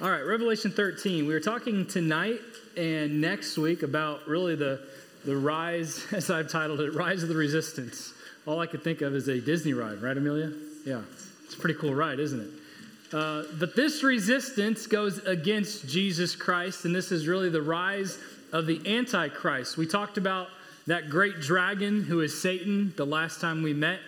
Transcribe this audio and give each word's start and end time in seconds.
All 0.00 0.08
right, 0.08 0.24
Revelation 0.24 0.70
13. 0.70 1.26
We 1.26 1.34
were 1.34 1.40
talking 1.40 1.84
tonight 1.84 2.38
and 2.76 3.20
next 3.20 3.58
week 3.58 3.82
about 3.82 4.28
really 4.28 4.54
the, 4.54 4.80
the 5.24 5.36
rise, 5.36 6.06
as 6.12 6.30
I've 6.30 6.48
titled 6.48 6.80
it, 6.80 6.94
Rise 6.94 7.24
of 7.24 7.28
the 7.28 7.34
Resistance. 7.34 8.14
All 8.46 8.60
I 8.60 8.68
could 8.68 8.84
think 8.84 9.00
of 9.00 9.16
is 9.16 9.26
a 9.26 9.40
Disney 9.40 9.72
ride, 9.72 10.00
right, 10.00 10.16
Amelia? 10.16 10.52
Yeah, 10.86 11.00
it's 11.44 11.54
a 11.54 11.58
pretty 11.58 11.80
cool 11.80 11.96
ride, 11.96 12.20
isn't 12.20 12.40
it? 12.40 13.12
Uh, 13.12 13.42
but 13.58 13.74
this 13.74 14.04
resistance 14.04 14.86
goes 14.86 15.18
against 15.26 15.88
Jesus 15.88 16.36
Christ, 16.36 16.84
and 16.84 16.94
this 16.94 17.10
is 17.10 17.26
really 17.26 17.50
the 17.50 17.62
rise 17.62 18.20
of 18.52 18.66
the 18.66 18.80
Antichrist. 18.86 19.76
We 19.76 19.88
talked 19.88 20.16
about 20.16 20.46
that 20.86 21.10
great 21.10 21.40
dragon 21.40 22.04
who 22.04 22.20
is 22.20 22.40
Satan 22.40 22.94
the 22.96 23.04
last 23.04 23.40
time 23.40 23.64
we 23.64 23.74
met, 23.74 23.98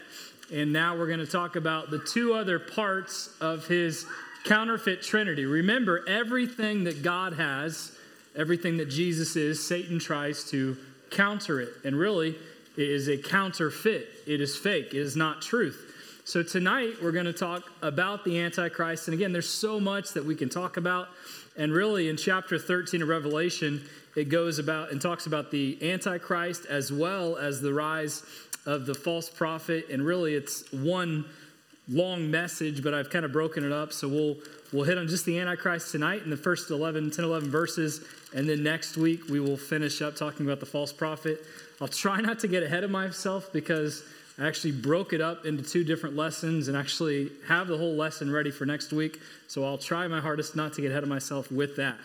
and 0.53 0.73
now 0.73 0.97
we're 0.97 1.09
going 1.09 1.19
to 1.19 1.27
talk 1.27 1.57
about 1.57 1.91
the 1.91 1.99
two 1.99 2.33
other 2.33 2.61
parts 2.61 3.35
of 3.41 3.67
his 3.67 4.07
counterfeit 4.45 5.03
trinity. 5.03 5.45
Remember, 5.45 6.05
everything 6.09 6.85
that 6.85 7.03
God 7.03 7.35
has, 7.35 7.93
everything 8.37 8.77
that 8.79 8.87
Jesus 8.87 9.37
is, 9.37 9.67
Satan 9.67 9.99
tries 9.99 10.49
to 10.51 10.77
counter 11.11 11.61
it. 11.61 11.71
And 11.85 11.97
really, 11.97 12.37
it 12.77 12.89
is 12.89 13.09
a 13.09 13.17
counterfeit, 13.17 14.09
it 14.27 14.41
is 14.41 14.57
fake, 14.57 14.95
it 14.95 15.01
is 15.01 15.17
not 15.17 15.43
truth. 15.43 15.87
So 16.25 16.43
tonight, 16.43 16.95
we're 17.03 17.13
going 17.13 17.27
to 17.27 17.33
talk 17.33 17.65
about 17.83 18.25
the 18.25 18.39
Antichrist. 18.41 19.09
And 19.09 19.15
again, 19.15 19.33
there's 19.33 19.49
so 19.49 19.81
much 19.81 20.13
that 20.13 20.25
we 20.25 20.37
can 20.37 20.49
talk 20.49 20.77
about. 20.77 21.09
And 21.57 21.73
really, 21.73 22.09
in 22.09 22.17
chapter 22.17 22.59
13 22.59 23.03
of 23.03 23.09
Revelation, 23.09 23.83
it 24.15 24.29
goes 24.29 24.59
about 24.59 24.93
and 24.93 25.01
talks 25.01 25.27
about 25.27 25.51
the 25.51 25.77
Antichrist 25.83 26.67
as 26.67 26.93
well 26.93 27.37
as 27.37 27.61
the 27.61 27.73
rise 27.73 28.23
of 28.67 28.87
the 28.87 28.95
false 28.95 29.29
prophet. 29.29 29.87
And 29.91 30.05
really, 30.05 30.35
it's 30.35 30.71
one 30.73 31.25
long 31.91 32.31
message, 32.31 32.83
but 32.83 32.95
I've 32.95 33.11
kind 33.11 33.25
of 33.25 33.33
broken 33.33 33.65
it 33.65 33.73
up. 33.73 33.93
So 33.93 34.09
we'll 34.09 34.37
we'll 34.73 34.85
hit 34.85 34.99
on 34.99 35.09
just 35.09 35.25
the 35.25 35.39
Antichrist 35.39 35.91
tonight 35.93 36.23
in 36.23 36.31
the 36.31 36.37
first 36.37 36.71
11, 36.71 37.11
10, 37.11 37.25
11 37.25 37.51
verses. 37.51 38.05
And 38.35 38.49
then 38.49 38.63
next 38.63 38.97
week, 38.97 39.29
we 39.29 39.41
will 39.41 39.57
finish 39.57 40.01
up 40.01 40.15
talking 40.15 40.47
about 40.47 40.61
the 40.61 40.67
false 40.67 40.93
prophet. 40.93 41.45
I'll 41.81 41.89
try 41.89 42.21
not 42.21 42.39
to 42.41 42.49
get 42.49 42.63
ahead 42.63 42.85
of 42.85 42.91
myself 42.91 43.53
because 43.53 44.05
I 44.39 44.47
actually 44.47 44.73
broke 44.73 45.13
it 45.13 45.21
up 45.21 45.45
into 45.45 45.63
two 45.63 45.85
different 45.85 46.17
lessons 46.17 46.69
and 46.69 46.77
actually 46.77 47.31
have 47.47 47.67
the 47.67 47.77
whole 47.77 47.95
lesson 47.95 48.31
ready 48.31 48.51
for 48.51 48.65
next 48.65 48.93
week. 48.93 49.21
So 49.49 49.65
I'll 49.65 49.79
try 49.79 50.07
my 50.09 50.21
hardest 50.21 50.55
not 50.55 50.75
to 50.75 50.81
get 50.81 50.93
ahead 50.93 51.03
of 51.03 51.09
myself 51.09 51.51
with 51.51 51.77
that. 51.77 51.99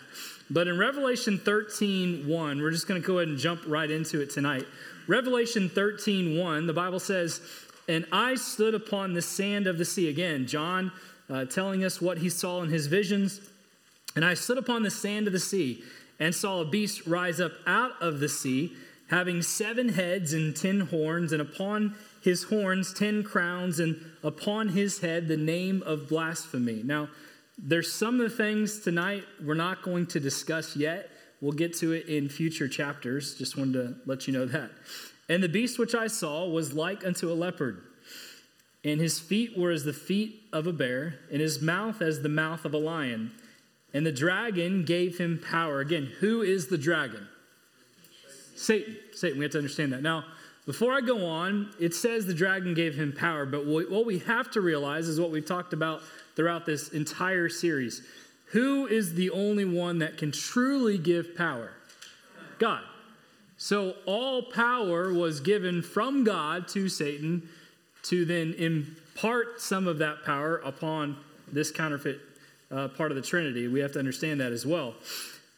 But 0.50 0.68
in 0.68 0.78
Revelation 0.78 1.38
13 1.38 2.28
1, 2.28 2.60
we're 2.60 2.70
just 2.70 2.86
going 2.86 3.00
to 3.00 3.06
go 3.06 3.18
ahead 3.18 3.28
and 3.28 3.38
jump 3.38 3.62
right 3.66 3.90
into 3.90 4.20
it 4.20 4.30
tonight. 4.30 4.66
Revelation 5.08 5.68
13 5.68 6.38
1, 6.38 6.66
the 6.66 6.72
Bible 6.72 7.00
says, 7.00 7.40
And 7.88 8.06
I 8.10 8.34
stood 8.34 8.74
upon 8.74 9.14
the 9.14 9.22
sand 9.22 9.66
of 9.66 9.78
the 9.78 9.84
sea. 9.84 10.08
Again, 10.08 10.46
John 10.46 10.92
uh, 11.30 11.44
telling 11.44 11.84
us 11.84 12.00
what 12.00 12.18
he 12.18 12.28
saw 12.28 12.62
in 12.62 12.68
his 12.68 12.86
visions. 12.86 13.40
And 14.14 14.24
I 14.24 14.34
stood 14.34 14.58
upon 14.58 14.82
the 14.82 14.90
sand 14.90 15.26
of 15.26 15.32
the 15.32 15.40
sea 15.40 15.82
and 16.18 16.34
saw 16.34 16.60
a 16.60 16.64
beast 16.64 17.06
rise 17.06 17.40
up 17.40 17.52
out 17.66 17.92
of 18.00 18.20
the 18.20 18.28
sea, 18.28 18.72
having 19.08 19.42
seven 19.42 19.90
heads 19.90 20.32
and 20.32 20.56
ten 20.56 20.80
horns, 20.80 21.32
and 21.32 21.42
upon 21.42 21.94
his 22.22 22.44
horns 22.44 22.92
ten 22.92 23.22
crowns, 23.22 23.78
and 23.78 24.00
upon 24.22 24.68
his 24.68 25.00
head 25.00 25.28
the 25.28 25.36
name 25.36 25.82
of 25.84 26.08
blasphemy. 26.08 26.82
Now, 26.82 27.08
there's 27.58 27.92
some 27.92 28.20
of 28.20 28.30
the 28.30 28.36
things 28.36 28.80
tonight 28.80 29.24
we're 29.44 29.54
not 29.54 29.82
going 29.82 30.06
to 30.08 30.20
discuss 30.20 30.76
yet. 30.76 31.10
We'll 31.40 31.52
get 31.52 31.76
to 31.78 31.92
it 31.92 32.06
in 32.06 32.28
future 32.28 32.68
chapters. 32.68 33.34
Just 33.34 33.56
wanted 33.56 33.72
to 33.74 33.94
let 34.06 34.26
you 34.26 34.32
know 34.32 34.46
that. 34.46 34.70
And 35.28 35.42
the 35.42 35.48
beast 35.48 35.78
which 35.78 35.94
I 35.94 36.06
saw 36.06 36.46
was 36.48 36.72
like 36.72 37.04
unto 37.04 37.30
a 37.30 37.34
leopard, 37.34 37.82
and 38.84 39.00
his 39.00 39.18
feet 39.18 39.58
were 39.58 39.72
as 39.72 39.84
the 39.84 39.92
feet 39.92 40.44
of 40.52 40.66
a 40.66 40.72
bear, 40.72 41.18
and 41.32 41.40
his 41.40 41.60
mouth 41.60 42.00
as 42.00 42.22
the 42.22 42.28
mouth 42.28 42.64
of 42.64 42.74
a 42.74 42.78
lion. 42.78 43.32
And 43.92 44.04
the 44.04 44.12
dragon 44.12 44.84
gave 44.84 45.18
him 45.18 45.38
power. 45.38 45.80
Again, 45.80 46.12
who 46.20 46.42
is 46.42 46.66
the 46.66 46.78
dragon? 46.78 47.26
Satan. 48.54 48.96
Satan. 49.12 49.38
We 49.38 49.44
have 49.44 49.52
to 49.52 49.58
understand 49.58 49.92
that. 49.92 50.02
Now, 50.02 50.24
before 50.66 50.92
I 50.92 51.00
go 51.00 51.24
on, 51.26 51.70
it 51.80 51.94
says 51.94 52.26
the 52.26 52.34
dragon 52.34 52.74
gave 52.74 52.94
him 52.94 53.12
power, 53.12 53.46
but 53.46 53.66
what 53.66 54.04
we 54.04 54.18
have 54.20 54.50
to 54.52 54.60
realize 54.60 55.08
is 55.08 55.20
what 55.20 55.30
we've 55.30 55.46
talked 55.46 55.72
about 55.72 56.02
throughout 56.34 56.66
this 56.66 56.88
entire 56.88 57.48
series. 57.48 58.02
Who 58.46 58.86
is 58.86 59.14
the 59.14 59.30
only 59.30 59.64
one 59.64 59.98
that 60.00 60.18
can 60.18 60.32
truly 60.32 60.98
give 60.98 61.36
power? 61.36 61.70
God. 62.58 62.82
So 63.58 63.94
all 64.04 64.42
power 64.42 65.12
was 65.12 65.40
given 65.40 65.82
from 65.82 66.24
God 66.24 66.68
to 66.68 66.88
Satan 66.88 67.48
to 68.04 68.24
then 68.24 68.54
impart 68.54 69.60
some 69.60 69.88
of 69.88 69.98
that 69.98 70.24
power 70.24 70.58
upon 70.58 71.16
this 71.50 71.70
counterfeit 71.70 72.20
uh, 72.70 72.88
part 72.88 73.10
of 73.10 73.16
the 73.16 73.22
Trinity. 73.22 73.68
We 73.68 73.80
have 73.80 73.92
to 73.92 73.98
understand 73.98 74.40
that 74.40 74.52
as 74.52 74.66
well. 74.66 74.94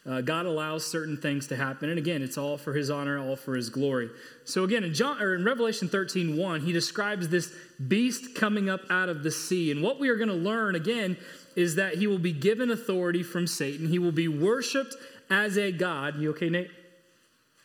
Uh, 0.06 0.22
God 0.22 0.46
allows 0.46 0.86
certain 0.86 1.18
things 1.18 1.48
to 1.48 1.56
happen, 1.56 1.90
and 1.90 1.98
again, 1.98 2.22
it's 2.22 2.38
all 2.38 2.56
for 2.56 2.72
His 2.72 2.88
honor, 2.88 3.18
all 3.18 3.36
for 3.36 3.54
His 3.54 3.68
glory. 3.68 4.08
So 4.44 4.64
again, 4.64 4.84
in 4.84 4.94
John 4.94 5.20
or 5.20 5.34
in 5.34 5.44
Revelation 5.44 5.88
13, 5.88 6.36
1, 6.36 6.60
he 6.62 6.72
describes 6.72 7.28
this 7.28 7.52
beast 7.88 8.34
coming 8.34 8.70
up 8.70 8.80
out 8.88 9.10
of 9.10 9.22
the 9.22 9.30
sea, 9.30 9.70
and 9.70 9.82
what 9.82 10.00
we 10.00 10.08
are 10.08 10.16
going 10.16 10.30
to 10.30 10.34
learn 10.34 10.76
again 10.76 11.18
is 11.56 11.74
that 11.74 11.96
he 11.96 12.06
will 12.06 12.18
be 12.18 12.32
given 12.32 12.70
authority 12.70 13.22
from 13.22 13.46
Satan. 13.46 13.88
He 13.88 13.98
will 13.98 14.12
be 14.12 14.28
worshipped 14.28 14.94
as 15.28 15.58
a 15.58 15.72
god. 15.72 16.18
You 16.18 16.30
okay, 16.30 16.48
Nate? 16.48 16.70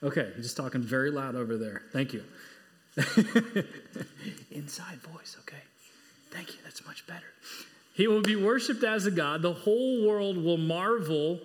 Okay, 0.03 0.31
I'm 0.35 0.41
just 0.41 0.57
talking 0.57 0.81
very 0.81 1.11
loud 1.11 1.35
over 1.35 1.57
there. 1.57 1.83
Thank 1.93 2.11
you. 2.11 2.23
Inside 4.51 4.97
voice, 4.97 5.37
okay. 5.39 5.61
Thank 6.29 6.49
you. 6.49 6.59
That's 6.63 6.85
much 6.85 7.07
better. 7.07 7.25
He 7.93 8.07
will 8.07 8.21
be 8.21 8.35
worshiped 8.35 8.83
as 8.83 9.05
a 9.05 9.11
God. 9.11 9.41
The 9.41 9.53
whole 9.53 10.05
world 10.05 10.37
will 10.37 10.57
marvel 10.57 11.39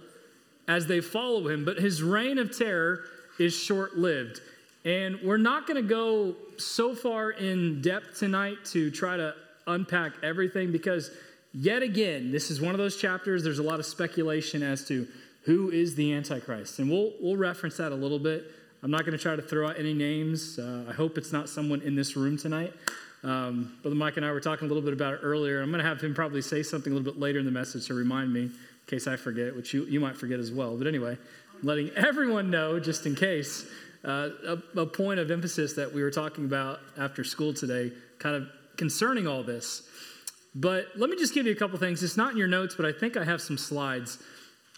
as 0.67 0.87
they 0.87 1.01
follow 1.01 1.47
him, 1.49 1.65
but 1.65 1.79
his 1.79 2.03
reign 2.03 2.39
of 2.39 2.57
terror 2.57 3.05
is 3.39 3.55
short 3.55 3.97
lived. 3.97 4.41
And 4.85 5.21
we're 5.23 5.37
not 5.37 5.67
going 5.67 5.81
to 5.81 5.89
go 5.89 6.35
so 6.57 6.95
far 6.95 7.31
in 7.31 7.81
depth 7.81 8.19
tonight 8.19 8.57
to 8.67 8.91
try 8.91 9.17
to 9.17 9.35
unpack 9.67 10.13
everything 10.23 10.73
because, 10.73 11.11
yet 11.53 11.83
again, 11.83 12.33
this 12.33 12.51
is 12.51 12.61
one 12.61 12.75
of 12.75 12.79
those 12.79 12.97
chapters. 12.97 13.45
There's 13.45 13.59
a 13.59 13.63
lot 13.63 13.79
of 13.79 13.87
speculation 13.87 14.63
as 14.63 14.85
to 14.89 15.07
who 15.49 15.71
is 15.71 15.95
the 15.95 16.13
Antichrist. 16.13 16.79
And 16.79 16.91
we'll, 16.91 17.15
we'll 17.23 17.39
reference 17.39 17.79
that 17.79 17.91
a 17.91 17.95
little 17.95 18.19
bit. 18.19 18.53
I'm 18.83 18.91
not 18.91 19.07
going 19.07 19.17
to 19.17 19.19
try 19.19 19.35
to 19.35 19.41
throw 19.41 19.67
out 19.67 19.79
any 19.79 19.95
names. 19.95 20.59
Uh, 20.59 20.85
I 20.87 20.93
hope 20.93 21.17
it's 21.17 21.33
not 21.33 21.49
someone 21.49 21.81
in 21.81 21.97
this 21.97 22.17
room 22.17 22.37
tonight. 22.37 22.75
Um, 23.25 23.79
Brother 23.81 23.97
Mike 23.97 24.19
and 24.19 24.27
I 24.27 24.31
were 24.31 24.43
talking 24.43 24.67
a 24.67 24.69
little 24.69 24.83
bit 24.83 24.93
about 24.93 25.15
it 25.15 25.21
earlier. 25.23 25.63
I'm 25.63 25.71
going 25.71 25.83
to 25.83 25.89
have 25.89 26.03
him 26.03 26.15
probably 26.15 26.43
say 26.43 26.63
something 26.63 26.93
a 26.93 26.95
little 26.95 27.11
bit 27.11 27.19
later 27.19 27.39
in 27.39 27.47
the 27.47 27.51
message 27.51 27.87
to 27.87 27.95
remind 27.95 28.31
me, 28.31 28.43
in 28.43 28.53
case 28.87 29.07
I 29.07 29.17
forget, 29.17 29.57
which 29.57 29.73
you, 29.73 29.87
you 29.87 30.01
might 30.01 30.19
forget 30.19 30.39
as 30.39 30.53
well. 30.53 30.77
But 30.77 30.87
anyway, 30.87 31.17
letting 31.63 31.93
everyone 31.97 32.51
know, 32.51 32.79
just 32.79 33.07
in 33.07 33.15
case, 33.15 33.65
uh, 34.05 34.29
a, 34.47 34.81
a 34.81 34.87
point 34.87 35.19
of 35.19 35.31
emphasis 35.31 35.73
that 35.73 35.91
we 35.91 36.03
were 36.03 36.11
talking 36.11 36.45
about 36.45 36.81
after 36.99 37.25
school 37.25 37.55
today, 37.55 37.91
kind 38.19 38.37
of 38.37 38.49
concerning 38.77 39.27
all 39.27 39.43
this. 39.43 39.89
But 40.55 40.89
let 40.95 41.09
me 41.09 41.17
just 41.17 41.33
give 41.33 41.47
you 41.47 41.53
a 41.53 41.57
couple 41.57 41.79
things. 41.79 42.03
It's 42.03 42.19
not 42.19 42.33
in 42.33 42.37
your 42.37 42.49
notes, 42.49 42.75
but 42.75 42.85
I 42.85 42.93
think 42.93 43.17
I 43.17 43.25
have 43.25 43.41
some 43.41 43.57
slides. 43.57 44.19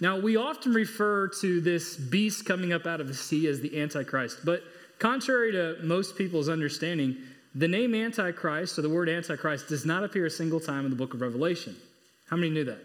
Now, 0.00 0.18
we 0.18 0.36
often 0.36 0.72
refer 0.72 1.28
to 1.40 1.60
this 1.60 1.96
beast 1.96 2.46
coming 2.46 2.72
up 2.72 2.86
out 2.86 3.00
of 3.00 3.08
the 3.08 3.14
sea 3.14 3.46
as 3.48 3.60
the 3.60 3.80
Antichrist, 3.80 4.38
but 4.44 4.62
contrary 4.98 5.52
to 5.52 5.76
most 5.82 6.16
people's 6.16 6.48
understanding, 6.48 7.16
the 7.54 7.68
name 7.68 7.94
Antichrist 7.94 8.78
or 8.78 8.82
the 8.82 8.88
word 8.88 9.08
Antichrist 9.08 9.68
does 9.68 9.84
not 9.84 10.04
appear 10.04 10.26
a 10.26 10.30
single 10.30 10.60
time 10.60 10.84
in 10.84 10.90
the 10.90 10.96
book 10.96 11.12
of 11.12 11.20
Revelation. 11.20 11.76
How 12.28 12.36
many 12.36 12.50
knew 12.50 12.64
that? 12.64 12.78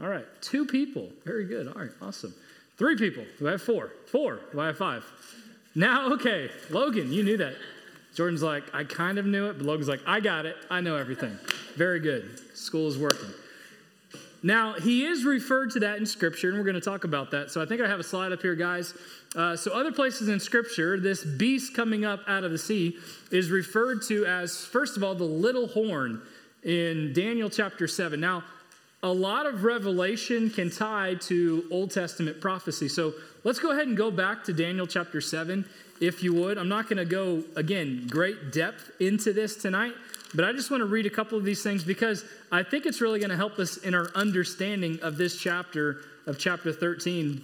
All 0.00 0.08
right, 0.08 0.26
two 0.40 0.64
people. 0.64 1.08
Very 1.24 1.46
good. 1.46 1.66
All 1.66 1.74
right, 1.74 1.90
awesome. 2.00 2.32
Three 2.76 2.96
people. 2.96 3.24
Do 3.38 3.48
I 3.48 3.52
have 3.52 3.62
four? 3.62 3.90
Four. 4.06 4.38
Do 4.52 4.60
I 4.60 4.66
have 4.66 4.78
five? 4.78 5.04
Now, 5.74 6.12
okay, 6.12 6.50
Logan, 6.70 7.12
you 7.12 7.24
knew 7.24 7.36
that. 7.38 7.54
Jordan's 8.14 8.42
like, 8.42 8.64
I 8.72 8.84
kind 8.84 9.18
of 9.18 9.26
knew 9.26 9.46
it, 9.46 9.58
but 9.58 9.66
Logan's 9.66 9.88
like, 9.88 10.00
I 10.06 10.20
got 10.20 10.46
it. 10.46 10.56
I 10.70 10.80
know 10.80 10.96
everything. 10.96 11.36
Very 11.76 12.00
good. 12.00 12.56
School 12.56 12.86
is 12.88 12.96
working. 12.96 13.30
Now, 14.42 14.74
he 14.74 15.04
is 15.04 15.24
referred 15.24 15.72
to 15.72 15.80
that 15.80 15.98
in 15.98 16.06
Scripture, 16.06 16.48
and 16.48 16.58
we're 16.58 16.64
going 16.64 16.74
to 16.74 16.80
talk 16.80 17.04
about 17.04 17.30
that. 17.32 17.50
So 17.50 17.60
I 17.60 17.66
think 17.66 17.80
I 17.80 17.88
have 17.88 17.98
a 17.98 18.04
slide 18.04 18.32
up 18.32 18.40
here, 18.40 18.54
guys. 18.54 18.94
Uh, 19.34 19.56
so, 19.56 19.72
other 19.72 19.92
places 19.92 20.28
in 20.28 20.38
Scripture, 20.40 20.98
this 20.98 21.24
beast 21.24 21.74
coming 21.74 22.04
up 22.04 22.20
out 22.28 22.44
of 22.44 22.52
the 22.52 22.58
sea 22.58 22.96
is 23.30 23.50
referred 23.50 24.02
to 24.02 24.24
as, 24.26 24.64
first 24.64 24.96
of 24.96 25.02
all, 25.02 25.14
the 25.14 25.24
little 25.24 25.66
horn 25.66 26.22
in 26.62 27.12
Daniel 27.12 27.50
chapter 27.50 27.86
7. 27.86 28.18
Now, 28.18 28.44
a 29.02 29.12
lot 29.12 29.46
of 29.46 29.64
revelation 29.64 30.50
can 30.50 30.70
tie 30.70 31.14
to 31.22 31.64
Old 31.70 31.90
Testament 31.90 32.40
prophecy. 32.40 32.88
So, 32.88 33.12
let's 33.44 33.58
go 33.58 33.72
ahead 33.72 33.88
and 33.88 33.96
go 33.96 34.10
back 34.10 34.44
to 34.44 34.52
Daniel 34.52 34.86
chapter 34.86 35.20
7, 35.20 35.64
if 36.00 36.22
you 36.22 36.32
would. 36.34 36.56
I'm 36.56 36.68
not 36.68 36.88
going 36.88 36.96
to 36.96 37.04
go, 37.04 37.42
again, 37.56 38.06
great 38.08 38.52
depth 38.52 38.92
into 39.00 39.32
this 39.32 39.56
tonight. 39.56 39.94
But 40.34 40.44
I 40.44 40.52
just 40.52 40.70
want 40.70 40.82
to 40.82 40.86
read 40.86 41.06
a 41.06 41.10
couple 41.10 41.38
of 41.38 41.44
these 41.44 41.62
things 41.62 41.82
because 41.84 42.24
I 42.52 42.62
think 42.62 42.86
it's 42.86 43.00
really 43.00 43.18
going 43.18 43.30
to 43.30 43.36
help 43.36 43.58
us 43.58 43.78
in 43.78 43.94
our 43.94 44.10
understanding 44.14 44.98
of 45.02 45.16
this 45.16 45.36
chapter 45.36 46.02
of 46.26 46.38
chapter 46.38 46.72
13 46.72 47.42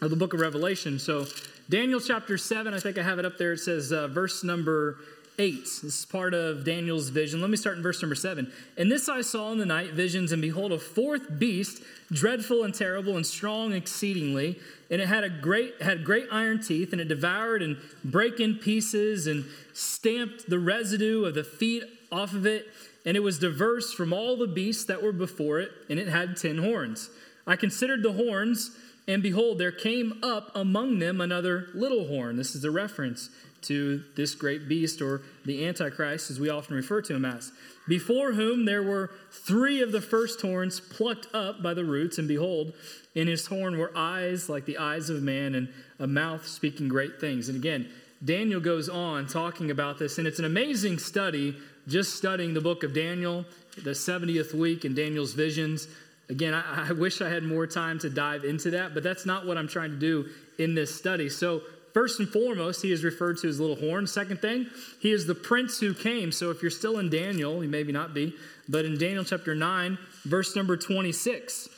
of 0.00 0.10
the 0.10 0.16
book 0.16 0.32
of 0.32 0.40
Revelation. 0.40 0.98
So, 0.98 1.26
Daniel 1.68 2.00
chapter 2.00 2.36
7, 2.36 2.74
I 2.74 2.78
think 2.78 2.98
I 2.98 3.02
have 3.02 3.18
it 3.18 3.24
up 3.24 3.38
there. 3.38 3.52
It 3.52 3.58
says, 3.58 3.92
uh, 3.92 4.08
verse 4.08 4.44
number 4.44 4.98
8. 5.38 5.60
This 5.60 5.84
is 5.84 6.06
part 6.06 6.34
of 6.34 6.64
Daniel's 6.64 7.08
vision. 7.08 7.40
Let 7.40 7.50
me 7.50 7.56
start 7.56 7.76
in 7.76 7.82
verse 7.82 8.02
number 8.02 8.14
7. 8.14 8.52
And 8.76 8.90
this 8.90 9.08
I 9.08 9.22
saw 9.22 9.50
in 9.52 9.58
the 9.58 9.66
night 9.66 9.92
visions, 9.92 10.32
and 10.32 10.42
behold, 10.42 10.72
a 10.72 10.78
fourth 10.78 11.38
beast, 11.38 11.82
dreadful 12.10 12.64
and 12.64 12.74
terrible 12.74 13.16
and 13.16 13.26
strong 13.26 13.72
exceedingly. 13.72 14.58
And 14.90 15.00
it 15.00 15.08
had 15.08 15.24
a 15.24 15.30
great 15.30 15.80
had 15.80 16.04
great 16.04 16.26
iron 16.30 16.62
teeth, 16.62 16.92
and 16.92 17.00
it 17.00 17.08
devoured 17.08 17.62
and 17.62 17.76
brake 18.04 18.40
in 18.40 18.56
pieces 18.56 19.26
and 19.26 19.44
stamped 19.72 20.50
the 20.50 20.58
residue 20.58 21.24
of 21.24 21.34
the 21.34 21.44
feet 21.44 21.84
off 22.12 22.34
of 22.34 22.46
it. 22.46 22.66
And 23.04 23.16
it 23.16 23.20
was 23.20 23.40
diverse 23.40 23.92
from 23.92 24.12
all 24.12 24.36
the 24.36 24.46
beasts 24.46 24.84
that 24.84 25.02
were 25.02 25.12
before 25.12 25.58
it, 25.58 25.72
and 25.90 25.98
it 25.98 26.06
had 26.06 26.36
ten 26.36 26.58
horns. 26.58 27.10
I 27.48 27.56
considered 27.56 28.04
the 28.04 28.12
horns, 28.12 28.70
and 29.08 29.20
behold, 29.20 29.58
there 29.58 29.72
came 29.72 30.20
up 30.22 30.52
among 30.54 31.00
them 31.00 31.20
another 31.20 31.66
little 31.74 32.06
horn. 32.06 32.36
This 32.36 32.54
is 32.54 32.62
a 32.62 32.70
reference 32.70 33.30
to 33.62 34.02
this 34.16 34.36
great 34.36 34.68
beast 34.68 35.02
or 35.02 35.22
the 35.44 35.66
Antichrist, 35.66 36.30
as 36.30 36.38
we 36.38 36.48
often 36.48 36.76
refer 36.76 37.02
to 37.02 37.14
him 37.14 37.24
as, 37.24 37.50
before 37.88 38.32
whom 38.32 38.64
there 38.64 38.82
were 38.82 39.10
three 39.30 39.82
of 39.82 39.90
the 39.90 40.00
first 40.00 40.40
horns 40.40 40.78
plucked 40.78 41.26
up 41.34 41.60
by 41.60 41.74
the 41.74 41.84
roots, 41.84 42.18
and 42.18 42.28
behold, 42.28 42.72
in 43.16 43.26
his 43.26 43.46
horn 43.46 43.78
were 43.78 43.92
eyes 43.96 44.48
like 44.48 44.64
the 44.64 44.78
eyes 44.78 45.10
of 45.10 45.22
man, 45.22 45.56
and 45.56 45.68
a 45.98 46.06
mouth 46.06 46.46
speaking 46.46 46.86
great 46.86 47.20
things. 47.20 47.48
And 47.48 47.56
again, 47.56 47.88
Daniel 48.24 48.60
goes 48.60 48.88
on 48.88 49.26
talking 49.26 49.72
about 49.72 49.98
this, 49.98 50.18
and 50.18 50.28
it's 50.28 50.38
an 50.38 50.44
amazing 50.44 50.98
study 50.98 51.56
just 51.88 52.16
studying 52.16 52.54
the 52.54 52.60
book 52.60 52.84
of 52.84 52.94
Daniel, 52.94 53.44
the 53.82 53.90
70th 53.90 54.54
week 54.54 54.84
in 54.84 54.94
Daniel's 54.94 55.32
visions. 55.32 55.88
Again, 56.28 56.54
I, 56.54 56.88
I 56.88 56.92
wish 56.92 57.20
I 57.20 57.28
had 57.28 57.42
more 57.42 57.66
time 57.66 57.98
to 58.00 58.10
dive 58.10 58.44
into 58.44 58.70
that, 58.70 58.94
but 58.94 59.02
that's 59.02 59.26
not 59.26 59.46
what 59.46 59.58
I'm 59.58 59.68
trying 59.68 59.90
to 59.90 59.98
do 59.98 60.28
in 60.58 60.74
this 60.74 60.94
study. 60.94 61.28
So, 61.28 61.62
First 61.92 62.20
and 62.20 62.28
foremost, 62.28 62.82
he 62.82 62.90
is 62.90 63.04
referred 63.04 63.38
to 63.38 63.48
as 63.48 63.60
little 63.60 63.76
horn. 63.76 64.06
Second 64.06 64.40
thing, 64.40 64.66
he 65.00 65.12
is 65.12 65.26
the 65.26 65.34
prince 65.34 65.78
who 65.78 65.92
came. 65.92 66.32
So 66.32 66.50
if 66.50 66.62
you're 66.62 66.70
still 66.70 66.98
in 66.98 67.10
Daniel, 67.10 67.62
you 67.62 67.68
maybe 67.68 67.92
not 67.92 68.14
be, 68.14 68.34
but 68.68 68.84
in 68.84 68.96
Daniel 68.96 69.24
chapter 69.24 69.54
9, 69.54 69.98
verse 70.24 70.56
number 70.56 70.76
26, 70.76 71.68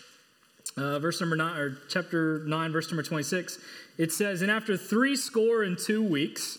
uh, 0.76 0.98
verse 1.00 1.20
number 1.20 1.34
9, 1.34 1.56
or 1.56 1.78
chapter 1.88 2.44
9, 2.46 2.72
verse 2.72 2.88
number 2.90 3.02
26, 3.02 3.58
it 3.98 4.12
says, 4.12 4.40
And 4.40 4.50
after 4.50 4.76
three 4.76 5.16
score 5.16 5.64
and 5.64 5.76
two 5.76 6.02
weeks 6.02 6.58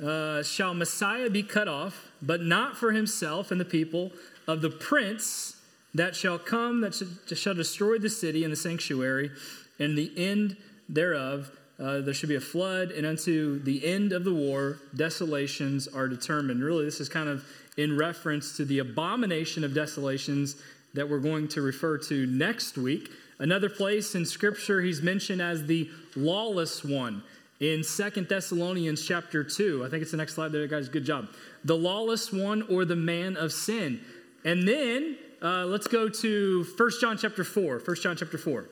uh, 0.00 0.42
shall 0.42 0.74
Messiah 0.74 1.28
be 1.28 1.42
cut 1.42 1.68
off, 1.68 2.08
but 2.20 2.42
not 2.42 2.76
for 2.76 2.92
himself 2.92 3.50
and 3.50 3.60
the 3.60 3.64
people 3.64 4.12
of 4.46 4.62
the 4.62 4.70
prince 4.70 5.56
that 5.94 6.16
shall 6.16 6.38
come, 6.38 6.80
that 6.80 6.94
shall 7.34 7.54
destroy 7.54 7.98
the 7.98 8.08
city 8.08 8.44
and 8.44 8.52
the 8.52 8.56
sanctuary, 8.56 9.30
and 9.78 9.96
the 9.96 10.10
end 10.16 10.56
thereof 10.88 11.50
uh, 11.82 12.00
there 12.00 12.14
should 12.14 12.28
be 12.28 12.36
a 12.36 12.40
flood, 12.40 12.92
and 12.92 13.04
unto 13.04 13.58
the 13.64 13.84
end 13.84 14.12
of 14.12 14.22
the 14.24 14.32
war, 14.32 14.78
desolations 14.94 15.88
are 15.88 16.06
determined. 16.06 16.62
Really, 16.62 16.84
this 16.84 17.00
is 17.00 17.08
kind 17.08 17.28
of 17.28 17.44
in 17.76 17.96
reference 17.96 18.56
to 18.58 18.64
the 18.64 18.78
abomination 18.78 19.64
of 19.64 19.74
desolations 19.74 20.56
that 20.94 21.08
we're 21.08 21.18
going 21.18 21.48
to 21.48 21.62
refer 21.62 21.98
to 21.98 22.26
next 22.26 22.76
week. 22.76 23.10
Another 23.38 23.68
place 23.68 24.14
in 24.14 24.24
Scripture, 24.24 24.80
he's 24.80 25.02
mentioned 25.02 25.42
as 25.42 25.66
the 25.66 25.90
lawless 26.14 26.84
one 26.84 27.24
in 27.62 27.84
Second 27.84 28.28
Thessalonians 28.28 29.06
chapter 29.06 29.44
2. 29.44 29.84
I 29.84 29.88
think 29.88 30.02
it's 30.02 30.10
the 30.10 30.16
next 30.16 30.34
slide 30.34 30.50
there, 30.50 30.66
guys. 30.66 30.88
Good 30.88 31.04
job. 31.04 31.28
The 31.64 31.76
lawless 31.76 32.32
one 32.32 32.62
or 32.62 32.84
the 32.84 32.96
man 32.96 33.36
of 33.36 33.52
sin. 33.52 34.00
And 34.44 34.66
then 34.66 35.16
uh, 35.40 35.66
let's 35.66 35.86
go 35.86 36.08
to 36.08 36.64
First 36.64 37.00
John 37.00 37.16
chapter 37.16 37.44
4. 37.44 37.78
First 37.78 38.02
John 38.02 38.16
chapter 38.16 38.36
4. 38.36 38.66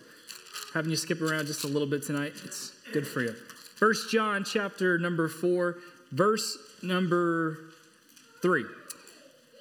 Having 0.75 0.90
you 0.90 0.96
skip 0.96 1.22
around 1.22 1.46
just 1.46 1.62
a 1.62 1.69
little 1.69 1.87
bit 1.87 2.02
tonight. 2.02 2.32
It's 2.44 2.72
Good 2.92 3.06
for 3.06 3.22
you. 3.22 3.32
First 3.76 4.10
John 4.10 4.42
chapter 4.42 4.98
number 4.98 5.28
4, 5.28 5.78
verse 6.10 6.58
number 6.82 7.58
3. 8.43 8.64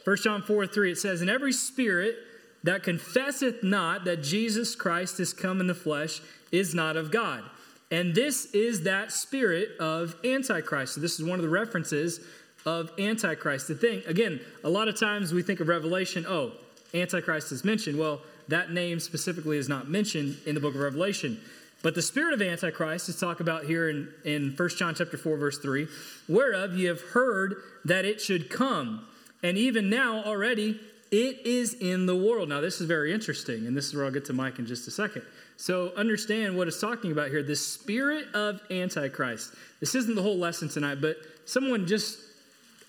First 0.04 0.24
John 0.24 0.42
4 0.42 0.66
3, 0.66 0.92
it 0.92 0.98
says, 0.98 1.22
And 1.22 1.30
every 1.30 1.54
spirit 1.54 2.16
that 2.64 2.82
confesseth 2.82 3.62
not 3.62 4.06
that 4.06 4.24
Jesus 4.24 4.76
Christ 4.76 5.20
is 5.20 5.32
come 5.32 5.62
in 5.62 5.68
the 5.68 5.76
flesh 5.76 6.22
is 6.52 6.74
not 6.74 6.98
of 6.98 7.12
God. 7.12 7.44
And 7.92 8.14
this 8.14 8.46
is 8.54 8.84
that 8.84 9.12
spirit 9.12 9.70
of 9.80 10.16
Antichrist. 10.24 10.96
So, 10.96 11.02
this 11.02 11.20
is 11.20 11.26
one 11.26 11.40
of 11.40 11.44
the 11.44 11.50
references 11.50 12.20
of 12.66 12.92
Antichrist. 13.00 13.68
The 13.68 13.76
thing, 13.76 14.04
again, 14.06 14.40
a 14.64 14.70
lot 14.70 14.88
of 14.88 15.00
times 15.00 15.34
we 15.34 15.42
think 15.42 15.60
of 15.60 15.68
Revelation, 15.68 16.26
oh, 16.28 16.52
Antichrist 16.94 17.52
is 17.52 17.64
mentioned. 17.64 17.98
Well, 17.98 18.22
that 18.48 18.72
name 18.72 19.00
specifically 19.00 19.58
is 19.58 19.70
not 19.70 19.90
mentioned 19.90 20.38
in 20.46 20.56
the 20.56 20.62
book 20.62 20.76
of 20.76 20.82
Revelation. 20.82 21.40
But 21.82 21.96
the 21.96 22.02
spirit 22.02 22.34
of 22.34 22.42
Antichrist 22.42 23.08
is 23.08 23.20
talked 23.20 23.40
about 23.40 23.64
here 23.64 23.90
in, 23.90 24.10
in 24.26 24.54
1 24.56 24.70
John 24.70 24.96
chapter 24.96 25.18
4, 25.18 25.38
verse 25.38 25.58
3, 25.60 25.88
whereof 26.28 26.76
ye 26.76 26.86
have 26.86 27.02
heard 27.02 27.56
that 27.86 28.06
it 28.06 28.20
should 28.20 28.50
come. 28.50 29.06
And 29.42 29.58
even 29.58 29.90
now 29.90 30.22
already 30.24 30.80
it 31.12 31.46
is 31.46 31.74
in 31.76 32.06
the 32.06 32.16
world. 32.16 32.50
Now, 32.50 32.62
this 32.62 32.82
is 32.82 32.88
very 32.88 33.14
interesting, 33.14 33.66
and 33.66 33.76
this 33.76 33.88
is 33.88 33.96
where 33.96 34.06
I'll 34.06 34.12
get 34.12 34.26
to 34.26 34.34
Mike 34.34 34.60
in 34.60 34.66
just 34.66 34.88
a 34.88 34.92
second. 34.92 35.24
So, 35.60 35.92
understand 35.98 36.56
what 36.56 36.70
it's 36.70 36.80
talking 36.80 37.12
about 37.12 37.32
here 37.32 37.44
the 37.44 37.54
spirit 37.54 38.34
of 38.34 38.62
Antichrist. 38.72 39.54
This 39.82 39.94
isn't 39.94 40.16
the 40.16 40.22
whole 40.22 40.38
lesson 40.38 40.70
tonight, 40.70 41.00
but 41.02 41.18
someone 41.44 41.86
just, 41.86 42.18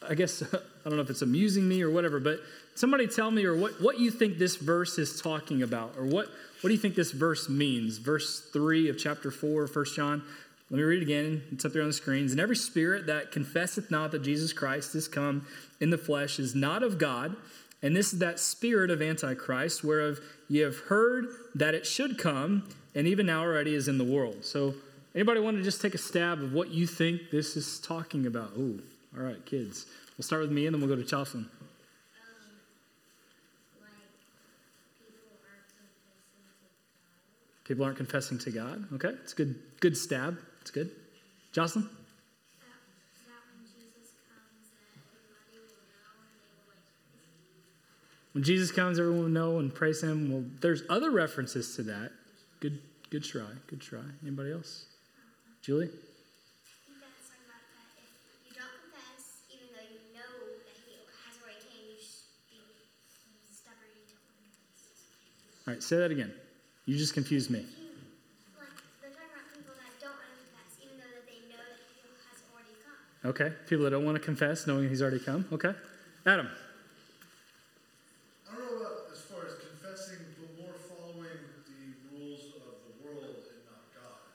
I 0.08 0.14
guess, 0.14 0.40
I 0.55 0.58
don't 0.84 0.94
know 0.94 1.02
if 1.02 1.11
it's 1.11 1.22
amusing 1.22 1.69
me 1.69 1.82
or 1.82 1.90
whatever, 1.90 2.20
but 2.20 2.38
somebody 2.76 3.08
tell 3.08 3.32
me 3.32 3.44
or 3.44 3.56
what, 3.56 3.82
what 3.82 3.99
you 3.99 4.12
think 4.12 4.38
this 4.38 4.55
verse 4.55 4.99
is 4.99 5.20
talking 5.20 5.64
about, 5.64 5.96
or 5.99 6.05
what, 6.05 6.28
what 6.61 6.69
do 6.69 6.70
you 6.70 6.78
think 6.78 6.94
this 6.94 7.11
verse 7.11 7.49
means? 7.49 7.99
Verse 7.99 8.38
3 8.52 8.88
of 8.88 8.96
chapter 8.96 9.32
4 9.32 9.64
of 9.64 9.75
1 9.75 9.84
John. 9.96 10.22
Let 10.70 10.76
me 10.76 10.84
read 10.84 11.02
it 11.02 11.02
again. 11.02 11.43
It's 11.50 11.64
up 11.64 11.72
there 11.72 11.82
on 11.82 11.88
the 11.88 11.93
screens. 11.93 12.31
And 12.31 12.40
every 12.40 12.55
spirit 12.55 13.06
that 13.06 13.32
confesseth 13.32 13.90
not 13.90 14.12
that 14.12 14.22
Jesus 14.22 14.52
Christ 14.52 14.94
is 14.94 15.08
come 15.08 15.44
in 15.81 15.90
the 15.90 15.99
flesh 15.99 16.38
is 16.38 16.55
not 16.55 16.84
of 16.84 16.99
God. 16.99 17.34
And 17.82 17.97
this 17.97 18.12
is 18.12 18.19
that 18.19 18.38
spirit 18.38 18.91
of 18.91 19.00
Antichrist, 19.00 19.82
whereof 19.82 20.21
ye 20.49 20.61
have 20.61 20.79
heard 20.79 21.27
that 21.55 21.75
it 21.75 21.87
should 21.87 22.19
come, 22.19 22.69
and 22.94 23.06
even 23.06 23.27
now 23.27 23.43
already 23.43 23.75
is 23.75 23.88
in 23.88 23.97
the 23.97 24.05
world. 24.05 24.44
So, 24.44 24.75
anybody 25.15 25.41
want 25.41 25.56
to 25.56 25.62
just 25.62 25.81
take 25.81 25.94
a 25.94 25.99
stab 25.99 26.43
of 26.43 26.53
what 26.53 26.69
you 26.71 26.87
think 26.87 27.31
this 27.31 27.56
is 27.56 27.79
talking 27.81 28.27
about? 28.27 28.53
Ooh, 28.59 28.82
all 29.17 29.23
right, 29.23 29.44
kids. 29.47 29.87
We'll 30.19 30.25
start 30.25 30.43
with 30.43 30.53
me, 30.53 30.67
and 30.67 30.75
then 30.75 30.81
we'll 30.81 30.94
go 30.94 31.00
to 31.00 31.09
Jocelyn. 31.09 31.49
People 37.65 37.85
aren't 37.85 37.99
confessing 37.99 38.37
to 38.38 38.50
God. 38.50 38.85
Okay, 38.94 39.11
it's 39.23 39.32
good. 39.32 39.55
Good 39.79 39.97
stab. 39.97 40.37
It's 40.61 40.73
good. 40.73 40.91
Jocelyn. 41.53 41.88
When 48.32 48.44
Jesus 48.44 48.71
comes, 48.71 48.99
everyone 48.99 49.23
will 49.23 49.29
know 49.29 49.59
and 49.59 49.75
praise 49.75 50.03
Him. 50.03 50.31
Well, 50.31 50.44
there's 50.61 50.82
other 50.88 51.11
references 51.11 51.75
to 51.77 51.82
that. 51.85 52.12
Good, 52.61 52.81
good 53.11 53.25
try. 53.25 53.51
Good 53.67 53.81
try. 53.81 54.01
Anybody 54.22 54.53
else? 54.53 54.84
Julie. 55.63 55.87
I 55.87 55.89
think 55.89 56.01
that's 57.01 57.29
like 57.29 57.43
that. 57.49 57.91
If 57.99 58.46
you 58.46 58.55
don't 58.55 58.70
confess, 58.87 59.43
even 59.51 59.75
though 59.75 59.82
you 59.82 59.99
know 60.15 60.46
that 60.63 60.79
he 60.87 61.03
has 61.27 61.34
already 61.43 61.58
come, 61.67 61.91
you 61.91 61.99
should 61.99 62.31
be 62.55 63.51
stubborn, 63.51 63.91
you 63.99 64.06
don't 64.15 64.22
want 64.31 64.46
to 64.46 64.55
confess. 64.63 65.10
All 65.67 65.75
right, 65.75 65.82
say 65.82 65.99
that 65.99 66.10
again. 66.10 66.32
You 66.87 66.96
just 66.96 67.15
confused 67.15 67.51
me. 67.51 67.67
Okay, 73.22 73.53
people 73.69 73.84
that 73.84 73.91
don't 73.91 74.06
want 74.06 74.17
to 74.17 74.25
confess, 74.25 74.67
knowing 74.67 74.89
he's 74.89 75.03
already 75.03 75.19
come. 75.20 75.44
Okay, 75.53 75.75
Adam. 76.25 76.49
I 78.49 78.56
don't 78.56 78.65
know 78.65 78.81
about 78.81 79.13
as 79.13 79.20
far 79.20 79.44
as 79.44 79.60
confessing, 79.60 80.25
but 80.41 80.56
more 80.56 80.72
following 80.89 81.29
the 81.69 82.17
rules 82.17 82.48
of 82.65 82.81
the 82.81 82.96
world 83.05 83.44
and 83.44 83.61
not 83.69 83.93
God. 83.93 83.93
Okay. 83.93 83.93
You 83.93 83.93
know, 83.93 83.93
things 83.93 83.93
becoming 83.93 83.98
more 84.01 84.01
acceptable, 84.01 84.01
more 84.01 84.01
prevalent 84.01 84.01
in 84.01 84.01
culture 84.01 84.01
nowadays 84.01 84.08
that 84.08 84.08
weren't 84.08 84.32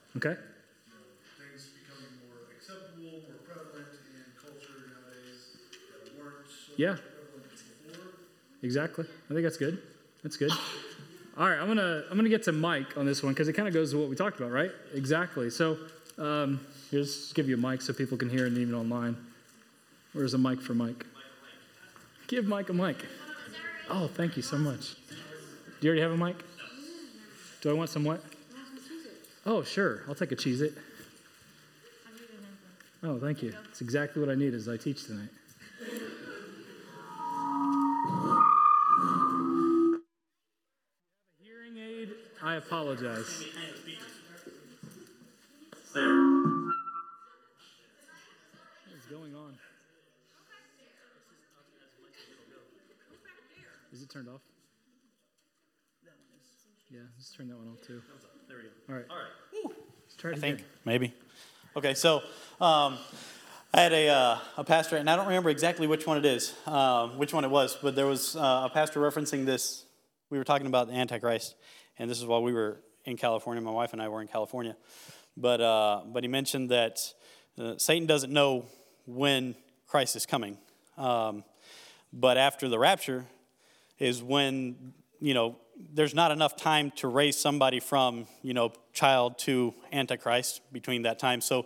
so 6.65 6.73
yeah. 6.77 6.95
prevalent 6.95 7.43
before. 7.85 8.07
Exactly. 8.63 9.05
I 9.29 9.33
think 9.33 9.43
that's 9.43 9.57
good. 9.57 9.81
That's 10.23 10.37
good. 10.37 10.51
All 11.37 11.49
right, 11.49 11.59
I'm 11.59 11.67
gonna 11.67 12.03
I'm 12.09 12.17
gonna 12.17 12.29
get 12.29 12.43
to 12.43 12.51
Mike 12.51 12.97
on 12.97 13.05
this 13.05 13.21
one 13.21 13.33
because 13.33 13.49
it 13.49 13.53
kind 13.53 13.67
of 13.67 13.73
goes 13.73 13.91
to 13.91 13.97
what 13.97 14.09
we 14.09 14.15
talked 14.15 14.39
about, 14.39 14.51
right? 14.51 14.71
Exactly. 14.93 15.49
So 15.49 15.77
um, 16.17 16.65
here's 16.91 17.33
give 17.33 17.49
you 17.49 17.55
a 17.55 17.57
mic 17.57 17.81
so 17.81 17.91
people 17.91 18.17
can 18.17 18.29
hear 18.29 18.45
and 18.45 18.57
even 18.57 18.73
online. 18.73 19.17
Where's 20.13 20.33
a 20.33 20.37
mic 20.37 20.61
for 20.61 20.73
Mike? 20.73 21.05
Give 22.27 22.45
Mike 22.45 22.69
a 22.69 22.73
mic. 22.73 23.05
Oh, 23.89 24.07
thank 24.07 24.37
you 24.37 24.41
so 24.41 24.57
much. 24.57 24.95
Do 25.09 25.15
you 25.81 25.89
already 25.89 26.01
have 26.01 26.11
a 26.11 26.17
mic? 26.17 26.37
Do 27.61 27.69
I 27.69 27.73
want 27.73 27.89
some 27.89 28.05
what? 28.05 28.23
Oh, 29.45 29.63
sure. 29.63 30.01
I'll 30.07 30.15
take 30.15 30.31
a 30.31 30.35
Cheez-It. 30.35 30.73
Oh, 33.03 33.19
thank 33.19 33.43
you. 33.43 33.53
It's 33.69 33.81
exactly 33.81 34.19
what 34.19 34.31
I 34.31 34.35
need 34.35 34.55
as 34.55 34.67
I 34.67 34.77
teach 34.77 35.05
tonight. 35.05 35.29
Hearing 41.43 41.77
aid, 41.77 42.09
I 42.41 42.55
apologize. 42.55 43.45
Turn 57.35 57.49
that 57.49 57.57
one 57.57 57.67
off 57.67 57.81
too. 57.81 58.01
There 58.47 58.57
we 58.57 58.63
go. 58.63 58.69
All 58.87 58.95
right. 58.95 59.05
All 59.09 59.17
right. 59.17 59.75
Let's 60.05 60.15
try 60.15 60.31
it 60.31 60.35
I 60.35 60.37
again. 60.37 60.57
think 60.57 60.67
maybe. 60.85 61.13
Okay, 61.75 61.93
so 61.93 62.19
um, 62.61 62.97
I 63.73 63.81
had 63.81 63.91
a, 63.91 64.07
uh, 64.07 64.37
a 64.55 64.63
pastor, 64.63 64.95
and 64.95 65.09
I 65.09 65.17
don't 65.17 65.25
remember 65.25 65.49
exactly 65.49 65.85
which 65.85 66.07
one 66.07 66.17
it 66.17 66.25
is, 66.25 66.53
um, 66.65 67.17
which 67.17 67.33
one 67.33 67.43
it 67.43 67.49
was, 67.49 67.77
but 67.81 67.93
there 67.93 68.05
was 68.05 68.37
uh, 68.37 68.67
a 68.67 68.71
pastor 68.73 69.01
referencing 69.01 69.45
this. 69.45 69.83
We 70.29 70.37
were 70.37 70.45
talking 70.45 70.65
about 70.67 70.87
the 70.87 70.93
Antichrist, 70.93 71.55
and 71.99 72.09
this 72.09 72.19
is 72.19 72.25
while 72.25 72.41
we 72.41 72.53
were 72.53 72.79
in 73.03 73.17
California. 73.17 73.61
My 73.61 73.71
wife 73.71 73.91
and 73.91 74.01
I 74.01 74.07
were 74.07 74.21
in 74.21 74.29
California, 74.29 74.77
but 75.35 75.59
uh, 75.59 76.03
but 76.05 76.23
he 76.23 76.29
mentioned 76.29 76.69
that 76.69 77.01
uh, 77.59 77.73
Satan 77.77 78.07
doesn't 78.07 78.31
know 78.31 78.65
when 79.05 79.55
Christ 79.87 80.15
is 80.15 80.25
coming, 80.25 80.57
um, 80.97 81.43
but 82.13 82.37
after 82.37 82.69
the 82.69 82.79
rapture 82.79 83.25
is 83.99 84.23
when 84.23 84.93
you 85.25 85.33
know 85.33 85.55
there's 85.93 86.13
not 86.13 86.31
enough 86.31 86.55
time 86.55 86.91
to 86.97 87.07
raise 87.07 87.35
somebody 87.37 87.79
from 87.79 88.27
you 88.43 88.53
know 88.53 88.71
child 88.93 89.39
to 89.39 89.73
antichrist 89.91 90.61
between 90.71 91.01
that 91.01 91.17
time. 91.17 91.41
So 91.41 91.65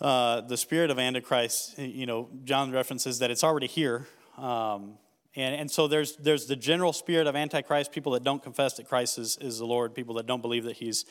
uh, 0.00 0.40
the 0.40 0.56
spirit 0.56 0.90
of 0.90 0.98
antichrist 0.98 1.78
you 1.78 2.06
know 2.06 2.28
john 2.44 2.72
references 2.72 3.20
that 3.20 3.30
it's 3.30 3.44
already 3.44 3.68
here. 3.68 4.08
Um, 4.36 4.98
and, 5.36 5.54
and 5.54 5.70
so 5.70 5.86
there's 5.86 6.16
there's 6.16 6.46
the 6.46 6.56
general 6.56 6.92
spirit 6.92 7.26
of 7.28 7.36
antichrist 7.36 7.92
people 7.92 8.12
that 8.12 8.24
don't 8.24 8.42
confess 8.42 8.74
that 8.74 8.88
christ 8.88 9.18
is, 9.18 9.38
is 9.40 9.58
the 9.58 9.64
lord 9.64 9.94
people 9.94 10.14
that 10.16 10.26
don't 10.26 10.42
believe 10.42 10.64
that 10.64 10.76
he's 10.76 11.06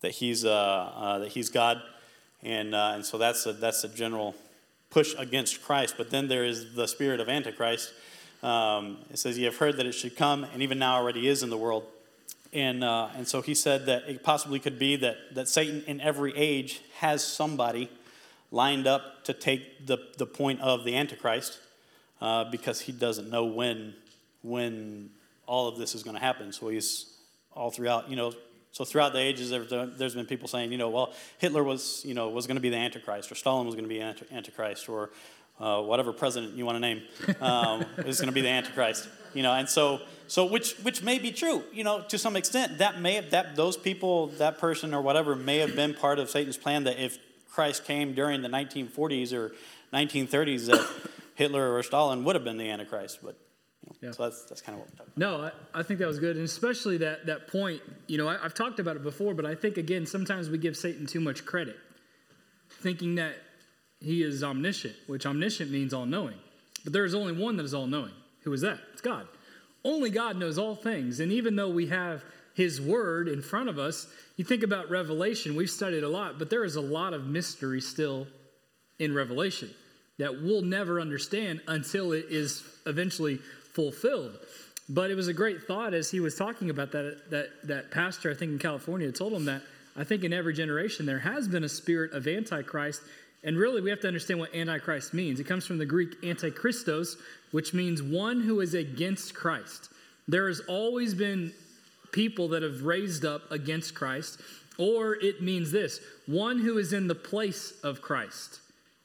that 0.00 0.10
he's 0.10 0.44
uh, 0.44 0.50
uh, 0.50 1.18
that 1.20 1.28
he's 1.28 1.48
god. 1.48 1.80
And 2.42 2.74
uh, 2.74 2.92
and 2.96 3.06
so 3.06 3.16
that's 3.16 3.46
a 3.46 3.52
that's 3.52 3.84
a 3.84 3.88
general 3.88 4.34
push 4.90 5.14
against 5.16 5.62
christ. 5.62 5.94
But 5.96 6.10
then 6.10 6.26
there 6.26 6.44
is 6.44 6.74
the 6.74 6.88
spirit 6.88 7.20
of 7.20 7.28
antichrist 7.28 7.92
um, 8.42 8.98
it 9.10 9.18
says, 9.18 9.38
You 9.38 9.46
have 9.46 9.56
heard 9.56 9.76
that 9.76 9.86
it 9.86 9.92
should 9.92 10.16
come, 10.16 10.44
and 10.44 10.62
even 10.62 10.78
now 10.78 10.96
already 10.96 11.28
is 11.28 11.42
in 11.42 11.50
the 11.50 11.56
world. 11.56 11.84
And, 12.52 12.84
uh, 12.84 13.08
and 13.16 13.26
so 13.26 13.40
he 13.40 13.54
said 13.54 13.86
that 13.86 14.08
it 14.08 14.22
possibly 14.22 14.58
could 14.58 14.78
be 14.78 14.96
that, 14.96 15.34
that 15.34 15.48
Satan 15.48 15.82
in 15.86 16.00
every 16.00 16.36
age 16.36 16.82
has 16.98 17.24
somebody 17.24 17.90
lined 18.50 18.86
up 18.86 19.24
to 19.24 19.32
take 19.32 19.86
the, 19.86 19.96
the 20.18 20.26
point 20.26 20.60
of 20.60 20.84
the 20.84 20.94
Antichrist 20.94 21.58
uh, 22.20 22.44
because 22.50 22.82
he 22.82 22.92
doesn't 22.92 23.30
know 23.30 23.44
when, 23.44 23.94
when 24.42 25.10
all 25.46 25.66
of 25.66 25.78
this 25.78 25.94
is 25.94 26.02
going 26.02 26.14
to 26.14 26.20
happen. 26.20 26.52
So 26.52 26.68
he's 26.68 27.06
all 27.54 27.70
throughout, 27.70 28.10
you 28.10 28.16
know, 28.16 28.34
so 28.72 28.84
throughout 28.84 29.12
the 29.12 29.18
ages, 29.18 29.50
there, 29.50 29.86
there's 29.86 30.14
been 30.14 30.24
people 30.24 30.48
saying, 30.48 30.72
you 30.72 30.78
know, 30.78 30.88
well, 30.88 31.12
Hitler 31.38 31.62
was, 31.62 32.02
you 32.06 32.14
know, 32.14 32.30
was 32.30 32.46
going 32.46 32.56
to 32.56 32.60
be 32.60 32.70
the 32.70 32.76
Antichrist, 32.76 33.30
or 33.30 33.34
Stalin 33.34 33.66
was 33.66 33.74
going 33.74 33.84
to 33.84 33.88
be 33.88 34.00
anti- 34.00 34.24
Antichrist, 34.32 34.88
or 34.88 35.10
uh, 35.62 35.80
whatever 35.80 36.12
president 36.12 36.54
you 36.54 36.66
want 36.66 36.76
to 36.76 36.80
name 36.80 37.02
um, 37.40 37.84
is 37.98 38.18
going 38.18 38.26
to 38.26 38.32
be 38.32 38.40
the 38.40 38.48
Antichrist. 38.48 39.08
You 39.32 39.42
know, 39.42 39.52
and 39.54 39.68
so 39.68 40.00
so 40.26 40.44
which 40.44 40.74
which 40.82 41.02
may 41.02 41.18
be 41.18 41.30
true. 41.30 41.62
You 41.72 41.84
know, 41.84 42.02
to 42.08 42.18
some 42.18 42.36
extent, 42.36 42.78
that 42.78 43.00
may 43.00 43.14
have, 43.14 43.30
that 43.30 43.56
those 43.56 43.76
people, 43.76 44.26
that 44.38 44.58
person 44.58 44.92
or 44.92 45.00
whatever, 45.00 45.34
may 45.36 45.58
have 45.58 45.74
been 45.76 45.94
part 45.94 46.18
of 46.18 46.28
Satan's 46.28 46.56
plan. 46.58 46.84
That 46.84 47.02
if 47.02 47.18
Christ 47.50 47.84
came 47.84 48.12
during 48.14 48.42
the 48.42 48.48
1940s 48.48 49.32
or 49.32 49.52
1930s, 49.92 50.66
that 50.66 50.86
Hitler 51.34 51.74
or 51.74 51.82
Stalin 51.82 52.24
would 52.24 52.34
have 52.34 52.44
been 52.44 52.56
the 52.58 52.68
Antichrist. 52.70 53.20
But 53.22 53.36
Yeah. 54.02 54.10
so 54.12 54.24
that's 54.24 54.44
that's 54.44 54.60
kind 54.60 54.74
of 54.76 54.80
what 54.80 54.90
we're 54.90 54.96
talking 54.98 55.12
about. 55.16 55.40
No, 55.40 55.50
I, 55.74 55.80
I 55.80 55.82
think 55.82 56.00
that 56.00 56.08
was 56.08 56.18
good, 56.18 56.36
and 56.36 56.44
especially 56.44 56.98
that 56.98 57.26
that 57.26 57.46
point. 57.48 57.80
You 58.06 58.18
know, 58.18 58.28
I, 58.28 58.42
I've 58.44 58.54
talked 58.54 58.80
about 58.80 58.96
it 58.96 59.02
before, 59.02 59.32
but 59.34 59.46
I 59.46 59.54
think 59.54 59.76
again 59.78 60.06
sometimes 60.06 60.50
we 60.50 60.58
give 60.58 60.76
Satan 60.76 61.06
too 61.06 61.20
much 61.20 61.44
credit, 61.46 61.76
thinking 62.70 63.14
that 63.16 63.36
he 64.02 64.22
is 64.22 64.42
omniscient, 64.42 64.94
which 65.06 65.26
omniscient 65.26 65.70
means 65.70 65.94
all 65.94 66.06
knowing. 66.06 66.36
But 66.84 66.92
there 66.92 67.04
is 67.04 67.14
only 67.14 67.32
one 67.32 67.56
that 67.56 67.64
is 67.64 67.74
all 67.74 67.86
knowing. 67.86 68.12
Who 68.42 68.52
is 68.52 68.60
that? 68.62 68.78
It's 68.92 69.02
God. 69.02 69.26
Only 69.84 70.10
God 70.10 70.36
knows 70.36 70.58
all 70.58 70.74
things, 70.74 71.20
and 71.20 71.32
even 71.32 71.56
though 71.56 71.70
we 71.70 71.88
have 71.88 72.22
His 72.54 72.80
Word 72.80 73.28
in 73.28 73.42
front 73.42 73.68
of 73.68 73.78
us, 73.78 74.06
you 74.36 74.44
think 74.44 74.62
about 74.62 74.90
Revelation. 74.90 75.56
We've 75.56 75.70
studied 75.70 76.04
a 76.04 76.08
lot, 76.08 76.38
but 76.38 76.50
there 76.50 76.64
is 76.64 76.76
a 76.76 76.80
lot 76.80 77.14
of 77.14 77.26
mystery 77.26 77.80
still 77.80 78.26
in 78.98 79.14
Revelation 79.14 79.70
that 80.18 80.42
we'll 80.42 80.62
never 80.62 81.00
understand 81.00 81.60
until 81.66 82.12
it 82.12 82.26
is 82.28 82.62
eventually 82.86 83.38
fulfilled. 83.74 84.38
But 84.88 85.10
it 85.10 85.14
was 85.14 85.28
a 85.28 85.32
great 85.32 85.64
thought 85.64 85.94
as 85.94 86.10
he 86.10 86.20
was 86.20 86.36
talking 86.36 86.70
about 86.70 86.92
that 86.92 87.30
that 87.30 87.48
that 87.64 87.90
pastor 87.90 88.30
I 88.30 88.34
think 88.34 88.52
in 88.52 88.58
California 88.58 89.10
told 89.10 89.32
him 89.32 89.46
that 89.46 89.62
I 89.96 90.04
think 90.04 90.24
in 90.24 90.32
every 90.32 90.54
generation 90.54 91.06
there 91.06 91.18
has 91.20 91.48
been 91.48 91.64
a 91.64 91.68
spirit 91.68 92.12
of 92.12 92.26
antichrist 92.26 93.02
and 93.44 93.56
really 93.56 93.80
we 93.80 93.90
have 93.90 94.00
to 94.00 94.08
understand 94.08 94.40
what 94.40 94.54
antichrist 94.54 95.14
means. 95.14 95.40
It 95.40 95.44
comes 95.44 95.66
from 95.66 95.78
the 95.78 95.86
Greek 95.86 96.20
antichristos 96.22 97.16
which 97.50 97.74
means 97.74 98.02
one 98.02 98.40
who 98.40 98.60
is 98.60 98.74
against 98.74 99.34
Christ. 99.34 99.90
There 100.26 100.48
has 100.48 100.60
always 100.68 101.14
been 101.14 101.52
people 102.12 102.48
that 102.48 102.62
have 102.62 102.82
raised 102.82 103.24
up 103.24 103.50
against 103.50 103.94
Christ 103.94 104.40
or 104.78 105.14
it 105.14 105.42
means 105.42 105.70
this, 105.70 106.00
one 106.26 106.58
who 106.58 106.78
is 106.78 106.92
in 106.92 107.06
the 107.06 107.14
place 107.14 107.74
of 107.82 108.00
Christ. 108.00 108.60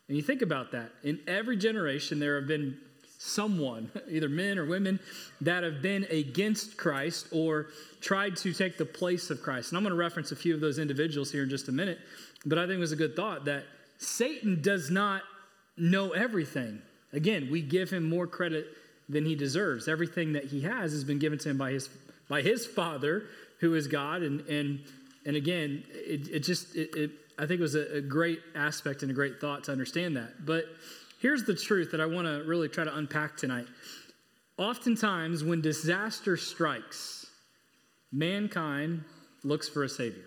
And 0.07 0.15
you 0.15 0.23
think 0.23 0.41
about 0.41 0.71
that. 0.71 0.91
In 1.03 1.19
every 1.27 1.57
generation, 1.57 2.19
there 2.19 2.35
have 2.35 2.47
been 2.47 2.77
someone, 3.17 3.91
either 4.09 4.29
men 4.29 4.57
or 4.57 4.65
women, 4.65 4.99
that 5.41 5.63
have 5.63 5.81
been 5.81 6.05
against 6.05 6.77
Christ 6.77 7.27
or 7.31 7.67
tried 7.99 8.37
to 8.37 8.53
take 8.53 8.77
the 8.77 8.85
place 8.85 9.29
of 9.29 9.41
Christ. 9.41 9.71
And 9.71 9.77
I'm 9.77 9.83
going 9.83 9.91
to 9.91 9.99
reference 9.99 10.31
a 10.31 10.35
few 10.35 10.53
of 10.55 10.61
those 10.61 10.79
individuals 10.79 11.31
here 11.31 11.43
in 11.43 11.49
just 11.49 11.67
a 11.67 11.71
minute. 11.71 11.99
But 12.45 12.57
I 12.57 12.61
think 12.61 12.77
it 12.77 12.79
was 12.79 12.93
a 12.93 12.97
good 12.97 13.15
thought 13.15 13.45
that 13.45 13.65
Satan 13.97 14.61
does 14.61 14.89
not 14.89 15.23
know 15.77 16.11
everything. 16.11 16.81
Again, 17.13 17.49
we 17.49 17.61
give 17.61 17.89
him 17.89 18.03
more 18.03 18.27
credit 18.27 18.67
than 19.09 19.25
he 19.25 19.35
deserves. 19.35 19.87
Everything 19.87 20.33
that 20.33 20.45
he 20.45 20.61
has 20.61 20.91
has 20.91 21.03
been 21.03 21.19
given 21.19 21.39
to 21.39 21.49
him 21.49 21.57
by 21.57 21.71
his 21.71 21.89
by 22.29 22.41
his 22.41 22.65
Father, 22.65 23.23
who 23.59 23.73
is 23.75 23.87
God. 23.87 24.21
And 24.21 24.41
and 24.47 24.83
and 25.25 25.35
again, 25.35 25.83
it, 25.89 26.29
it 26.29 26.39
just 26.39 26.75
it, 26.75 26.95
it 26.95 27.11
I 27.37 27.45
think 27.45 27.59
it 27.59 27.63
was 27.63 27.75
a, 27.75 27.97
a 27.97 28.01
great 28.01 28.41
aspect 28.55 29.03
and 29.03 29.11
a 29.11 29.13
great 29.13 29.39
thought 29.39 29.63
to 29.65 29.71
understand 29.71 30.17
that. 30.17 30.45
But 30.45 30.65
here's 31.19 31.43
the 31.43 31.55
truth 31.55 31.91
that 31.91 32.01
I 32.01 32.05
want 32.05 32.27
to 32.27 32.43
really 32.47 32.67
try 32.67 32.83
to 32.83 32.95
unpack 32.95 33.37
tonight. 33.37 33.67
Oftentimes, 34.57 35.43
when 35.43 35.61
disaster 35.61 36.35
strikes, 36.35 37.27
mankind 38.11 39.03
looks 39.43 39.69
for 39.69 39.83
a 39.83 39.89
savior. 39.89 40.26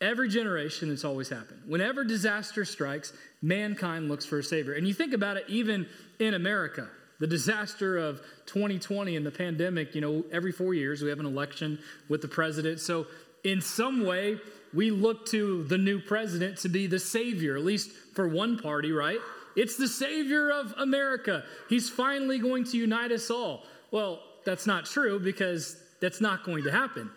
Every 0.00 0.28
generation, 0.28 0.92
it's 0.92 1.04
always 1.04 1.28
happened. 1.28 1.62
Whenever 1.66 2.04
disaster 2.04 2.64
strikes, 2.64 3.12
mankind 3.42 4.08
looks 4.08 4.24
for 4.24 4.38
a 4.38 4.44
savior. 4.44 4.74
And 4.74 4.86
you 4.86 4.94
think 4.94 5.12
about 5.12 5.36
it 5.36 5.44
even 5.48 5.86
in 6.20 6.34
America. 6.34 6.88
The 7.18 7.26
disaster 7.26 7.98
of 7.98 8.20
2020 8.46 9.16
and 9.16 9.26
the 9.26 9.32
pandemic, 9.32 9.96
you 9.96 10.00
know, 10.00 10.24
every 10.30 10.52
four 10.52 10.72
years 10.72 11.02
we 11.02 11.08
have 11.08 11.18
an 11.18 11.26
election 11.26 11.80
with 12.08 12.22
the 12.22 12.28
president. 12.28 12.78
So, 12.78 13.06
in 13.44 13.60
some 13.60 14.04
way, 14.04 14.38
we 14.74 14.90
look 14.90 15.26
to 15.26 15.64
the 15.64 15.78
new 15.78 16.00
president 16.00 16.58
to 16.58 16.68
be 16.68 16.86
the 16.86 16.98
savior, 16.98 17.56
at 17.56 17.64
least 17.64 17.90
for 18.14 18.28
one 18.28 18.58
party, 18.58 18.92
right? 18.92 19.18
It's 19.56 19.76
the 19.76 19.88
savior 19.88 20.50
of 20.50 20.74
America. 20.76 21.44
He's 21.68 21.88
finally 21.88 22.38
going 22.38 22.64
to 22.64 22.76
unite 22.76 23.10
us 23.10 23.30
all. 23.30 23.64
Well, 23.90 24.20
that's 24.44 24.66
not 24.66 24.86
true 24.86 25.18
because 25.18 25.76
that's 26.00 26.20
not 26.20 26.44
going 26.44 26.64
to 26.64 26.70
happen. 26.70 27.10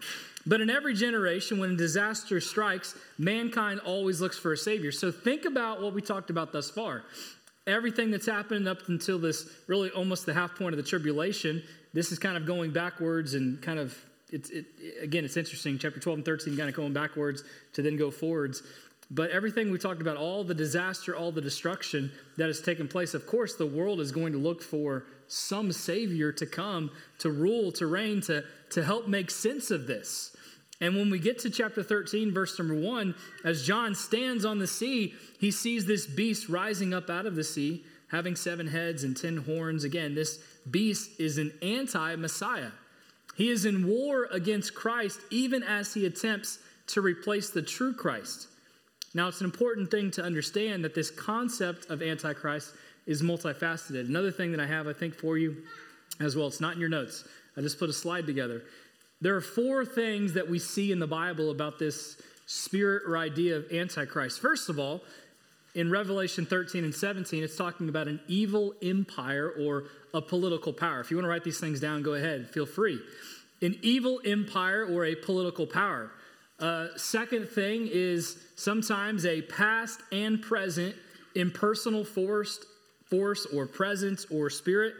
But 0.45 0.61
in 0.61 0.69
every 0.69 0.93
generation, 0.95 1.59
when 1.59 1.71
a 1.71 1.75
disaster 1.75 2.39
strikes, 2.39 2.95
mankind 3.17 3.79
always 3.81 4.21
looks 4.21 4.37
for 4.37 4.53
a 4.53 4.57
savior. 4.57 4.91
So 4.91 5.11
think 5.11 5.45
about 5.45 5.81
what 5.81 5.93
we 5.93 6.01
talked 6.01 6.29
about 6.29 6.51
thus 6.51 6.69
far. 6.69 7.03
Everything 7.67 8.09
that's 8.09 8.25
happened 8.25 8.67
up 8.67 8.89
until 8.89 9.19
this, 9.19 9.47
really 9.67 9.91
almost 9.91 10.25
the 10.25 10.33
half 10.33 10.55
point 10.55 10.73
of 10.73 10.77
the 10.77 10.89
tribulation, 10.89 11.61
this 11.93 12.11
is 12.11 12.17
kind 12.17 12.37
of 12.37 12.45
going 12.45 12.71
backwards 12.71 13.35
and 13.35 13.61
kind 13.61 13.77
of, 13.77 13.95
it's, 14.31 14.49
it, 14.49 14.65
again, 15.01 15.25
it's 15.25 15.37
interesting. 15.37 15.77
Chapter 15.77 15.99
12 15.99 16.19
and 16.19 16.25
13 16.25 16.57
kind 16.57 16.69
of 16.69 16.75
going 16.75 16.93
backwards 16.93 17.43
to 17.73 17.83
then 17.83 17.97
go 17.97 18.09
forwards. 18.09 18.63
But 19.11 19.29
everything 19.29 19.71
we 19.71 19.77
talked 19.77 20.01
about, 20.01 20.15
all 20.15 20.43
the 20.45 20.55
disaster, 20.55 21.15
all 21.15 21.33
the 21.33 21.41
destruction 21.41 22.11
that 22.37 22.47
has 22.47 22.61
taken 22.61 22.87
place, 22.87 23.13
of 23.13 23.27
course, 23.27 23.55
the 23.55 23.65
world 23.65 23.99
is 23.99 24.11
going 24.11 24.31
to 24.31 24.39
look 24.39 24.63
for 24.63 25.03
some 25.27 25.71
Savior 25.71 26.31
to 26.31 26.45
come, 26.45 26.89
to 27.19 27.29
rule, 27.29 27.73
to 27.73 27.87
reign, 27.87 28.21
to, 28.21 28.43
to 28.69 28.83
help 28.83 29.07
make 29.09 29.29
sense 29.29 29.69
of 29.69 29.85
this. 29.85 30.30
And 30.81 30.95
when 30.95 31.11
we 31.11 31.19
get 31.19 31.37
to 31.39 31.49
chapter 31.51 31.83
13, 31.83 32.33
verse 32.33 32.57
number 32.57 32.73
1, 32.73 33.13
as 33.45 33.65
John 33.65 33.93
stands 33.93 34.43
on 34.43 34.57
the 34.57 34.67
sea, 34.67 35.13
he 35.39 35.51
sees 35.51 35.85
this 35.85 36.07
beast 36.07 36.49
rising 36.49 36.91
up 36.93 37.09
out 37.09 37.27
of 37.27 37.35
the 37.35 37.43
sea, 37.43 37.85
having 38.09 38.35
seven 38.35 38.67
heads 38.67 39.03
and 39.03 39.15
ten 39.15 39.37
horns. 39.37 39.83
Again, 39.83 40.15
this 40.15 40.39
beast 40.69 41.19
is 41.19 41.37
an 41.37 41.53
anti 41.61 42.15
Messiah. 42.15 42.71
He 43.35 43.49
is 43.49 43.65
in 43.65 43.87
war 43.87 44.27
against 44.31 44.73
Christ, 44.73 45.19
even 45.29 45.63
as 45.63 45.93
he 45.93 46.05
attempts 46.05 46.59
to 46.87 47.01
replace 47.01 47.51
the 47.51 47.61
true 47.61 47.93
Christ. 47.93 48.47
Now, 49.13 49.27
it's 49.27 49.39
an 49.39 49.45
important 49.45 49.91
thing 49.91 50.09
to 50.11 50.23
understand 50.23 50.83
that 50.83 50.95
this 50.95 51.11
concept 51.11 51.89
of 51.89 52.01
Antichrist 52.01 52.73
is 53.05 53.21
multifaceted. 53.21 54.07
Another 54.07 54.31
thing 54.31 54.51
that 54.51 54.59
I 54.59 54.65
have, 54.65 54.87
I 54.87 54.93
think, 54.93 55.15
for 55.15 55.37
you 55.37 55.63
as 56.19 56.35
well, 56.35 56.47
it's 56.47 56.61
not 56.61 56.73
in 56.73 56.79
your 56.79 56.89
notes. 56.89 57.23
I 57.57 57.61
just 57.61 57.77
put 57.79 57.89
a 57.89 57.93
slide 57.93 58.25
together. 58.25 58.63
There 59.21 59.35
are 59.35 59.41
four 59.41 59.85
things 59.85 60.33
that 60.33 60.49
we 60.49 60.57
see 60.59 60.91
in 60.91 60.99
the 60.99 61.07
Bible 61.07 61.51
about 61.51 61.77
this 61.77 62.17
spirit 62.47 63.03
or 63.07 63.17
idea 63.17 63.55
of 63.55 63.71
Antichrist. 63.71 64.41
First 64.41 64.67
of 64.67 64.79
all, 64.79 65.01
in 65.73 65.89
Revelation 65.89 66.45
13 66.45 66.83
and 66.83 66.93
17, 66.93 67.43
it's 67.43 67.55
talking 67.55 67.87
about 67.87 68.07
an 68.07 68.19
evil 68.27 68.73
empire 68.81 69.53
or 69.57 69.85
a 70.13 70.21
political 70.21 70.73
power. 70.73 70.99
If 70.99 71.11
you 71.11 71.17
want 71.17 71.25
to 71.25 71.29
write 71.29 71.43
these 71.43 71.59
things 71.59 71.79
down, 71.79 72.01
go 72.01 72.15
ahead, 72.15 72.49
feel 72.49 72.65
free. 72.65 72.99
An 73.61 73.77
evil 73.81 74.19
empire 74.25 74.85
or 74.85 75.05
a 75.05 75.15
political 75.15 75.65
power. 75.67 76.11
Uh, 76.59 76.87
second 76.97 77.47
thing 77.47 77.87
is 77.91 78.37
sometimes 78.55 79.25
a 79.25 79.41
past 79.43 80.01
and 80.11 80.41
present 80.41 80.95
impersonal 81.35 82.03
force, 82.03 82.59
force 83.09 83.45
or 83.47 83.65
presence 83.65 84.25
or 84.29 84.49
spirit. 84.49 84.93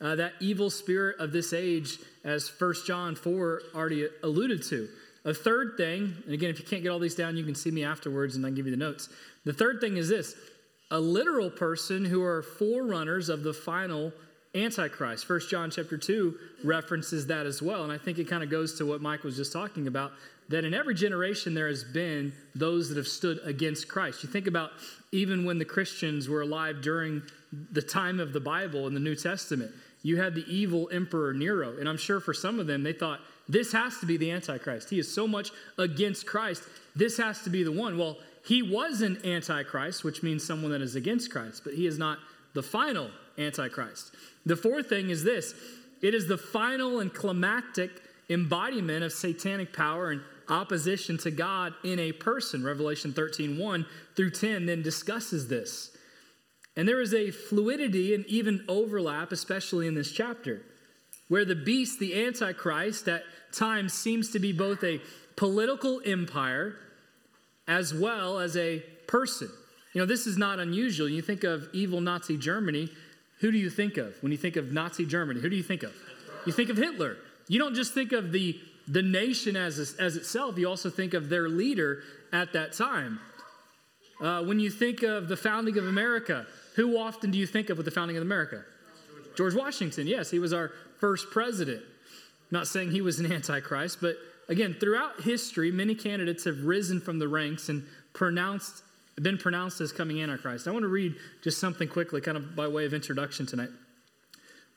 Uh, 0.00 0.14
that 0.16 0.34
evil 0.40 0.68
spirit 0.68 1.18
of 1.18 1.32
this 1.32 1.52
age, 1.52 1.98
as 2.22 2.50
1 2.58 2.74
John 2.86 3.14
4 3.14 3.62
already 3.74 4.08
alluded 4.22 4.62
to. 4.64 4.88
A 5.24 5.32
third 5.34 5.74
thing, 5.76 6.14
and 6.24 6.34
again, 6.34 6.50
if 6.50 6.58
you 6.58 6.64
can't 6.64 6.82
get 6.82 6.90
all 6.90 6.98
these 6.98 7.14
down, 7.14 7.36
you 7.36 7.44
can 7.44 7.54
see 7.54 7.70
me 7.70 7.82
afterwards 7.82 8.36
and 8.36 8.44
I 8.44 8.48
can 8.48 8.56
give 8.56 8.66
you 8.66 8.70
the 8.70 8.76
notes. 8.76 9.08
The 9.44 9.52
third 9.52 9.80
thing 9.80 9.96
is 9.96 10.08
this 10.08 10.34
a 10.90 11.00
literal 11.00 11.50
person 11.50 12.04
who 12.04 12.22
are 12.22 12.42
forerunners 12.42 13.28
of 13.28 13.42
the 13.42 13.52
final 13.52 14.12
antichrist 14.54 15.26
first 15.26 15.50
john 15.50 15.70
chapter 15.70 15.98
2 15.98 16.34
references 16.64 17.26
that 17.26 17.44
as 17.44 17.60
well 17.60 17.82
and 17.82 17.92
i 17.92 17.98
think 17.98 18.18
it 18.18 18.26
kind 18.26 18.42
of 18.42 18.48
goes 18.48 18.78
to 18.78 18.86
what 18.86 19.02
mike 19.02 19.22
was 19.22 19.36
just 19.36 19.52
talking 19.52 19.86
about 19.86 20.12
that 20.48 20.64
in 20.64 20.72
every 20.72 20.94
generation 20.94 21.52
there 21.52 21.68
has 21.68 21.84
been 21.84 22.32
those 22.54 22.88
that 22.88 22.96
have 22.96 23.08
stood 23.08 23.38
against 23.44 23.86
christ 23.86 24.22
you 24.22 24.28
think 24.28 24.46
about 24.46 24.70
even 25.12 25.44
when 25.44 25.58
the 25.58 25.64
christians 25.64 26.28
were 26.28 26.40
alive 26.40 26.80
during 26.80 27.20
the 27.72 27.82
time 27.82 28.18
of 28.18 28.32
the 28.32 28.40
bible 28.40 28.86
in 28.86 28.94
the 28.94 29.00
new 29.00 29.14
testament 29.14 29.70
you 30.06 30.16
had 30.16 30.34
the 30.34 30.44
evil 30.46 30.88
emperor 30.92 31.32
nero 31.32 31.76
and 31.78 31.88
i'm 31.88 31.96
sure 31.96 32.20
for 32.20 32.34
some 32.34 32.60
of 32.60 32.66
them 32.66 32.82
they 32.82 32.92
thought 32.92 33.20
this 33.48 33.72
has 33.72 33.98
to 33.98 34.06
be 34.06 34.16
the 34.16 34.30
antichrist 34.30 34.90
he 34.90 34.98
is 34.98 35.12
so 35.12 35.26
much 35.26 35.50
against 35.78 36.26
christ 36.26 36.62
this 36.94 37.16
has 37.16 37.42
to 37.42 37.50
be 37.50 37.62
the 37.62 37.72
one 37.72 37.98
well 37.98 38.16
he 38.46 38.62
was 38.62 39.00
an 39.00 39.18
antichrist, 39.24 40.04
which 40.04 40.22
means 40.22 40.44
someone 40.44 40.70
that 40.70 40.80
is 40.80 40.94
against 40.94 41.32
Christ, 41.32 41.62
but 41.64 41.74
he 41.74 41.86
is 41.86 41.98
not 41.98 42.18
the 42.54 42.62
final 42.62 43.10
antichrist. 43.36 44.14
The 44.46 44.54
fourth 44.54 44.88
thing 44.88 45.10
is 45.10 45.24
this 45.24 45.54
it 46.00 46.14
is 46.14 46.28
the 46.28 46.38
final 46.38 47.00
and 47.00 47.12
climactic 47.12 47.90
embodiment 48.30 49.02
of 49.02 49.12
satanic 49.12 49.72
power 49.72 50.10
and 50.10 50.20
opposition 50.48 51.18
to 51.18 51.32
God 51.32 51.74
in 51.82 51.98
a 51.98 52.12
person. 52.12 52.62
Revelation 52.62 53.12
13 53.12 53.58
1 53.58 53.86
through 54.14 54.30
10 54.30 54.66
then 54.66 54.80
discusses 54.80 55.48
this. 55.48 55.95
And 56.76 56.86
there 56.86 57.00
is 57.00 57.14
a 57.14 57.30
fluidity 57.30 58.14
and 58.14 58.26
even 58.26 58.64
overlap, 58.68 59.32
especially 59.32 59.86
in 59.86 59.94
this 59.94 60.12
chapter, 60.12 60.62
where 61.28 61.44
the 61.44 61.54
beast, 61.54 61.98
the 61.98 62.26
Antichrist, 62.26 63.08
at 63.08 63.24
times 63.52 63.94
seems 63.94 64.30
to 64.32 64.38
be 64.38 64.52
both 64.52 64.84
a 64.84 65.00
political 65.36 66.00
empire 66.04 66.76
as 67.66 67.94
well 67.94 68.38
as 68.38 68.56
a 68.56 68.80
person. 69.06 69.48
You 69.94 70.02
know, 70.02 70.06
this 70.06 70.26
is 70.26 70.36
not 70.36 70.60
unusual. 70.60 71.08
You 71.08 71.22
think 71.22 71.44
of 71.44 71.68
evil 71.72 72.00
Nazi 72.00 72.36
Germany, 72.36 72.90
who 73.40 73.50
do 73.50 73.58
you 73.58 73.70
think 73.70 73.96
of 73.96 74.14
when 74.22 74.32
you 74.32 74.38
think 74.38 74.56
of 74.56 74.72
Nazi 74.72 75.06
Germany? 75.06 75.40
Who 75.40 75.48
do 75.48 75.56
you 75.56 75.62
think 75.62 75.82
of? 75.82 75.94
You 76.44 76.52
think 76.52 76.68
of 76.68 76.76
Hitler. 76.76 77.16
You 77.48 77.58
don't 77.58 77.74
just 77.74 77.94
think 77.94 78.12
of 78.12 78.32
the, 78.32 78.60
the 78.86 79.02
nation 79.02 79.56
as, 79.56 79.96
as 79.98 80.16
itself, 80.16 80.58
you 80.58 80.68
also 80.68 80.90
think 80.90 81.14
of 81.14 81.28
their 81.28 81.48
leader 81.48 82.02
at 82.32 82.52
that 82.52 82.72
time. 82.72 83.20
Uh, 84.20 84.42
when 84.42 84.58
you 84.58 84.70
think 84.70 85.02
of 85.02 85.28
the 85.28 85.36
founding 85.36 85.76
of 85.76 85.86
America, 85.86 86.46
who 86.76 86.98
often 86.98 87.30
do 87.30 87.38
you 87.38 87.46
think 87.46 87.70
of 87.70 87.76
with 87.76 87.86
the 87.86 87.90
founding 87.90 88.16
of 88.16 88.22
America? 88.22 88.62
George 89.36 89.54
Washington, 89.54 90.06
yes, 90.06 90.30
he 90.30 90.38
was 90.38 90.52
our 90.52 90.70
first 90.98 91.30
president. 91.30 91.82
Not 92.50 92.66
saying 92.66 92.92
he 92.92 93.00
was 93.00 93.18
an 93.18 93.30
antichrist, 93.32 93.98
but 94.00 94.16
again, 94.48 94.76
throughout 94.78 95.22
history, 95.22 95.70
many 95.70 95.94
candidates 95.94 96.44
have 96.44 96.62
risen 96.64 97.00
from 97.00 97.18
the 97.18 97.28
ranks 97.28 97.68
and 97.68 97.84
pronounced, 98.12 98.82
been 99.20 99.38
pronounced 99.38 99.80
as 99.80 99.92
coming 99.92 100.22
Antichrist. 100.22 100.68
I 100.68 100.70
want 100.70 100.84
to 100.84 100.88
read 100.88 101.16
just 101.42 101.58
something 101.58 101.88
quickly, 101.88 102.20
kind 102.20 102.36
of 102.36 102.54
by 102.54 102.68
way 102.68 102.84
of 102.84 102.94
introduction 102.94 103.46
tonight. 103.46 103.70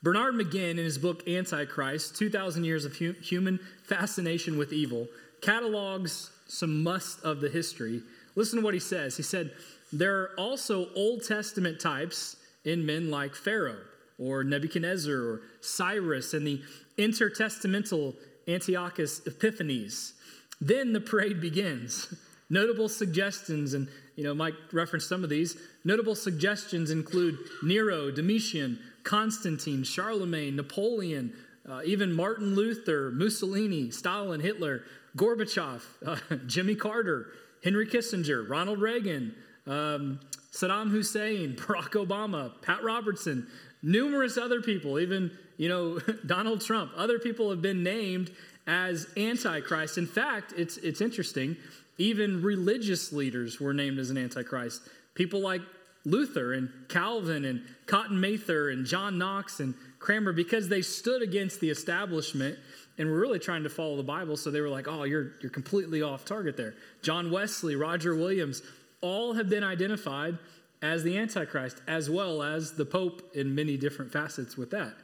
Bernard 0.02 0.34
McGinn, 0.34 0.72
in 0.72 0.78
his 0.78 0.96
book 0.96 1.28
Antichrist 1.28 2.16
2,000 2.16 2.64
Years 2.64 2.86
of 2.86 2.96
Human 2.96 3.60
Fascination 3.84 4.56
with 4.56 4.72
Evil, 4.72 5.06
catalogs 5.42 6.30
some 6.48 6.82
must 6.82 7.22
of 7.22 7.40
the 7.40 7.48
history. 7.48 8.02
Listen 8.34 8.58
to 8.58 8.64
what 8.64 8.74
he 8.74 8.80
says. 8.80 9.16
He 9.16 9.22
said, 9.22 9.52
There 9.92 10.20
are 10.20 10.30
also 10.38 10.88
Old 10.94 11.24
Testament 11.24 11.80
types 11.80 12.36
in 12.64 12.86
men 12.86 13.10
like 13.10 13.34
Pharaoh 13.34 13.82
or 14.18 14.44
Nebuchadnezzar 14.44 15.14
or 15.14 15.40
Cyrus 15.60 16.34
and 16.34 16.46
the 16.46 16.62
intertestamental 16.98 18.14
Antiochus 18.46 19.20
Epiphanes. 19.26 20.14
Then 20.60 20.92
the 20.92 21.00
parade 21.00 21.40
begins. 21.40 22.14
Notable 22.50 22.88
suggestions, 22.88 23.74
and 23.74 23.88
you 24.16 24.24
know, 24.24 24.34
Mike 24.34 24.54
referenced 24.72 25.08
some 25.08 25.22
of 25.22 25.30
these. 25.30 25.56
Notable 25.84 26.16
suggestions 26.16 26.90
include 26.90 27.38
Nero, 27.62 28.10
Domitian, 28.10 28.78
Constantine, 29.04 29.84
Charlemagne, 29.84 30.56
Napoleon, 30.56 31.32
uh, 31.68 31.80
even 31.84 32.12
Martin 32.12 32.54
Luther, 32.54 33.12
Mussolini, 33.12 33.90
Stalin, 33.90 34.40
Hitler, 34.40 34.82
Gorbachev, 35.16 35.82
uh, 36.04 36.16
Jimmy 36.46 36.74
Carter, 36.74 37.28
Henry 37.62 37.86
Kissinger, 37.86 38.48
Ronald 38.48 38.80
Reagan, 38.80 39.34
um, 39.70 40.20
Saddam 40.52 40.90
Hussein, 40.90 41.54
Barack 41.58 41.92
Obama, 41.92 42.52
Pat 42.60 42.82
Robertson, 42.82 43.46
numerous 43.82 44.36
other 44.36 44.60
people, 44.60 44.98
even 44.98 45.30
you 45.56 45.68
know, 45.68 45.98
Donald 46.26 46.60
Trump, 46.60 46.92
other 46.96 47.18
people 47.18 47.50
have 47.50 47.62
been 47.62 47.82
named 47.82 48.30
as 48.66 49.06
antichrist. 49.16 49.98
In 49.98 50.06
fact, 50.06 50.52
it's, 50.56 50.76
it's 50.78 51.00
interesting, 51.00 51.56
even 51.98 52.42
religious 52.42 53.12
leaders 53.12 53.60
were 53.60 53.74
named 53.74 53.98
as 53.98 54.10
an 54.10 54.18
antichrist. 54.18 54.82
People 55.14 55.40
like 55.40 55.60
Luther 56.04 56.54
and 56.54 56.70
Calvin 56.88 57.44
and 57.44 57.62
Cotton 57.86 58.18
Mather 58.18 58.70
and 58.70 58.86
John 58.86 59.18
Knox 59.18 59.60
and 59.60 59.74
Cranmer, 59.98 60.32
because 60.32 60.68
they 60.68 60.80
stood 60.80 61.20
against 61.20 61.60
the 61.60 61.68
establishment 61.68 62.58
and 62.96 63.10
were 63.10 63.18
really 63.18 63.38
trying 63.38 63.62
to 63.62 63.68
follow 63.68 63.96
the 63.96 64.02
Bible. 64.02 64.36
So 64.36 64.50
they 64.50 64.62
were 64.62 64.68
like, 64.68 64.88
oh, 64.88 65.04
you're, 65.04 65.32
you're 65.42 65.50
completely 65.50 66.00
off 66.00 66.24
target 66.24 66.56
there. 66.56 66.74
John 67.02 67.30
Wesley, 67.30 67.76
Roger 67.76 68.16
Williams, 68.16 68.62
all 69.00 69.34
have 69.34 69.48
been 69.48 69.64
identified 69.64 70.38
as 70.82 71.02
the 71.02 71.18
Antichrist, 71.18 71.82
as 71.86 72.08
well 72.08 72.42
as 72.42 72.72
the 72.72 72.84
Pope 72.84 73.34
in 73.34 73.54
many 73.54 73.76
different 73.76 74.12
facets 74.12 74.56
with 74.56 74.70
that. 74.70 74.94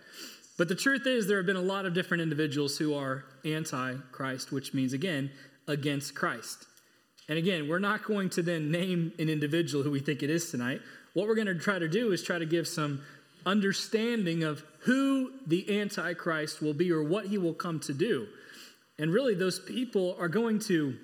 But 0.58 0.68
the 0.68 0.74
truth 0.74 1.06
is, 1.06 1.26
there 1.26 1.36
have 1.36 1.46
been 1.46 1.56
a 1.56 1.60
lot 1.60 1.84
of 1.84 1.92
different 1.92 2.22
individuals 2.22 2.78
who 2.78 2.94
are 2.94 3.24
Antichrist, 3.44 4.52
which 4.52 4.72
means, 4.72 4.94
again, 4.94 5.30
against 5.68 6.14
Christ. 6.14 6.66
And 7.28 7.36
again, 7.36 7.68
we're 7.68 7.78
not 7.78 8.04
going 8.04 8.30
to 8.30 8.42
then 8.42 8.70
name 8.70 9.12
an 9.18 9.28
individual 9.28 9.84
who 9.84 9.90
we 9.90 10.00
think 10.00 10.22
it 10.22 10.30
is 10.30 10.50
tonight. 10.50 10.80
What 11.12 11.26
we're 11.26 11.34
going 11.34 11.48
to 11.48 11.58
try 11.58 11.78
to 11.78 11.88
do 11.88 12.12
is 12.12 12.22
try 12.22 12.38
to 12.38 12.46
give 12.46 12.66
some 12.68 13.02
understanding 13.44 14.44
of 14.44 14.64
who 14.80 15.32
the 15.46 15.80
Antichrist 15.80 16.62
will 16.62 16.74
be 16.74 16.90
or 16.90 17.02
what 17.02 17.26
he 17.26 17.36
will 17.36 17.54
come 17.54 17.80
to 17.80 17.92
do. 17.92 18.26
And 18.98 19.12
really, 19.12 19.34
those 19.34 19.58
people 19.58 20.16
are 20.18 20.28
going 20.28 20.58
to, 20.60 20.96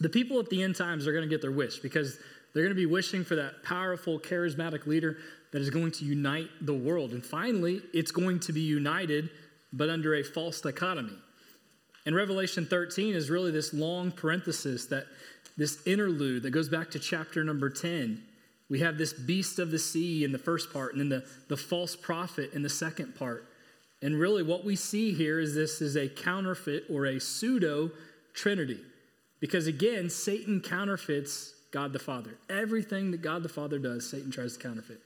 the 0.00 0.08
people 0.08 0.38
at 0.40 0.50
the 0.50 0.62
end 0.62 0.76
times 0.76 1.06
are 1.06 1.12
going 1.12 1.24
to 1.24 1.28
get 1.28 1.40
their 1.40 1.52
wish 1.52 1.78
because 1.78 2.18
they're 2.52 2.62
going 2.62 2.74
to 2.74 2.80
be 2.80 2.86
wishing 2.86 3.24
for 3.24 3.36
that 3.36 3.62
powerful, 3.62 4.18
charismatic 4.18 4.86
leader 4.86 5.18
that 5.52 5.62
is 5.62 5.70
going 5.70 5.92
to 5.92 6.04
unite 6.04 6.48
the 6.60 6.74
world. 6.74 7.12
And 7.12 7.24
finally, 7.24 7.82
it's 7.92 8.10
going 8.10 8.40
to 8.40 8.52
be 8.52 8.60
united, 8.60 9.30
but 9.72 9.88
under 9.88 10.14
a 10.14 10.22
false 10.22 10.60
dichotomy. 10.60 11.16
And 12.06 12.14
Revelation 12.14 12.66
13 12.66 13.14
is 13.14 13.30
really 13.30 13.50
this 13.50 13.72
long 13.72 14.10
parenthesis 14.10 14.86
that 14.86 15.06
this 15.56 15.84
interlude 15.86 16.42
that 16.42 16.50
goes 16.50 16.68
back 16.68 16.90
to 16.90 16.98
chapter 16.98 17.42
number 17.44 17.70
10. 17.70 18.22
We 18.68 18.80
have 18.80 18.98
this 18.98 19.12
beast 19.12 19.58
of 19.58 19.70
the 19.70 19.78
sea 19.78 20.24
in 20.24 20.32
the 20.32 20.38
first 20.38 20.72
part, 20.72 20.94
and 20.94 21.00
then 21.00 21.08
the, 21.08 21.28
the 21.48 21.56
false 21.56 21.94
prophet 21.94 22.52
in 22.52 22.62
the 22.62 22.68
second 22.68 23.14
part. 23.14 23.46
And 24.02 24.18
really, 24.18 24.42
what 24.42 24.64
we 24.64 24.76
see 24.76 25.14
here 25.14 25.38
is 25.38 25.54
this 25.54 25.80
is 25.80 25.96
a 25.96 26.08
counterfeit 26.08 26.84
or 26.90 27.06
a 27.06 27.20
pseudo 27.20 27.90
trinity. 28.32 28.80
Because 29.44 29.66
again, 29.66 30.08
Satan 30.08 30.62
counterfeits 30.62 31.52
God 31.70 31.92
the 31.92 31.98
Father. 31.98 32.30
Everything 32.48 33.10
that 33.10 33.20
God 33.20 33.42
the 33.42 33.48
Father 33.50 33.78
does, 33.78 34.08
Satan 34.08 34.30
tries 34.30 34.56
to 34.56 34.58
counterfeit. 34.58 35.02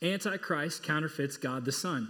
Antichrist 0.00 0.84
counterfeits 0.84 1.36
God 1.36 1.64
the 1.64 1.72
Son. 1.72 2.08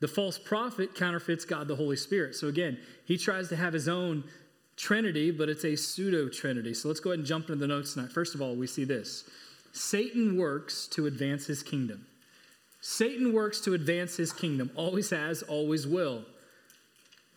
The 0.00 0.08
false 0.08 0.38
prophet 0.38 0.96
counterfeits 0.96 1.44
God 1.44 1.68
the 1.68 1.76
Holy 1.76 1.94
Spirit. 1.94 2.34
So 2.34 2.48
again, 2.48 2.78
he 3.04 3.16
tries 3.16 3.48
to 3.50 3.54
have 3.54 3.74
his 3.74 3.86
own 3.86 4.24
Trinity, 4.76 5.30
but 5.30 5.48
it's 5.48 5.64
a 5.64 5.76
pseudo 5.76 6.28
Trinity. 6.28 6.74
So 6.74 6.88
let's 6.88 6.98
go 6.98 7.10
ahead 7.10 7.20
and 7.20 7.28
jump 7.28 7.48
into 7.48 7.60
the 7.60 7.68
notes 7.68 7.94
tonight. 7.94 8.10
First 8.10 8.34
of 8.34 8.42
all, 8.42 8.56
we 8.56 8.66
see 8.66 8.84
this 8.84 9.22
Satan 9.72 10.36
works 10.36 10.88
to 10.88 11.06
advance 11.06 11.46
his 11.46 11.62
kingdom. 11.62 12.06
Satan 12.80 13.32
works 13.32 13.60
to 13.60 13.74
advance 13.74 14.16
his 14.16 14.32
kingdom, 14.32 14.72
always 14.74 15.10
has, 15.10 15.44
always 15.44 15.86
will. 15.86 16.24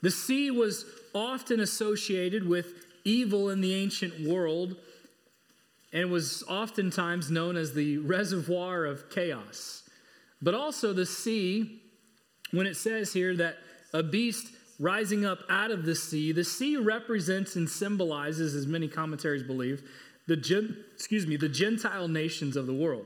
The 0.02 0.10
sea 0.10 0.50
was 0.50 0.84
often 1.14 1.60
associated 1.60 2.48
with 2.48 2.88
evil 3.04 3.50
in 3.50 3.62
the 3.62 3.74
ancient 3.74 4.28
world 4.28 4.76
and 5.94 6.12
was 6.12 6.44
oftentimes 6.48 7.30
known 7.30 7.56
as 7.56 7.74
the 7.74 7.98
reservoir 7.98 8.86
of 8.86 9.10
chaos. 9.10 9.84
But 10.42 10.54
also 10.54 10.94
the 10.94 11.06
sea, 11.06 11.82
when 12.52 12.66
it 12.66 12.76
says 12.76 13.14
here 13.14 13.36
that 13.36 13.58
a 13.94 14.02
beast 14.02 14.48
rising 14.80 15.26
up 15.26 15.40
out 15.50 15.70
of 15.70 15.86
the 15.86 15.96
sea, 15.96 16.32
the 16.32 16.44
sea 16.44 16.78
represents 16.78 17.56
and 17.56 17.70
symbolizes, 17.70 18.56
as 18.56 18.66
many 18.66 18.88
commentaries 18.88 19.44
believe, 19.44 19.84
the 20.28 20.36
gen, 20.36 20.78
excuse 20.96 21.28
me, 21.28 21.36
the 21.36 21.50
Gentile 21.50 22.08
nations 22.08 22.56
of 22.56 22.66
the 22.68 22.74
world. 22.74 23.06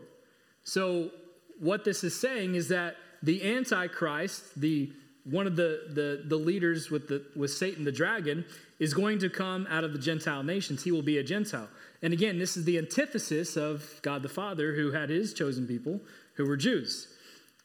So 0.64 1.12
what 1.60 1.84
this 1.84 2.04
is 2.04 2.20
saying 2.20 2.56
is 2.56 2.70
that 2.70 2.96
the 3.24 3.56
Antichrist, 3.56 4.60
the 4.60 4.92
one 5.30 5.48
of 5.48 5.56
the, 5.56 5.88
the, 5.90 6.24
the 6.26 6.36
leaders 6.36 6.92
with, 6.92 7.08
the, 7.08 7.26
with 7.36 7.52
Satan 7.52 7.84
the 7.84 7.92
dragon, 7.92 8.46
is 8.80 8.94
going 8.94 9.20
to 9.20 9.30
come 9.30 9.68
out 9.70 9.84
of 9.84 9.94
the 9.94 10.00
Gentile 10.00 10.44
nations. 10.44 10.84
He 10.84 10.92
will 10.92 11.02
be 11.02 11.18
a 11.18 11.24
Gentile. 11.24 11.68
And 12.02 12.14
again, 12.14 12.38
this 12.38 12.56
is 12.56 12.66
the 12.66 12.78
antithesis 12.78 13.58
of 13.58 14.00
God 14.02 14.22
the 14.22 14.30
Father, 14.30 14.74
who 14.74 14.92
had 14.92 15.10
his 15.10 15.34
chosen 15.34 15.66
people, 15.68 16.00
who 16.36 16.46
were 16.46 16.58
Jews. 16.58 17.08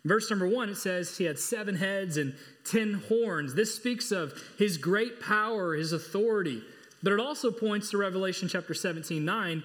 Verse 0.04 0.30
number 0.30 0.48
one, 0.48 0.70
it 0.70 0.76
says 0.76 1.18
he 1.18 1.24
had 1.24 1.38
seven 1.38 1.76
heads 1.76 2.16
and 2.16 2.34
ten 2.64 2.94
horns. 3.08 3.54
This 3.54 3.74
speaks 3.74 4.12
of 4.12 4.32
his 4.58 4.78
great 4.78 5.20
power, 5.20 5.74
his 5.74 5.92
authority. 5.92 6.62
But 7.02 7.12
it 7.12 7.20
also 7.20 7.50
points 7.50 7.90
to 7.90 7.98
Revelation 7.98 8.48
chapter 8.48 8.72
17, 8.72 9.22
9. 9.22 9.62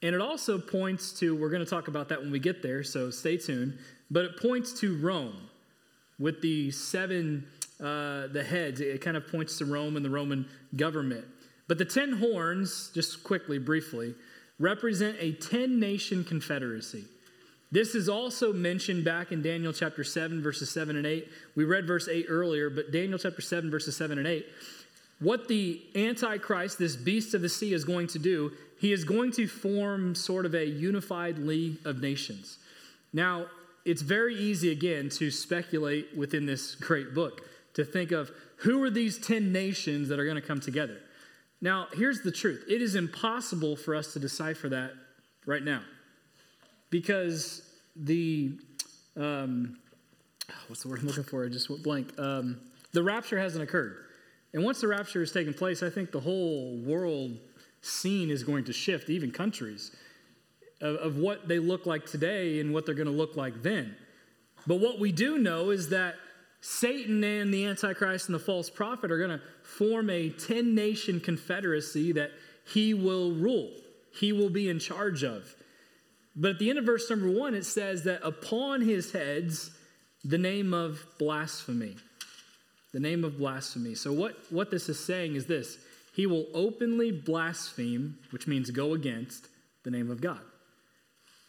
And 0.00 0.14
it 0.14 0.20
also 0.20 0.58
points 0.58 1.12
to, 1.20 1.34
we're 1.34 1.50
going 1.50 1.64
to 1.64 1.68
talk 1.68 1.88
about 1.88 2.08
that 2.08 2.20
when 2.20 2.30
we 2.30 2.38
get 2.38 2.62
there, 2.62 2.82
so 2.82 3.10
stay 3.10 3.36
tuned. 3.36 3.78
But 4.10 4.24
it 4.24 4.40
points 4.40 4.78
to 4.80 4.96
Rome 4.96 5.36
with 6.18 6.40
the 6.40 6.70
seven, 6.70 7.46
uh, 7.80 8.28
the 8.28 8.44
heads. 8.46 8.80
It 8.80 9.00
kind 9.00 9.16
of 9.16 9.26
points 9.28 9.58
to 9.58 9.64
Rome 9.64 9.96
and 9.96 10.04
the 10.04 10.10
Roman 10.10 10.46
government. 10.76 11.24
But 11.66 11.78
the 11.78 11.84
ten 11.84 12.12
horns, 12.12 12.90
just 12.94 13.22
quickly, 13.24 13.58
briefly, 13.58 14.14
represent 14.58 15.16
a 15.20 15.32
10 15.32 15.78
nation 15.78 16.24
confederacy. 16.24 17.04
This 17.70 17.94
is 17.94 18.08
also 18.08 18.52
mentioned 18.52 19.04
back 19.04 19.30
in 19.30 19.42
Daniel 19.42 19.72
chapter 19.72 20.02
7, 20.02 20.42
verses 20.42 20.70
7 20.70 20.96
and 20.96 21.06
8. 21.06 21.28
We 21.54 21.64
read 21.64 21.86
verse 21.86 22.08
8 22.08 22.26
earlier, 22.28 22.70
but 22.70 22.90
Daniel 22.90 23.18
chapter 23.18 23.42
7, 23.42 23.70
verses 23.70 23.96
7 23.96 24.18
and 24.18 24.26
8. 24.26 24.46
What 25.20 25.48
the 25.48 25.80
Antichrist, 25.94 26.78
this 26.78 26.96
beast 26.96 27.34
of 27.34 27.42
the 27.42 27.48
sea, 27.48 27.74
is 27.74 27.84
going 27.84 28.06
to 28.08 28.18
do, 28.18 28.52
he 28.80 28.92
is 28.92 29.04
going 29.04 29.32
to 29.32 29.46
form 29.46 30.14
sort 30.14 30.46
of 30.46 30.54
a 30.54 30.64
unified 30.64 31.38
league 31.38 31.76
of 31.84 32.00
nations. 32.00 32.58
Now, 33.12 33.46
it's 33.88 34.02
very 34.02 34.36
easy, 34.36 34.70
again, 34.70 35.08
to 35.08 35.30
speculate 35.30 36.16
within 36.16 36.44
this 36.44 36.74
great 36.74 37.14
book, 37.14 37.42
to 37.74 37.84
think 37.84 38.12
of 38.12 38.30
who 38.56 38.82
are 38.82 38.90
these 38.90 39.18
10 39.18 39.50
nations 39.50 40.08
that 40.08 40.18
are 40.18 40.24
going 40.24 40.40
to 40.40 40.46
come 40.46 40.60
together. 40.60 40.98
Now, 41.60 41.86
here's 41.94 42.20
the 42.20 42.30
truth 42.30 42.64
it 42.68 42.82
is 42.82 42.94
impossible 42.94 43.76
for 43.76 43.94
us 43.94 44.12
to 44.12 44.20
decipher 44.20 44.68
that 44.68 44.92
right 45.46 45.62
now 45.62 45.80
because 46.90 47.62
the 47.96 48.52
um, 49.16 49.78
what's 50.68 50.82
the 50.82 50.88
word 50.88 51.00
I'm 51.00 51.06
looking 51.06 51.24
for? 51.24 51.44
I 51.44 51.48
just 51.48 51.68
went 51.68 51.82
blank. 51.82 52.12
Um, 52.18 52.60
the 52.92 53.02
rapture 53.02 53.38
hasn't 53.38 53.62
occurred, 53.62 53.96
and 54.52 54.62
once 54.62 54.80
the 54.80 54.88
rapture 54.88 55.20
has 55.20 55.32
taken 55.32 55.52
place, 55.52 55.82
I 55.82 55.90
think 55.90 56.12
the 56.12 56.20
whole 56.20 56.76
world 56.76 57.38
scene 57.80 58.30
is 58.30 58.42
going 58.42 58.64
to 58.64 58.72
shift, 58.72 59.08
even 59.08 59.30
countries, 59.30 59.92
of, 60.80 60.96
of 60.96 61.16
what 61.16 61.48
they 61.48 61.58
look 61.58 61.86
like 61.86 62.06
today 62.06 62.60
and 62.60 62.72
what 62.72 62.86
they're 62.86 62.94
going 62.94 63.06
to 63.06 63.12
look 63.12 63.36
like 63.36 63.62
then. 63.62 63.96
But 64.66 64.76
what 64.76 64.98
we 64.98 65.12
do 65.12 65.38
know 65.38 65.70
is 65.70 65.90
that 65.90 66.16
Satan 66.60 67.22
and 67.22 67.54
the 67.54 67.66
Antichrist 67.66 68.26
and 68.26 68.34
the 68.34 68.40
false 68.40 68.68
prophet 68.68 69.10
are 69.10 69.18
going 69.18 69.38
to 69.38 69.40
form 69.62 70.10
a 70.10 70.30
10 70.30 70.74
nation 70.74 71.20
confederacy 71.20 72.12
that 72.12 72.32
he 72.66 72.94
will 72.94 73.32
rule, 73.32 73.70
he 74.12 74.32
will 74.32 74.50
be 74.50 74.68
in 74.68 74.78
charge 74.78 75.22
of. 75.22 75.54
But 76.36 76.52
at 76.52 76.58
the 76.58 76.70
end 76.70 76.78
of 76.78 76.84
verse 76.84 77.08
number 77.10 77.30
one, 77.30 77.54
it 77.54 77.64
says 77.64 78.04
that 78.04 78.20
upon 78.22 78.82
his 78.82 79.12
heads, 79.12 79.70
the 80.24 80.38
name 80.38 80.74
of 80.74 81.04
blasphemy. 81.18 81.96
The 82.92 83.00
name 83.00 83.24
of 83.24 83.38
blasphemy. 83.38 83.94
So, 83.94 84.12
what, 84.12 84.36
what 84.50 84.70
this 84.70 84.88
is 84.88 85.02
saying 85.04 85.34
is 85.34 85.46
this 85.46 85.78
He 86.14 86.26
will 86.26 86.46
openly 86.54 87.10
blaspheme, 87.12 88.18
which 88.30 88.46
means 88.46 88.70
go 88.70 88.94
against 88.94 89.48
the 89.84 89.90
name 89.90 90.10
of 90.10 90.20
God. 90.20 90.40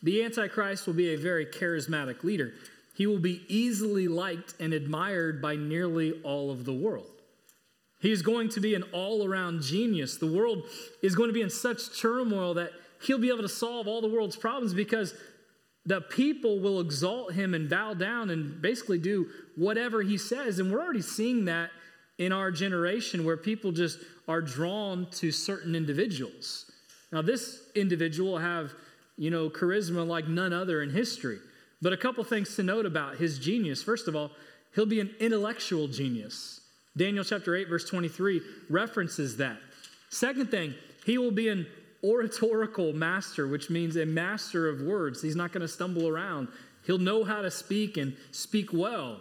The 0.01 0.23
Antichrist 0.23 0.87
will 0.87 0.93
be 0.93 1.13
a 1.13 1.17
very 1.17 1.45
charismatic 1.45 2.23
leader. 2.23 2.53
He 2.95 3.07
will 3.07 3.19
be 3.19 3.43
easily 3.47 4.07
liked 4.07 4.53
and 4.59 4.73
admired 4.73 5.41
by 5.41 5.55
nearly 5.55 6.21
all 6.23 6.51
of 6.51 6.65
the 6.65 6.73
world. 6.73 7.09
He 8.01 8.11
is 8.11 8.21
going 8.21 8.49
to 8.49 8.61
be 8.61 8.75
an 8.75 8.83
all 8.93 9.25
around 9.25 9.61
genius. 9.61 10.17
The 10.17 10.31
world 10.31 10.63
is 11.01 11.15
going 11.15 11.29
to 11.29 11.33
be 11.33 11.41
in 11.41 11.49
such 11.49 11.99
turmoil 11.99 12.53
that 12.53 12.71
he'll 13.01 13.19
be 13.19 13.29
able 13.29 13.41
to 13.41 13.49
solve 13.49 13.87
all 13.87 14.01
the 14.01 14.07
world's 14.07 14.37
problems 14.37 14.73
because 14.73 15.13
the 15.85 16.01
people 16.01 16.59
will 16.59 16.79
exalt 16.79 17.33
him 17.33 17.53
and 17.53 17.69
bow 17.69 17.93
down 17.93 18.29
and 18.29 18.61
basically 18.61 18.99
do 18.99 19.27
whatever 19.55 20.01
he 20.01 20.17
says. 20.17 20.59
And 20.59 20.71
we're 20.71 20.81
already 20.81 21.01
seeing 21.01 21.45
that 21.45 21.71
in 22.17 22.31
our 22.31 22.51
generation 22.51 23.25
where 23.25 23.37
people 23.37 23.71
just 23.71 23.99
are 24.27 24.41
drawn 24.41 25.07
to 25.11 25.31
certain 25.31 25.75
individuals. 25.75 26.71
Now, 27.11 27.21
this 27.21 27.63
individual 27.75 28.33
will 28.33 28.39
have, 28.39 28.73
you 29.19 29.29
know, 29.29 29.49
charisma 29.49 30.07
like 30.07 30.27
none 30.29 30.53
other 30.53 30.81
in 30.81 30.89
history. 30.89 31.39
But 31.81 31.91
a 31.91 31.97
couple 31.97 32.23
things 32.23 32.55
to 32.55 32.63
note 32.63 32.85
about 32.85 33.17
his 33.17 33.37
genius. 33.37 33.83
First 33.83 34.07
of 34.07 34.15
all, 34.15 34.31
he'll 34.73 34.85
be 34.85 35.01
an 35.01 35.13
intellectual 35.19 35.89
genius. 35.89 36.61
Daniel 36.95 37.25
chapter 37.25 37.55
8, 37.55 37.67
verse 37.67 37.83
23 37.83 38.41
references 38.69 39.35
that. 39.37 39.57
Second 40.09 40.49
thing, 40.49 40.73
he 41.05 41.17
will 41.17 41.31
be 41.31 41.49
an 41.49 41.67
oratorical 42.01 42.93
master, 42.93 43.45
which 43.45 43.69
means 43.69 43.97
a 43.97 44.05
master 44.05 44.69
of 44.69 44.81
words. 44.81 45.21
He's 45.21 45.35
not 45.35 45.51
going 45.51 45.61
to 45.61 45.67
stumble 45.67 46.07
around. 46.07 46.47
He'll 46.85 46.97
know 46.97 47.25
how 47.25 47.41
to 47.41 47.51
speak 47.51 47.97
and 47.97 48.15
speak 48.31 48.71
well. 48.71 49.19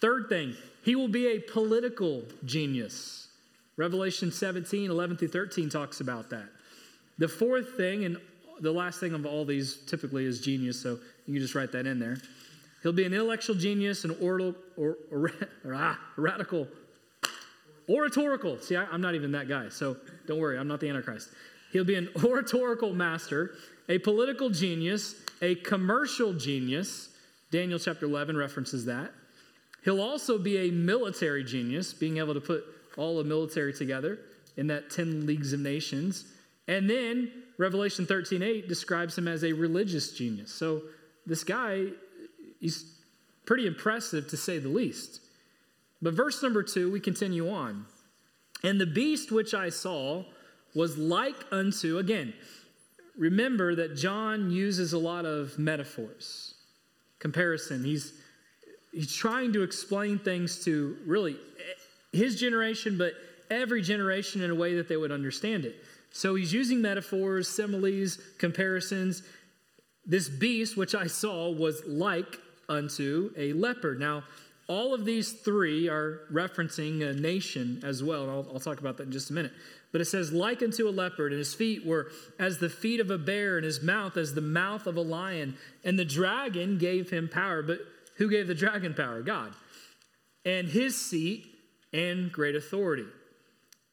Third 0.00 0.28
thing, 0.28 0.56
he 0.84 0.96
will 0.96 1.08
be 1.08 1.28
a 1.28 1.38
political 1.38 2.24
genius. 2.44 3.28
Revelation 3.76 4.32
17, 4.32 4.90
11 4.90 5.16
through 5.16 5.28
13 5.28 5.68
talks 5.68 6.00
about 6.00 6.30
that. 6.30 6.48
The 7.18 7.28
fourth 7.28 7.76
thing, 7.76 8.04
and 8.04 8.18
the 8.60 8.72
last 8.72 9.00
thing 9.00 9.12
of 9.14 9.26
all 9.26 9.44
these 9.44 9.76
typically 9.86 10.24
is 10.24 10.40
genius, 10.40 10.80
so 10.80 10.98
you 11.26 11.34
can 11.34 11.42
just 11.42 11.54
write 11.54 11.72
that 11.72 11.86
in 11.86 11.98
there. 11.98 12.18
He'll 12.82 12.92
be 12.92 13.04
an 13.04 13.12
intellectual 13.12 13.56
genius, 13.56 14.04
an 14.04 14.16
oral, 14.20 14.54
or, 14.76 14.98
or, 15.10 15.32
or 15.64 15.74
ah, 15.74 15.98
radical, 16.16 16.68
oratorical. 17.88 18.58
See, 18.60 18.76
I, 18.76 18.84
I'm 18.84 19.00
not 19.00 19.14
even 19.14 19.32
that 19.32 19.48
guy, 19.48 19.68
so 19.68 19.96
don't 20.26 20.38
worry, 20.38 20.58
I'm 20.58 20.68
not 20.68 20.80
the 20.80 20.88
Antichrist. 20.88 21.30
He'll 21.72 21.84
be 21.84 21.96
an 21.96 22.08
oratorical 22.24 22.92
master, 22.92 23.52
a 23.88 23.98
political 23.98 24.50
genius, 24.50 25.16
a 25.42 25.56
commercial 25.56 26.32
genius. 26.32 27.10
Daniel 27.50 27.78
chapter 27.78 28.06
11 28.06 28.36
references 28.36 28.84
that. 28.86 29.12
He'll 29.84 30.00
also 30.00 30.36
be 30.38 30.68
a 30.68 30.70
military 30.70 31.44
genius, 31.44 31.92
being 31.92 32.18
able 32.18 32.34
to 32.34 32.40
put 32.40 32.64
all 32.96 33.18
the 33.18 33.24
military 33.24 33.72
together 33.72 34.18
in 34.56 34.66
that 34.66 34.90
10 34.90 35.26
leagues 35.26 35.52
of 35.52 35.60
nations. 35.60 36.24
And 36.68 36.88
then 36.90 37.30
Revelation 37.58 38.06
13 38.06 38.42
8 38.42 38.68
describes 38.68 39.16
him 39.16 39.28
as 39.28 39.44
a 39.44 39.52
religious 39.52 40.12
genius. 40.12 40.52
So 40.52 40.82
this 41.24 41.44
guy, 41.44 41.86
he's 42.60 42.96
pretty 43.44 43.66
impressive 43.66 44.28
to 44.28 44.36
say 44.36 44.58
the 44.58 44.68
least. 44.68 45.20
But 46.02 46.14
verse 46.14 46.42
number 46.42 46.62
two, 46.62 46.90
we 46.90 47.00
continue 47.00 47.50
on. 47.50 47.86
And 48.62 48.80
the 48.80 48.86
beast 48.86 49.32
which 49.32 49.54
I 49.54 49.68
saw 49.68 50.24
was 50.74 50.98
like 50.98 51.36
unto, 51.50 51.98
again, 51.98 52.34
remember 53.16 53.74
that 53.76 53.96
John 53.96 54.50
uses 54.50 54.92
a 54.92 54.98
lot 54.98 55.24
of 55.24 55.58
metaphors, 55.58 56.54
comparison. 57.18 57.84
He's, 57.84 58.12
he's 58.92 59.14
trying 59.14 59.52
to 59.54 59.62
explain 59.62 60.18
things 60.18 60.64
to 60.64 60.96
really 61.06 61.36
his 62.12 62.38
generation, 62.38 62.98
but 62.98 63.12
every 63.50 63.82
generation 63.82 64.42
in 64.42 64.50
a 64.50 64.54
way 64.54 64.74
that 64.76 64.88
they 64.88 64.96
would 64.96 65.12
understand 65.12 65.64
it. 65.64 65.76
So 66.16 66.34
he's 66.34 66.50
using 66.50 66.80
metaphors, 66.80 67.46
similes, 67.46 68.18
comparisons. 68.38 69.22
This 70.06 70.30
beast, 70.30 70.74
which 70.74 70.94
I 70.94 71.08
saw, 71.08 71.50
was 71.50 71.84
like 71.86 72.38
unto 72.70 73.32
a 73.36 73.52
leopard. 73.52 74.00
Now, 74.00 74.24
all 74.66 74.94
of 74.94 75.04
these 75.04 75.32
three 75.32 75.90
are 75.90 76.22
referencing 76.32 77.06
a 77.06 77.12
nation 77.12 77.82
as 77.84 78.02
well, 78.02 78.22
and 78.22 78.30
I'll, 78.30 78.46
I'll, 78.54 78.60
talk 78.60 78.80
about 78.80 78.96
that 78.96 79.02
in 79.02 79.12
just 79.12 79.28
a 79.28 79.34
minute. 79.34 79.52
But 79.92 80.00
it 80.00 80.06
says, 80.06 80.32
like 80.32 80.62
unto 80.62 80.88
a 80.88 80.90
leopard, 80.90 81.32
and 81.32 81.38
his 81.38 81.54
feet 81.54 81.84
were 81.84 82.10
as 82.38 82.56
the 82.56 82.70
feet 82.70 83.00
of 83.00 83.10
a 83.10 83.18
bear, 83.18 83.58
and 83.58 83.66
his 83.66 83.82
mouth 83.82 84.16
as 84.16 84.32
the 84.32 84.40
mouth 84.40 84.86
of 84.86 84.96
a 84.96 85.02
lion. 85.02 85.58
And 85.84 85.98
the 85.98 86.04
dragon 86.06 86.78
gave 86.78 87.10
him 87.10 87.28
power. 87.28 87.62
But 87.62 87.80
who 88.16 88.30
gave 88.30 88.46
the 88.46 88.54
dragon 88.54 88.94
power? 88.94 89.20
God. 89.20 89.52
And 90.46 90.66
his 90.66 90.98
seat 90.98 91.46
and 91.92 92.32
great 92.32 92.56
authority. 92.56 93.04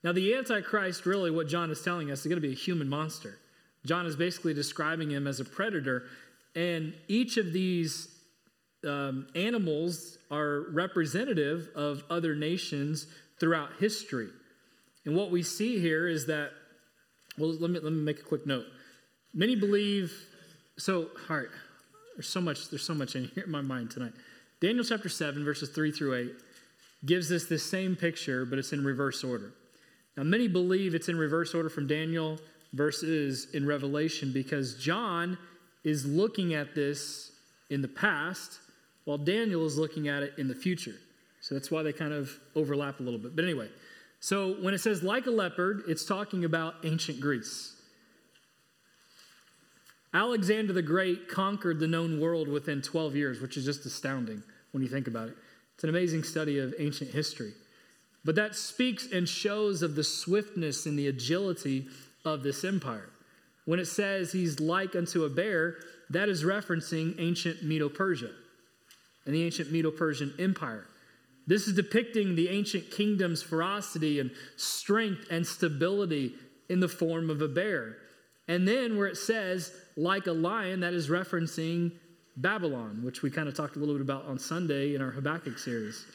Now, 0.04 0.12
the 0.12 0.36
Antichrist, 0.36 1.06
really, 1.06 1.32
what 1.32 1.48
John 1.48 1.72
is 1.72 1.82
telling 1.82 2.12
us, 2.12 2.20
is 2.20 2.26
going 2.26 2.42
to 2.42 2.48
be 2.48 2.52
a 2.52 2.56
human 2.56 2.90
monster. 2.90 3.40
John 3.86 4.06
is 4.06 4.16
basically 4.16 4.54
describing 4.54 5.12
him 5.12 5.28
as 5.28 5.40
a 5.40 5.46
predator. 5.46 6.04
And 6.56 6.94
each 7.08 7.38
of 7.38 7.54
these 7.54 8.10
um, 8.88 9.28
animals 9.36 10.18
are 10.30 10.66
representative 10.72 11.70
of 11.76 12.04
other 12.10 12.36
nations 12.36 13.08
throughout 13.40 13.70
history. 13.80 14.30
And 15.06 15.16
what 15.16 15.32
we 15.32 15.44
see 15.44 15.80
here 15.80 16.08
is 16.08 16.28
that, 16.28 16.52
well, 17.38 17.54
let 17.54 17.70
me, 17.70 17.80
let 17.80 17.92
me 17.92 18.02
make 18.02 18.20
a 18.20 18.24
quick 18.24 18.46
note. 18.46 18.66
Many 19.34 19.56
believe, 19.56 20.14
so, 20.78 21.10
all 21.30 21.38
right, 21.38 21.48
there's 22.16 22.28
so 22.28 22.42
much, 22.42 22.70
there's 22.70 22.84
so 22.84 22.94
much 22.94 23.16
in 23.16 23.26
here 23.36 23.46
in 23.46 23.52
my 23.52 23.62
mind 23.62 23.92
tonight. 23.92 24.14
Daniel 24.62 24.84
chapter 24.84 25.10
7, 25.10 25.44
verses 25.44 25.70
3 25.70 25.92
through 25.92 26.16
8, 26.16 26.32
gives 27.06 27.32
us 27.32 27.46
this 27.46 27.64
same 27.64 27.96
picture, 27.96 28.46
but 28.46 28.60
it's 28.60 28.72
in 28.72 28.84
reverse 28.84 29.24
order. 29.24 29.54
Now, 30.16 30.24
many 30.24 30.48
believe 30.48 30.94
it's 30.94 31.10
in 31.10 31.18
reverse 31.18 31.54
order 31.54 31.70
from 31.70 31.88
Daniel 31.88 32.40
verses 32.74 33.48
in 33.54 33.66
Revelation 33.66 34.32
because 34.32 34.76
John 34.76 35.38
is 35.84 36.06
looking 36.06 36.54
at 36.54 36.76
this 36.76 37.32
in 37.70 37.82
the 37.82 37.88
past 37.88 38.60
while 39.06 39.18
Daniel 39.18 39.66
is 39.66 39.78
looking 39.78 40.08
at 40.08 40.24
it 40.24 40.34
in 40.38 40.48
the 40.48 40.56
future. 40.56 40.96
So 41.42 41.56
that's 41.56 41.70
why 41.70 41.84
they 41.84 41.92
kind 41.92 42.14
of 42.14 42.32
overlap 42.56 43.00
a 43.00 43.04
little 43.04 43.20
bit. 43.20 43.36
But 43.36 43.44
anyway, 43.44 43.70
so 44.20 44.54
when 44.62 44.74
it 44.74 44.80
says 44.80 45.04
like 45.04 45.26
a 45.26 45.32
leopard, 45.32 45.84
it's 45.88 46.06
talking 46.06 46.46
about 46.46 46.76
ancient 46.84 47.20
Greece. 47.20 47.76
Alexander 50.14 50.74
the 50.74 50.82
Great 50.82 51.28
conquered 51.28 51.80
the 51.80 51.88
known 51.88 52.22
world 52.22 52.48
within 52.48 52.82
12 52.82 53.16
years, 53.16 53.42
which 53.42 53.58
is 53.58 53.66
just 53.66 53.86
astounding 53.86 54.44
when 54.72 54.84
you 54.84 54.90
think 54.90 55.08
about 55.08 55.28
it. 55.28 55.36
It's 55.76 55.84
an 55.84 55.90
amazing 55.90 56.24
study 56.24 56.60
of 56.60 56.74
ancient 56.80 57.12
history. 57.12 57.54
But 58.26 58.36
that 58.36 58.56
speaks 58.56 59.12
and 59.12 59.28
shows 59.28 59.82
of 59.82 59.96
the 59.96 60.04
swiftness 60.04 60.86
and 60.86 60.98
the 60.98 61.08
agility 61.08 61.88
of 62.24 62.44
this 62.44 62.64
empire. 62.64 63.10
When 63.66 63.80
it 63.80 63.86
says 63.86 64.32
he's 64.32 64.60
like 64.60 64.96
unto 64.96 65.26
a 65.26 65.30
bear, 65.30 65.78
that 66.10 66.30
is 66.30 66.44
referencing 66.44 67.16
ancient 67.20 67.64
Medo 67.64 67.90
Persia 67.90 68.32
and 69.26 69.34
the 69.34 69.44
ancient 69.44 69.72
Medo 69.72 69.92
Persian 69.92 70.34
Empire. 70.38 70.86
This 71.48 71.68
is 71.68 71.76
depicting 71.76 72.36
the 72.36 72.50
ancient 72.50 72.92
kingdom's 72.92 73.42
ferocity 73.42 74.20
and 74.20 74.32
strength 74.56 75.28
and 75.30 75.46
stability 75.46 76.34
in 76.70 76.80
the 76.80 76.88
form 76.88 77.30
of 77.30 77.42
a 77.42 77.48
bear. 77.48 77.98
And 78.48 78.68
then 78.68 78.98
where 78.98 79.08
it 79.08 79.18
says, 79.18 79.74
like 79.98 80.28
a 80.28 80.32
lion, 80.32 80.82
that 80.82 80.94
is 80.94 81.10
referencing 81.10 81.92
Babylon, 82.38 83.02
which 83.04 83.22
we 83.22 83.30
kind 83.30 83.48
of 83.48 83.56
talked 83.56 83.76
a 83.76 83.80
little 83.80 83.96
bit 83.96 84.02
about 84.02 84.26
on 84.26 84.40
Sunday 84.40 84.96
in 84.96 85.02
our 85.02 85.12
Habakkuk 85.12 85.58
series. 85.58 86.06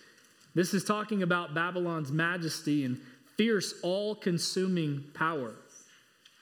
This 0.59 0.75
is 0.75 0.83
talking 0.83 1.23
about 1.23 1.55
Babylon's 1.55 2.11
majesty 2.11 2.85
and 2.85 2.99
fierce, 3.37 3.75
all 3.85 4.17
consuming 4.17 5.05
power. 5.15 5.55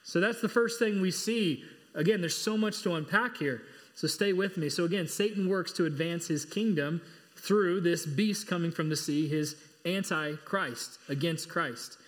So 0.03 0.19
that's 0.19 0.41
the 0.41 0.49
first 0.49 0.79
thing 0.79 1.01
we 1.01 1.11
see. 1.11 1.63
Again, 1.93 2.19
there's 2.19 2.35
so 2.35 2.57
much 2.57 2.81
to 2.81 2.95
unpack 2.95 3.37
here. 3.37 3.61
So 3.93 4.07
stay 4.07 4.33
with 4.33 4.57
me. 4.57 4.69
So 4.69 4.85
again, 4.85 5.07
Satan 5.07 5.47
works 5.47 5.71
to 5.73 5.85
advance 5.85 6.27
his 6.27 6.45
kingdom 6.45 6.99
through 7.35 7.81
this 7.81 8.07
beast 8.07 8.47
coming 8.47 8.71
from 8.71 8.89
the 8.89 8.95
sea, 8.95 9.27
his 9.27 9.55
antichrist 9.85 10.97
against 11.09 11.47
Christ. 11.47 11.99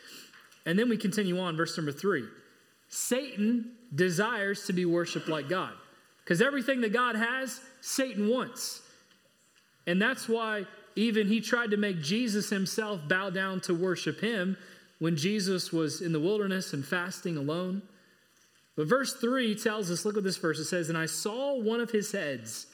And 0.66 0.80
then 0.80 0.90
we 0.90 0.98
continue 0.98 1.40
on, 1.40 1.56
verse 1.56 1.78
number 1.78 1.92
three. 1.92 2.26
Satan 2.88 3.74
desires 3.94 4.66
to 4.66 4.74
be 4.74 4.86
worshiped 4.86 5.28
like 5.28 5.48
God. 5.48 5.74
Because 6.24 6.42
everything 6.42 6.82
that 6.82 6.92
God 6.92 7.16
has, 7.16 7.62
Satan 7.82 8.28
wants. 8.28 8.82
And 9.86 10.02
that's 10.02 10.28
why 10.28 10.66
even 10.96 11.28
he 11.28 11.42
tried 11.42 11.72
to 11.72 11.78
make 11.78 12.02
Jesus 12.02 12.50
himself 12.50 13.08
bow 13.08 13.30
down 13.30 13.62
to 13.62 13.74
worship 13.74 14.20
him 14.20 14.58
when 15.00 15.16
Jesus 15.16 15.72
was 15.72 16.02
in 16.02 16.12
the 16.12 16.20
wilderness 16.20 16.74
and 16.74 16.86
fasting 16.86 17.38
alone. 17.38 17.82
But 18.76 18.88
verse 18.88 19.14
3 19.14 19.56
tells 19.56 19.92
us 19.92 20.06
look 20.06 20.18
at 20.18 20.24
this 20.24 20.38
verse. 20.38 20.60
It 20.60 20.66
says, 20.66 20.90
And 20.90 20.98
I 20.98 21.06
saw 21.06 21.56
one 21.58 21.82
of 21.82 21.92
his 21.92 22.12
heads 22.12 22.68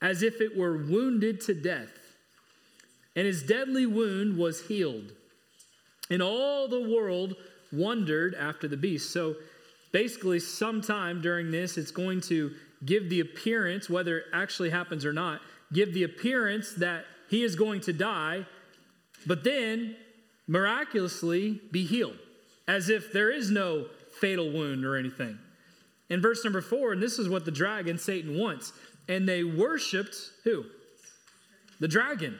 as 0.00 0.22
if 0.22 0.40
it 0.40 0.56
were 0.56 0.76
wounded 0.76 1.40
to 1.42 1.54
death, 1.54 1.90
and 3.16 3.26
his 3.26 3.42
deadly 3.42 3.84
wound 3.84 4.38
was 4.38 4.66
healed. 4.68 5.12
And 6.10 6.22
all 6.22 6.68
the 6.68 6.88
world 6.88 7.34
wondered 7.72 8.34
after 8.34 8.68
the 8.68 8.76
beast. 8.76 9.10
So 9.10 9.36
basically, 9.92 10.38
sometime 10.38 11.20
during 11.20 11.50
this, 11.50 11.76
it's 11.76 11.90
going 11.90 12.20
to 12.22 12.52
give 12.84 13.10
the 13.10 13.20
appearance, 13.20 13.90
whether 13.90 14.18
it 14.18 14.26
actually 14.32 14.70
happens 14.70 15.04
or 15.04 15.12
not, 15.12 15.40
give 15.72 15.92
the 15.92 16.04
appearance 16.04 16.72
that 16.74 17.04
he 17.28 17.44
is 17.44 17.56
going 17.56 17.80
to 17.82 17.92
die, 17.92 18.46
but 19.26 19.44
then 19.44 19.96
miraculously 20.46 21.60
be 21.70 21.84
healed, 21.84 22.16
as 22.66 22.88
if 22.88 23.12
there 23.12 23.30
is 23.30 23.50
no 23.50 23.86
fatal 24.20 24.50
wound 24.50 24.84
or 24.84 24.96
anything. 24.96 25.38
In 26.10 26.22
verse 26.22 26.42
number 26.42 26.60
four, 26.60 26.92
and 26.92 27.02
this 27.02 27.18
is 27.18 27.28
what 27.28 27.44
the 27.44 27.50
dragon, 27.50 27.98
Satan, 27.98 28.38
wants. 28.38 28.72
And 29.08 29.28
they 29.28 29.44
worshiped 29.44 30.16
who? 30.44 30.64
The 31.80 31.88
dragon. 31.88 32.38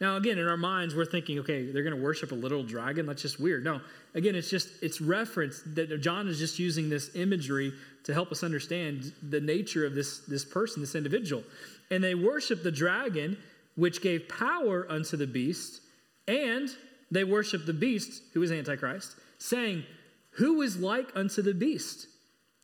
Now, 0.00 0.16
again, 0.16 0.38
in 0.38 0.48
our 0.48 0.56
minds, 0.56 0.94
we're 0.94 1.04
thinking, 1.04 1.38
okay, 1.40 1.70
they're 1.70 1.84
going 1.84 1.94
to 1.94 2.02
worship 2.02 2.32
a 2.32 2.34
little 2.34 2.64
dragon. 2.64 3.06
That's 3.06 3.22
just 3.22 3.38
weird. 3.38 3.62
No, 3.62 3.80
again, 4.14 4.34
it's 4.34 4.50
just, 4.50 4.68
it's 4.82 5.00
reference 5.00 5.62
that 5.74 6.00
John 6.00 6.28
is 6.28 6.38
just 6.38 6.58
using 6.58 6.90
this 6.90 7.14
imagery 7.14 7.72
to 8.04 8.12
help 8.12 8.32
us 8.32 8.42
understand 8.42 9.12
the 9.22 9.40
nature 9.40 9.86
of 9.86 9.94
this, 9.94 10.18
this 10.20 10.44
person, 10.44 10.82
this 10.82 10.94
individual. 10.94 11.44
And 11.90 12.02
they 12.02 12.14
worship 12.14 12.62
the 12.62 12.72
dragon, 12.72 13.36
which 13.74 14.02
gave 14.02 14.28
power 14.28 14.86
unto 14.88 15.16
the 15.16 15.26
beast, 15.26 15.80
and 16.28 16.68
they 17.10 17.24
worshiped 17.24 17.66
the 17.66 17.72
beast, 17.72 18.22
who 18.32 18.42
is 18.42 18.52
Antichrist, 18.52 19.14
saying, 19.38 19.84
Who 20.32 20.62
is 20.62 20.78
like 20.78 21.10
unto 21.14 21.42
the 21.42 21.54
beast? 21.54 22.06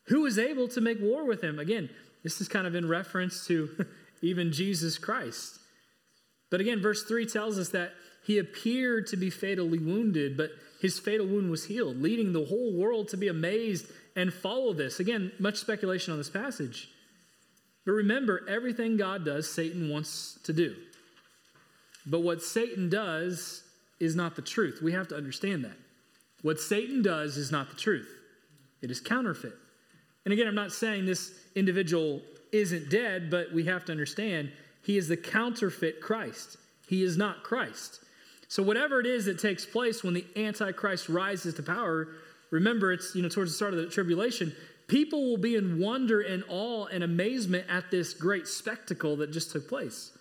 Who 0.04 0.24
is 0.26 0.38
able 0.38 0.68
to 0.68 0.80
make 0.80 1.00
war 1.00 1.24
with 1.24 1.42
him? 1.42 1.58
Again, 1.58 1.90
this 2.22 2.40
is 2.40 2.48
kind 2.48 2.66
of 2.66 2.74
in 2.74 2.88
reference 2.88 3.46
to 3.46 3.86
even 4.22 4.52
Jesus 4.52 4.98
Christ. 4.98 5.58
But 6.50 6.60
again, 6.60 6.80
verse 6.80 7.04
3 7.04 7.26
tells 7.26 7.58
us 7.58 7.70
that 7.70 7.92
he 8.24 8.38
appeared 8.38 9.06
to 9.08 9.16
be 9.16 9.30
fatally 9.30 9.78
wounded, 9.78 10.36
but 10.36 10.50
his 10.80 10.98
fatal 10.98 11.26
wound 11.26 11.50
was 11.50 11.66
healed, 11.66 12.00
leading 12.00 12.32
the 12.32 12.44
whole 12.44 12.72
world 12.74 13.08
to 13.08 13.16
be 13.16 13.28
amazed 13.28 13.86
and 14.16 14.32
follow 14.32 14.72
this. 14.72 15.00
Again, 15.00 15.32
much 15.38 15.56
speculation 15.56 16.12
on 16.12 16.18
this 16.18 16.30
passage. 16.30 16.88
But 17.84 17.92
remember, 17.92 18.44
everything 18.48 18.96
God 18.96 19.24
does, 19.24 19.50
Satan 19.50 19.88
wants 19.88 20.38
to 20.44 20.52
do. 20.52 20.76
But 22.06 22.20
what 22.20 22.42
Satan 22.42 22.88
does 22.88 23.64
is 24.00 24.14
not 24.14 24.36
the 24.36 24.42
truth. 24.42 24.80
We 24.82 24.92
have 24.92 25.08
to 25.08 25.16
understand 25.16 25.64
that. 25.64 25.76
What 26.42 26.60
Satan 26.60 27.02
does 27.02 27.36
is 27.36 27.50
not 27.50 27.70
the 27.70 27.76
truth, 27.76 28.08
it 28.82 28.90
is 28.90 29.00
counterfeit. 29.00 29.54
And 30.24 30.32
again, 30.32 30.46
I'm 30.46 30.54
not 30.54 30.72
saying 30.72 31.06
this 31.06 31.32
individual 31.54 32.20
isn't 32.52 32.90
dead, 32.90 33.30
but 33.30 33.52
we 33.52 33.64
have 33.64 33.84
to 33.86 33.92
understand 33.92 34.52
he 34.82 34.98
is 34.98 35.08
the 35.08 35.16
counterfeit 35.16 36.00
Christ. 36.00 36.58
He 36.86 37.02
is 37.02 37.16
not 37.16 37.42
Christ. 37.42 38.00
So 38.48 38.62
whatever 38.62 39.00
it 39.00 39.06
is 39.06 39.26
that 39.26 39.38
takes 39.38 39.66
place 39.66 40.02
when 40.02 40.14
the 40.14 40.24
Antichrist 40.36 41.08
rises 41.08 41.54
to 41.54 41.62
power, 41.62 42.08
remember 42.50 42.92
it's 42.92 43.14
you 43.14 43.22
know 43.22 43.28
towards 43.28 43.52
the 43.52 43.56
start 43.56 43.74
of 43.74 43.80
the 43.80 43.86
tribulation, 43.86 44.54
people 44.86 45.28
will 45.28 45.36
be 45.36 45.56
in 45.56 45.78
wonder 45.78 46.20
and 46.20 46.42
awe 46.48 46.86
and 46.86 47.04
amazement 47.04 47.66
at 47.68 47.90
this 47.90 48.14
great 48.14 48.48
spectacle 48.48 49.16
that 49.16 49.30
just 49.30 49.50
took 49.50 49.68
place. 49.68 50.16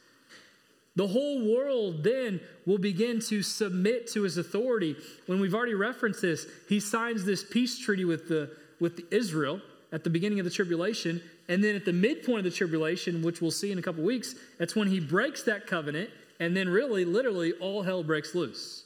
The 0.97 1.07
whole 1.07 1.47
world 1.55 2.03
then 2.03 2.41
will 2.65 2.79
begin 2.79 3.19
to 3.27 3.43
submit 3.43 4.07
to 4.13 4.23
his 4.23 4.39
authority. 4.39 4.95
When 5.27 5.39
we've 5.39 5.53
already 5.53 5.75
referenced 5.75 6.23
this, 6.23 6.47
he 6.67 6.79
signs 6.79 7.23
this 7.23 7.43
peace 7.43 7.77
treaty 7.77 8.03
with 8.03 8.27
the 8.27 8.49
with 8.79 9.01
Israel 9.13 9.61
at 9.91 10.03
the 10.03 10.09
beginning 10.09 10.39
of 10.39 10.45
the 10.45 10.51
tribulation. 10.51 11.21
And 11.49 11.63
then 11.63 11.75
at 11.75 11.85
the 11.85 11.93
midpoint 11.93 12.39
of 12.39 12.51
the 12.51 12.57
tribulation, 12.57 13.21
which 13.21 13.41
we'll 13.41 13.51
see 13.51 13.71
in 13.71 13.77
a 13.77 13.81
couple 13.81 14.03
weeks, 14.03 14.33
that's 14.57 14.75
when 14.75 14.87
he 14.87 14.99
breaks 14.99 15.43
that 15.43 15.67
covenant. 15.67 16.09
And 16.39 16.57
then, 16.57 16.67
really, 16.67 17.05
literally, 17.05 17.53
all 17.53 17.83
hell 17.83 18.03
breaks 18.03 18.33
loose. 18.33 18.83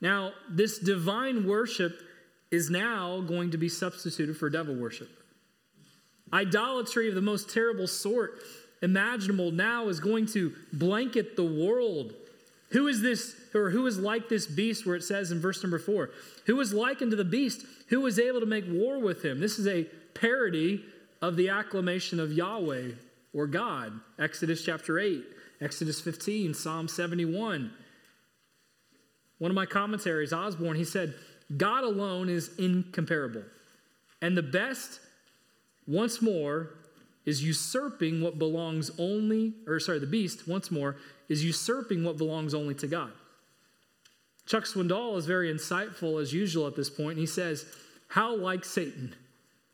Now, 0.00 0.32
this 0.48 0.78
divine 0.78 1.46
worship 1.46 2.00
is 2.50 2.70
now 2.70 3.20
going 3.20 3.50
to 3.50 3.58
be 3.58 3.68
substituted 3.68 4.38
for 4.38 4.48
devil 4.48 4.74
worship. 4.74 5.10
Idolatry 6.32 7.10
of 7.10 7.14
the 7.14 7.20
most 7.20 7.50
terrible 7.50 7.86
sort 7.86 8.40
imaginable 8.86 9.50
now 9.50 9.88
is 9.88 9.98
going 9.98 10.26
to 10.26 10.54
blanket 10.72 11.36
the 11.36 11.44
world. 11.44 12.14
Who 12.70 12.86
is 12.86 13.02
this, 13.02 13.34
or 13.52 13.70
who 13.70 13.86
is 13.86 13.98
like 13.98 14.28
this 14.28 14.46
beast, 14.46 14.86
where 14.86 14.94
it 14.94 15.02
says 15.02 15.32
in 15.32 15.40
verse 15.40 15.62
number 15.62 15.78
four, 15.78 16.10
who 16.46 16.58
is 16.60 16.72
likened 16.72 17.10
to 17.10 17.16
the 17.16 17.24
beast? 17.24 17.66
Who 17.88 18.00
was 18.00 18.18
able 18.18 18.40
to 18.40 18.46
make 18.46 18.64
war 18.68 18.98
with 18.98 19.24
him? 19.24 19.40
This 19.40 19.58
is 19.58 19.66
a 19.66 19.84
parody 20.14 20.84
of 21.20 21.36
the 21.36 21.48
acclamation 21.48 22.20
of 22.20 22.32
Yahweh 22.32 22.92
or 23.34 23.46
God. 23.48 23.92
Exodus 24.18 24.64
chapter 24.64 24.98
8, 24.98 25.24
Exodus 25.60 26.00
15, 26.00 26.54
Psalm 26.54 26.86
71. 26.86 27.72
One 29.38 29.50
of 29.50 29.54
my 29.54 29.66
commentaries, 29.66 30.32
Osborne, 30.32 30.76
he 30.76 30.84
said, 30.84 31.14
God 31.56 31.82
alone 31.82 32.28
is 32.28 32.56
incomparable. 32.56 33.42
And 34.22 34.36
the 34.36 34.42
best, 34.42 35.00
once 35.86 36.22
more, 36.22 36.70
is 37.26 37.42
usurping 37.42 38.22
what 38.22 38.38
belongs 38.38 38.90
only, 38.98 39.52
or 39.66 39.80
sorry, 39.80 39.98
the 39.98 40.06
beast, 40.06 40.48
once 40.48 40.70
more, 40.70 40.96
is 41.28 41.44
usurping 41.44 42.04
what 42.04 42.16
belongs 42.16 42.54
only 42.54 42.74
to 42.74 42.86
God. 42.86 43.10
Chuck 44.46 44.64
Swindoll 44.64 45.18
is 45.18 45.26
very 45.26 45.52
insightful 45.52 46.22
as 46.22 46.32
usual 46.32 46.68
at 46.68 46.76
this 46.76 46.88
point. 46.88 47.18
He 47.18 47.26
says, 47.26 47.66
How 48.08 48.34
like 48.36 48.64
Satan, 48.64 49.14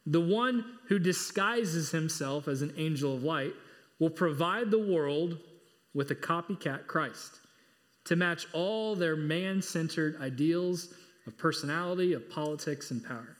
the 0.06 0.20
one 0.20 0.64
who 0.88 0.98
disguises 0.98 1.90
himself 1.90 2.48
as 2.48 2.62
an 2.62 2.72
angel 2.78 3.14
of 3.14 3.22
light, 3.22 3.52
will 3.98 4.10
provide 4.10 4.70
the 4.70 4.78
world 4.78 5.38
with 5.94 6.10
a 6.10 6.14
copycat 6.14 6.86
Christ 6.86 7.38
to 8.04 8.16
match 8.16 8.46
all 8.54 8.96
their 8.96 9.14
man 9.14 9.60
centered 9.60 10.20
ideals 10.20 10.94
of 11.26 11.36
personality, 11.36 12.14
of 12.14 12.28
politics, 12.30 12.90
and 12.90 13.04
power. 13.04 13.36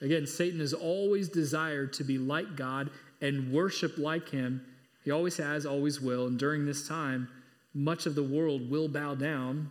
Again, 0.00 0.26
Satan 0.26 0.60
has 0.60 0.72
always 0.72 1.28
desired 1.28 1.92
to 1.94 2.04
be 2.04 2.18
like 2.18 2.56
God 2.56 2.90
and 3.24 3.50
worship 3.50 3.96
like 3.96 4.28
him. 4.28 4.60
He 5.02 5.10
always 5.10 5.38
has, 5.38 5.64
always 5.64 5.98
will. 5.98 6.26
And 6.26 6.38
during 6.38 6.66
this 6.66 6.86
time, 6.86 7.28
much 7.72 8.04
of 8.04 8.14
the 8.14 8.22
world 8.22 8.70
will 8.70 8.86
bow 8.86 9.14
down 9.14 9.70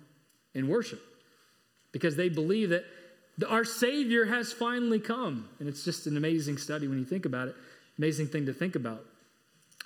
and 0.56 0.68
worship 0.68 1.00
because 1.92 2.16
they 2.16 2.30
believe 2.30 2.70
that 2.70 2.84
Our 3.48 3.64
Savior 3.64 4.26
has 4.26 4.52
finally 4.52 5.00
come. 5.00 5.48
And 5.60 5.70
it's 5.70 5.86
just 5.86 6.08
an 6.08 6.18
amazing 6.18 6.58
study 6.58 6.88
when 6.88 6.98
you 6.98 7.06
think 7.06 7.26
about 7.26 7.48
it, 7.48 7.56
amazing 8.00 8.28
thing 8.28 8.48
to 8.48 8.54
think 8.54 8.76
about. 8.76 9.06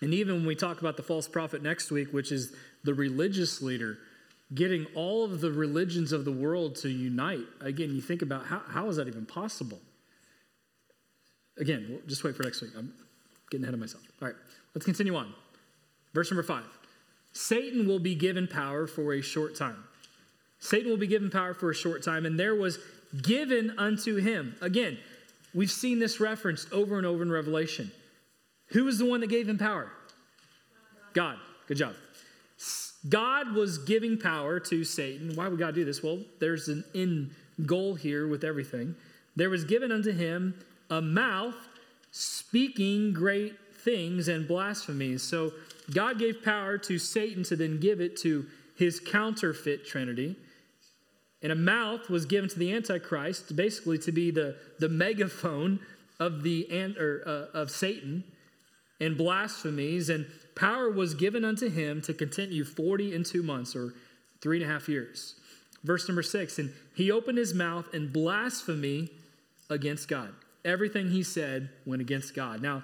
And 0.01 0.13
even 0.13 0.35
when 0.35 0.45
we 0.45 0.55
talk 0.55 0.79
about 0.79 0.95
the 0.95 1.03
false 1.03 1.27
prophet 1.27 1.61
next 1.61 1.91
week, 1.91 2.13
which 2.13 2.31
is 2.31 2.55
the 2.85 2.93
religious 2.93 3.61
leader, 3.61 3.97
getting 4.53 4.85
all 4.95 5.25
of 5.25 5.41
the 5.41 5.51
religions 5.51 6.13
of 6.13 6.23
the 6.23 6.31
world 6.31 6.75
to 6.77 6.89
unite, 6.89 7.45
again, 7.59 7.93
you 7.93 8.01
think 8.01 8.21
about 8.21 8.45
how, 8.45 8.61
how 8.69 8.87
is 8.87 8.95
that 8.95 9.09
even 9.09 9.25
possible? 9.25 9.79
Again, 11.59 11.99
just 12.07 12.23
wait 12.23 12.35
for 12.35 12.43
next 12.43 12.61
week. 12.61 12.71
I'm 12.77 12.93
getting 13.49 13.63
ahead 13.63 13.73
of 13.73 13.79
myself. 13.79 14.03
All 14.21 14.27
right, 14.27 14.37
let's 14.73 14.85
continue 14.85 15.15
on. 15.15 15.33
Verse 16.13 16.31
number 16.31 16.43
five 16.43 16.65
Satan 17.33 17.87
will 17.87 17.99
be 17.99 18.15
given 18.15 18.47
power 18.47 18.87
for 18.87 19.13
a 19.13 19.21
short 19.21 19.55
time. 19.55 19.83
Satan 20.59 20.89
will 20.89 20.97
be 20.97 21.07
given 21.07 21.29
power 21.29 21.53
for 21.53 21.69
a 21.69 21.75
short 21.75 22.03
time, 22.03 22.25
and 22.25 22.39
there 22.39 22.55
was 22.55 22.79
given 23.21 23.73
unto 23.77 24.15
him. 24.15 24.55
Again, 24.61 24.97
we've 25.53 25.71
seen 25.71 25.99
this 25.99 26.19
referenced 26.19 26.71
over 26.73 26.97
and 26.97 27.05
over 27.05 27.21
in 27.21 27.31
Revelation. 27.31 27.91
Who 28.69 28.85
was 28.85 28.97
the 28.97 29.05
one 29.05 29.21
that 29.21 29.27
gave 29.27 29.47
him 29.47 29.57
power? 29.57 29.91
God. 31.13 31.37
Good 31.67 31.77
job. 31.77 31.93
God 33.07 33.53
was 33.53 33.77
giving 33.77 34.17
power 34.17 34.59
to 34.61 34.83
Satan. 34.83 35.35
Why 35.35 35.47
would 35.47 35.59
God 35.59 35.75
do 35.75 35.85
this? 35.85 36.03
Well, 36.03 36.19
there's 36.39 36.67
an 36.67 36.83
end 36.95 37.31
goal 37.65 37.95
here 37.95 38.27
with 38.27 38.43
everything. 38.43 38.95
There 39.35 39.49
was 39.49 39.63
given 39.63 39.91
unto 39.91 40.11
him 40.11 40.55
a 40.89 41.01
mouth 41.01 41.55
speaking 42.17 43.13
great 43.13 43.55
things 43.83 44.27
and 44.27 44.47
blasphemies. 44.47 45.21
So 45.21 45.53
God 45.93 46.19
gave 46.19 46.43
power 46.43 46.77
to 46.79 46.97
Satan 46.97 47.43
to 47.43 47.55
then 47.55 47.79
give 47.79 48.01
it 48.01 48.17
to 48.17 48.45
his 48.75 48.99
counterfeit 48.99 49.85
trinity. 49.85 50.35
And 51.41 51.51
a 51.51 51.55
mouth 51.55 52.09
was 52.09 52.25
given 52.25 52.49
to 52.49 52.59
the 52.59 52.73
Antichrist, 52.73 53.55
basically 53.55 53.99
to 53.99 54.11
be 54.11 54.31
the, 54.31 54.55
the 54.79 54.89
megaphone 54.89 55.79
of, 56.19 56.41
the, 56.41 56.67
or, 56.99 57.21
uh, 57.25 57.57
of 57.57 57.69
Satan 57.69 58.23
and 58.99 59.15
blasphemies. 59.15 60.09
And 60.09 60.25
power 60.55 60.89
was 60.89 61.13
given 61.13 61.45
unto 61.45 61.69
him 61.69 62.01
to 62.01 62.13
continue 62.13 62.65
40 62.65 63.15
and 63.15 63.25
two 63.25 63.43
months, 63.43 63.75
or 63.75 63.93
three 64.41 64.61
and 64.61 64.69
a 64.69 64.73
half 64.73 64.89
years. 64.89 65.35
Verse 65.83 66.07
number 66.07 66.23
six, 66.23 66.57
and 66.57 66.73
he 66.95 67.11
opened 67.11 67.37
his 67.37 67.53
mouth 67.53 67.93
in 67.93 68.11
blasphemy 68.11 69.09
against 69.69 70.07
God. 70.07 70.33
Everything 70.67 71.09
he 71.09 71.23
said 71.23 71.69
went 71.85 72.01
against 72.01 72.35
God. 72.35 72.61
Now, 72.61 72.83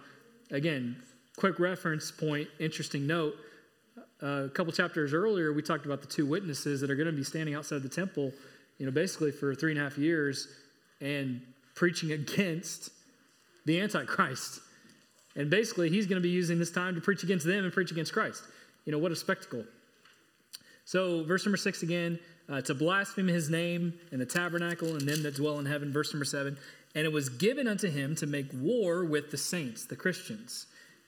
again, 0.51 0.95
quick 1.35 1.59
reference 1.59 2.11
point, 2.11 2.47
interesting 2.57 3.05
note. 3.05 3.35
Uh, 4.21 4.45
a 4.45 4.49
couple 4.49 4.71
chapters 4.71 5.13
earlier, 5.13 5.51
we 5.51 5.61
talked 5.61 5.85
about 5.85 5.99
the 5.99 6.07
two 6.07 6.25
witnesses 6.25 6.79
that 6.79 6.89
are 6.89 6.95
going 6.95 7.07
to 7.07 7.11
be 7.11 7.25
standing 7.25 7.55
outside 7.55 7.83
the 7.83 7.89
temple, 7.89 8.31
you 8.77 8.85
know, 8.85 8.91
basically 8.91 9.31
for 9.31 9.53
three 9.53 9.71
and 9.71 9.81
a 9.81 9.83
half 9.83 9.97
years 9.97 10.47
and 11.01 11.41
preaching 11.75 12.11
against 12.19 12.89
the 13.65 13.81
Antichrist. 13.81 14.61
And 15.35 15.49
basically, 15.49 15.89
he's 15.89 16.07
going 16.07 16.21
to 16.21 16.25
be 16.25 16.33
using 16.33 16.59
this 16.59 16.71
time 16.71 16.95
to 16.95 17.01
preach 17.01 17.23
against 17.23 17.45
them 17.45 17.65
and 17.65 17.73
preach 17.73 17.91
against 17.91 18.13
Christ. 18.13 18.43
You 18.85 18.93
know, 18.93 18.97
what 18.97 19.11
a 19.11 19.15
spectacle. 19.15 19.65
So, 20.85 21.25
verse 21.25 21.45
number 21.45 21.57
six 21.57 21.83
again 21.83 22.17
uh, 22.49 22.61
to 22.61 22.73
blaspheme 22.73 23.27
his 23.27 23.49
name 23.49 23.93
and 24.11 24.19
the 24.19 24.25
tabernacle 24.25 24.89
and 24.89 25.01
them 25.01 25.23
that 25.23 25.35
dwell 25.35 25.59
in 25.59 25.65
heaven. 25.65 25.91
Verse 25.91 26.13
number 26.13 26.25
seven. 26.25 26.57
And 26.95 27.05
it 27.05 27.11
was 27.11 27.29
given 27.29 27.67
unto 27.67 27.89
him 27.89 28.15
to 28.17 28.27
make 28.27 28.47
war 28.53 29.03
with 29.03 29.31
the 29.31 29.37
saints, 29.37 29.85
the 29.85 29.95
Christians, 29.95 30.67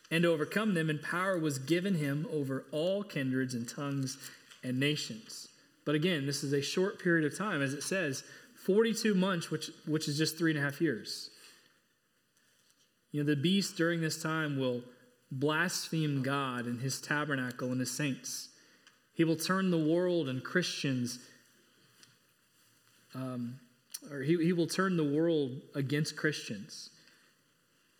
and 0.09 0.23
to 0.23 0.29
overcome 0.29 0.73
them, 0.73 0.89
and 0.89 1.01
power 1.01 1.37
was 1.37 1.59
given 1.59 1.95
him 1.95 2.27
over 2.31 2.65
all 2.71 3.03
kindreds 3.03 3.53
and 3.53 3.67
tongues 3.67 4.17
and 4.63 4.79
nations. 4.79 5.47
But 5.85 5.95
again, 5.95 6.25
this 6.25 6.43
is 6.43 6.53
a 6.53 6.61
short 6.61 6.99
period 6.99 7.31
of 7.31 7.37
time, 7.37 7.61
as 7.61 7.73
it 7.73 7.83
says, 7.83 8.23
42 8.65 9.13
months, 9.13 9.51
which, 9.51 9.69
which 9.85 10.07
is 10.07 10.17
just 10.17 10.37
three 10.37 10.51
and 10.51 10.59
a 10.59 10.63
half 10.63 10.81
years. 10.81 11.29
You 13.11 13.23
know, 13.23 13.29
the 13.29 13.35
beast 13.35 13.77
during 13.77 14.01
this 14.01 14.21
time 14.21 14.59
will 14.59 14.81
blaspheme 15.31 16.23
God 16.23 16.65
and 16.65 16.81
his 16.81 16.99
tabernacle 16.99 17.71
and 17.71 17.79
his 17.79 17.91
saints. 17.91 18.49
He 19.13 19.23
will 19.23 19.35
turn 19.35 19.71
the 19.71 19.77
world 19.77 20.27
and 20.27 20.43
Christians, 20.43 21.19
um, 23.13 23.59
or 24.11 24.21
he, 24.21 24.37
he 24.37 24.53
will 24.53 24.67
turn 24.67 24.97
the 24.97 25.03
world 25.03 25.61
against 25.73 26.15
Christians. 26.15 26.89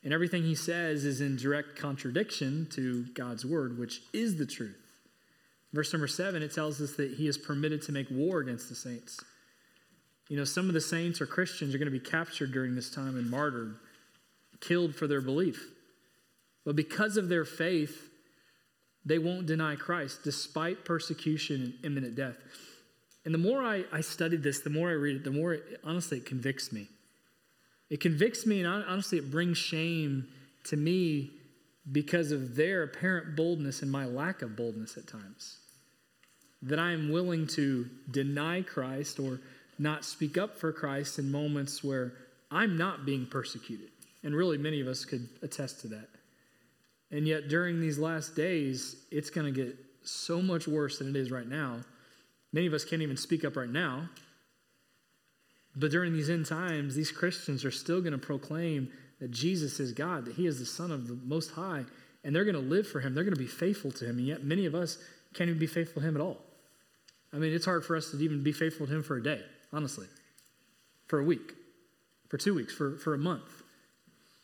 And 0.03 0.13
everything 0.13 0.43
he 0.43 0.55
says 0.55 1.03
is 1.03 1.19
in 1.19 1.35
direct 1.35 1.75
contradiction 1.75 2.67
to 2.71 3.05
God's 3.13 3.45
word, 3.45 3.79
which 3.79 4.01
is 4.13 4.37
the 4.37 4.45
truth. 4.45 4.77
Verse 5.73 5.91
number 5.91 6.07
seven, 6.07 6.43
it 6.43 6.53
tells 6.53 6.79
us 6.79 6.93
that 6.93 7.15
he 7.15 7.27
is 7.27 7.37
permitted 7.37 7.81
to 7.83 7.91
make 7.91 8.09
war 8.09 8.39
against 8.39 8.69
the 8.69 8.75
saints. 8.75 9.19
You 10.29 10.37
know, 10.37 10.43
some 10.43 10.67
of 10.67 10.73
the 10.73 10.81
saints 10.81 11.21
or 11.21 11.25
Christians 11.25 11.75
are 11.75 11.77
going 11.77 11.91
to 11.91 11.99
be 11.99 11.99
captured 11.99 12.51
during 12.51 12.75
this 12.75 12.89
time 12.89 13.17
and 13.17 13.29
martyred 13.29 13.75
killed 14.61 14.95
for 14.95 15.07
their 15.07 15.21
belief. 15.21 15.71
But 16.65 16.75
because 16.75 17.17
of 17.17 17.29
their 17.29 17.45
faith, 17.45 18.09
they 19.05 19.19
won't 19.19 19.45
deny 19.45 19.75
Christ 19.75 20.21
despite 20.23 20.85
persecution 20.85 21.61
and 21.61 21.85
imminent 21.85 22.15
death. 22.15 22.37
And 23.25 23.33
the 23.33 23.39
more 23.39 23.61
I, 23.61 23.83
I 23.91 24.01
studied 24.01 24.43
this, 24.43 24.59
the 24.59 24.69
more 24.69 24.89
I 24.89 24.93
read 24.93 25.17
it, 25.17 25.23
the 25.23 25.31
more 25.31 25.53
it, 25.53 25.81
honestly 25.83 26.19
it 26.19 26.25
convicts 26.25 26.71
me. 26.71 26.88
It 27.89 27.99
convicts 27.99 28.45
me, 28.45 28.61
and 28.61 28.67
honestly, 28.67 29.17
it 29.17 29.29
brings 29.29 29.57
shame 29.57 30.27
to 30.65 30.77
me 30.77 31.31
because 31.91 32.31
of 32.31 32.55
their 32.55 32.83
apparent 32.83 33.35
boldness 33.35 33.81
and 33.81 33.91
my 33.91 34.05
lack 34.05 34.41
of 34.41 34.55
boldness 34.55 34.97
at 34.97 35.07
times. 35.07 35.57
That 36.63 36.79
I 36.79 36.93
am 36.93 37.11
willing 37.11 37.45
to 37.47 37.88
deny 38.09 38.61
Christ 38.61 39.19
or 39.19 39.39
not 39.77 40.03
speak 40.03 40.38
up 40.38 40.57
for 40.57 40.71
Christ 40.71 41.19
in 41.19 41.31
moments 41.31 41.83
where 41.83 42.13
I'm 42.49 42.75
not 42.77 43.05
being 43.05 43.27
persecuted. 43.27 43.89
And 44.23 44.33
really, 44.35 44.57
many 44.57 44.81
of 44.81 44.88
us 44.88 45.05
could 45.05 45.29
attest 45.43 45.81
to 45.81 45.88
that. 45.89 46.09
And 47.11 47.27
yet, 47.27 47.49
during 47.49 47.79
these 47.79 47.99
last 47.99 48.35
days, 48.35 48.95
it's 49.11 49.29
going 49.29 49.53
to 49.53 49.65
get 49.65 49.75
so 50.01 50.41
much 50.41 50.67
worse 50.67 50.97
than 50.97 51.09
it 51.09 51.15
is 51.15 51.29
right 51.29 51.47
now. 51.47 51.81
Many 52.55 52.67
of 52.67 52.73
us 52.73 52.85
can't 52.85 53.01
even 53.01 53.17
speak 53.17 53.43
up 53.43 53.57
right 53.57 53.69
now. 53.69 54.07
But 55.75 55.91
during 55.91 56.13
these 56.13 56.29
end 56.29 56.45
times, 56.45 56.95
these 56.95 57.11
Christians 57.11 57.65
are 57.65 57.71
still 57.71 57.99
going 57.99 58.13
to 58.13 58.17
proclaim 58.17 58.93
that 59.19 59.29
Jesus 59.29 59.81
is 59.81 59.91
God, 59.91 60.23
that 60.23 60.35
He 60.35 60.47
is 60.47 60.57
the 60.57 60.65
Son 60.65 60.89
of 60.89 61.09
the 61.09 61.19
Most 61.25 61.51
High, 61.51 61.83
and 62.23 62.33
they're 62.33 62.45
going 62.45 62.55
to 62.55 62.61
live 62.61 62.87
for 62.87 63.01
Him. 63.01 63.13
They're 63.13 63.25
going 63.25 63.35
to 63.35 63.39
be 63.39 63.45
faithful 63.45 63.91
to 63.91 64.05
Him. 64.05 64.19
And 64.19 64.27
yet, 64.27 64.45
many 64.45 64.65
of 64.65 64.73
us 64.73 64.99
can't 65.33 65.49
even 65.49 65.59
be 65.59 65.67
faithful 65.67 66.01
to 66.01 66.07
Him 66.07 66.15
at 66.15 66.21
all. 66.21 66.37
I 67.33 67.39
mean, 67.39 67.51
it's 67.51 67.65
hard 67.65 67.83
for 67.83 67.97
us 67.97 68.11
to 68.11 68.17
even 68.23 68.41
be 68.41 68.53
faithful 68.53 68.87
to 68.87 68.93
Him 68.93 69.03
for 69.03 69.17
a 69.17 69.23
day, 69.23 69.41
honestly, 69.73 70.07
for 71.07 71.19
a 71.19 71.25
week, 71.25 71.51
for 72.29 72.37
two 72.37 72.55
weeks, 72.55 72.73
for, 72.73 72.95
for 72.95 73.15
a 73.15 73.17
month. 73.17 73.63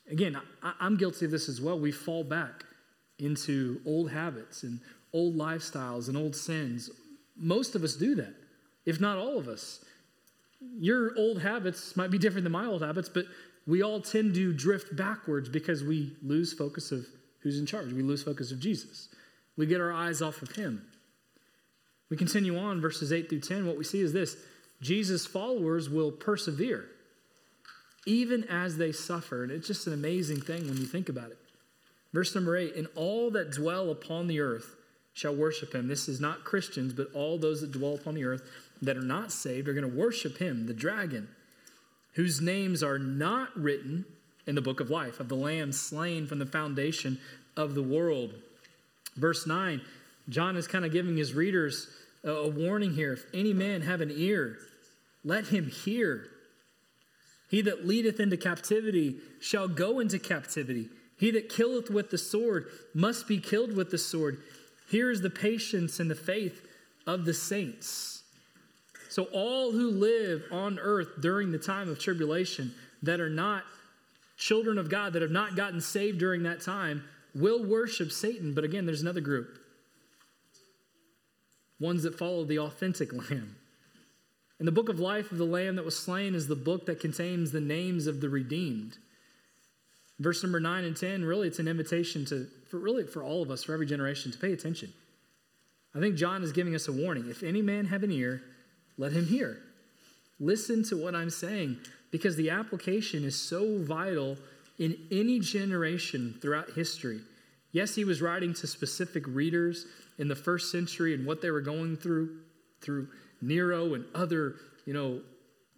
Again, 0.10 0.38
I, 0.62 0.74
I'm 0.82 0.97
guilty 0.97 1.24
of 1.24 1.32
this 1.32 1.47
as 1.47 1.62
well. 1.62 1.80
We 1.80 1.93
fall 1.93 2.26
back 2.26 2.65
into 3.19 3.80
old 3.86 4.12
habits 4.12 4.63
and 4.63 4.82
old 5.13 5.38
lifestyles 5.38 6.10
and 6.10 6.17
old 6.17 6.36
sins. 6.36 6.89
Most 7.36 7.76
of 7.76 7.84
us 7.84 7.96
do 7.96 8.15
that, 8.15 8.34
if 8.86 9.00
not 9.00 9.17
all 9.17 9.38
of 9.38 9.48
us. 9.48 9.84
Your 10.78 11.17
old 11.17 11.41
habits 11.41 11.96
might 11.96 12.12
be 12.12 12.17
different 12.17 12.44
than 12.44 12.52
my 12.52 12.65
old 12.65 12.84
habits, 12.84 13.10
but 13.10 13.26
we 13.65 13.82
all 13.82 14.02
tend 14.02 14.36
to 14.36 14.54
drift 14.54 14.96
backwards 14.96 15.50
because 15.50 15.84
we 15.84 16.15
lose 16.22 16.54
focus 16.54 16.91
of 16.91 17.06
who's 17.39 17.60
in 17.60 17.65
charge. 17.65 17.91
We 17.91 18.04
lose 18.04 18.24
focus 18.24 18.52
of 18.52 18.60
Jesus. 18.60 19.10
We 19.58 19.65
get 19.65 19.82
our 19.82 19.91
eyes 19.91 20.22
off 20.22 20.41
of 20.41 20.52
him. 20.52 20.86
We 22.10 22.17
continue 22.17 22.58
on, 22.58 22.82
verses 22.82 23.12
8 23.12 23.30
through 23.30 23.41
10. 23.41 23.65
What 23.65 23.78
we 23.78 23.84
see 23.84 24.02
is 24.02 24.13
this 24.13 24.36
Jesus' 24.82 25.26
followers 25.26 25.89
will 25.89 26.12
persevere 26.12 26.89
even 28.06 28.44
as 28.46 28.78
they 28.78 28.91
suffer. 28.91 29.44
And 29.44 29.52
It's 29.52 29.67
just 29.67 29.88
an 29.88 29.94
amazing 29.94 30.41
thing 30.41 30.67
when 30.67 30.78
you 30.78 30.86
think 30.86 31.10
about 31.10 31.32
it. 31.32 31.38
Verse 32.13 32.34
number 32.36 32.58
eight, 32.58 32.76
and 32.76 32.88
all 32.96 33.32
that 33.32 33.52
dwell 33.52 33.89
upon 33.89 34.28
the 34.28 34.41
earth 34.41 34.76
shall 35.13 35.36
worship 35.36 35.74
him. 35.74 35.88
This 35.88 36.08
is 36.08 36.19
not 36.21 36.43
Christians, 36.43 36.93
but 36.93 37.13
all 37.13 37.38
those 37.38 37.62
that 37.62 37.71
dwell 37.71 37.95
upon 37.95 38.15
the 38.15 38.26
earth 38.26 38.43
that 38.82 38.97
are 38.97 39.02
not 39.02 39.32
saved 39.32 39.67
are 39.67 39.74
going 39.74 39.89
to 39.89 39.97
worship 39.97 40.38
him, 40.38 40.67
the 40.67 40.74
dragon, 40.74 41.28
whose 42.13 42.41
names 42.41 42.82
are 42.82 43.00
not 43.00 43.50
written 43.56 44.06
in 44.47 44.56
the 44.56 44.62
book 44.62 44.80
of 44.80 44.89
life, 44.89 45.19
of 45.19 45.30
the 45.30 45.36
Lamb 45.36 45.71
slain 45.71 46.28
from 46.28 46.39
the 46.39 46.45
foundation 46.45 47.19
of 47.56 47.76
the 47.76 47.84
world. 47.84 48.34
Verse 49.15 49.45
9, 49.45 49.81
John 50.29 50.56
is 50.56 50.67
kind 50.67 50.86
of 50.86 50.92
giving 50.92 51.17
his 51.17 51.33
readers 51.33 51.88
a 52.23 52.48
warning 52.48 52.94
here. 52.94 53.13
If 53.13 53.25
any 53.33 53.54
man 53.54 53.81
have 53.81 54.02
an 54.02 54.12
ear, 54.13 54.58
let 55.23 55.48
him 55.48 55.67
hear 55.67 56.27
he 57.52 57.62
that 57.63 57.86
leadeth 57.86 58.21
into 58.21 58.38
captivity 58.38 59.17
shall 59.42 59.67
go 59.67 60.00
into 60.00 60.17
captivity. 60.17 60.88
He 61.17 61.31
that 61.31 61.50
killeth 61.50 61.90
with 61.90 62.10
the 62.10 62.17
sword 62.17 62.67
must 62.94 63.27
be 63.27 63.40
killed 63.40 63.75
with 63.75 63.92
the 63.92 63.98
sword. 63.98 64.38
Here 64.92 65.10
is 65.10 65.21
the 65.21 65.29
patience 65.29 66.02
and 66.02 66.12
the 66.12 66.15
faith 66.15 66.67
of 67.08 67.23
the 67.23 67.33
saints. 67.33 68.23
So, 69.08 69.23
all 69.31 69.71
who 69.71 69.89
live 69.89 70.44
on 70.52 70.79
earth 70.79 71.21
during 71.21 71.54
the 71.54 71.58
time 71.58 71.89
of 71.89 71.98
tribulation 71.98 72.73
that 73.02 73.21
are 73.21 73.29
not 73.29 73.63
children 74.37 74.77
of 74.77 74.89
God, 74.89 75.13
that 75.13 75.21
have 75.21 75.31
not 75.31 75.56
gotten 75.56 75.79
saved 75.79 76.19
during 76.19 76.44
that 76.44 76.60
time, 76.60 77.06
will 77.33 77.63
worship 77.63 78.12
Satan. 78.12 78.54
But 78.54 78.65
again, 78.65 78.85
there's 78.85 79.02
another 79.02 79.21
group 79.21 79.58
ones 81.79 82.04
that 82.04 82.17
follow 82.17 82.44
the 82.44 82.60
authentic 82.60 83.12
Lamb. 83.29 83.56
And 84.60 84.67
the 84.67 84.73
book 84.73 84.89
of 84.89 85.00
life 85.00 85.31
of 85.31 85.37
the 85.37 85.46
Lamb 85.46 85.77
that 85.77 85.85
was 85.85 85.98
slain 85.98 86.35
is 86.35 86.48
the 86.48 86.56
book 86.56 86.85
that 86.85 87.00
contains 87.00 87.52
the 87.52 87.62
names 87.62 88.08
of 88.08 88.21
the 88.21 88.29
redeemed. 88.29 88.98
Verse 90.19 90.44
number 90.44 90.60
9 90.60 90.83
and 90.83 90.96
10, 90.96 91.25
really, 91.25 91.48
it's 91.48 91.58
an 91.60 91.67
invitation 91.67 92.25
to, 92.25 92.48
for 92.72 92.80
really 92.80 93.04
for 93.04 93.22
all 93.22 93.44
of 93.44 93.52
us, 93.52 93.65
for 93.65 93.74
every 93.74 93.86
generation, 93.86 94.32
to 94.32 94.38
pay 94.38 94.54
attention. 94.54 94.92
I 95.94 96.00
think 96.00 96.15
John 96.15 96.42
is 96.42 96.54
giving 96.54 96.74
us 96.74 96.88
a 96.88 96.94
warning. 96.94 97.30
If 97.30 97.44
any 97.44 97.62
man 97.62 97.86
have 97.86 98.04
an 98.04 98.12
ear, 98.12 98.42
let 98.98 99.12
him 99.12 99.26
hear. 99.26 99.58
Listen 100.40 100.84
to 100.86 100.96
what 100.96 101.13
I'm 101.13 101.30
saying 101.30 101.78
because 102.12 102.38
the 102.38 102.50
application 102.50 103.26
is 103.26 103.36
so 103.36 103.84
vital 103.84 104.38
in 104.80 104.98
any 105.12 105.40
generation 105.40 106.40
throughout 106.42 106.72
history. 106.72 107.19
Yes, 107.74 107.94
he 107.94 108.06
was 108.06 108.22
writing 108.22 108.54
to 108.56 108.67
specific 108.67 109.28
readers 109.28 109.86
in 110.17 110.30
the 110.30 110.36
first 110.36 110.72
century 110.72 111.13
and 111.13 111.26
what 111.26 111.42
they 111.42 111.52
were 111.52 111.62
going 111.62 111.98
through, 111.98 112.38
through 112.80 113.10
Nero 113.42 113.96
and 113.96 114.06
other, 114.15 114.56
you 114.86 114.94
know, 114.94 115.22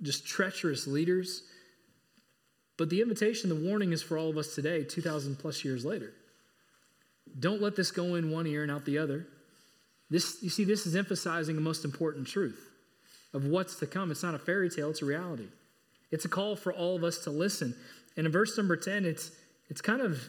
just 0.03 0.27
treacherous 0.27 0.85
leaders. 0.85 1.43
But 2.77 2.89
the 2.89 3.01
invitation, 3.01 3.49
the 3.49 3.55
warning 3.55 3.93
is 3.93 4.03
for 4.03 4.17
all 4.17 4.29
of 4.29 4.37
us 4.37 4.53
today, 4.53 4.83
2,000 4.83 5.37
plus 5.37 5.65
years 5.65 5.83
later. 5.83 6.13
Don't 7.39 7.61
let 7.61 7.75
this 7.75 7.91
go 7.91 8.15
in 8.15 8.31
one 8.31 8.47
ear 8.47 8.63
and 8.63 8.71
out 8.71 8.85
the 8.85 8.97
other. 8.97 9.25
This, 10.09 10.37
you 10.41 10.49
see, 10.49 10.63
this 10.63 10.85
is 10.85 10.95
emphasizing 10.95 11.55
the 11.55 11.61
most 11.61 11.85
important 11.85 12.27
truth 12.27 12.69
of 13.33 13.45
what's 13.45 13.75
to 13.77 13.87
come. 13.87 14.11
It's 14.11 14.23
not 14.23 14.35
a 14.35 14.39
fairy 14.39 14.69
tale, 14.69 14.89
it's 14.89 15.01
a 15.01 15.05
reality. 15.05 15.47
It's 16.11 16.25
a 16.25 16.29
call 16.29 16.55
for 16.55 16.71
all 16.71 16.95
of 16.95 17.03
us 17.03 17.19
to 17.19 17.31
listen. 17.31 17.75
And 18.15 18.27
in 18.27 18.31
verse 18.31 18.55
number 18.57 18.75
10, 18.75 19.05
it's, 19.05 19.31
it's 19.69 19.81
kind 19.81 20.01
of 20.01 20.23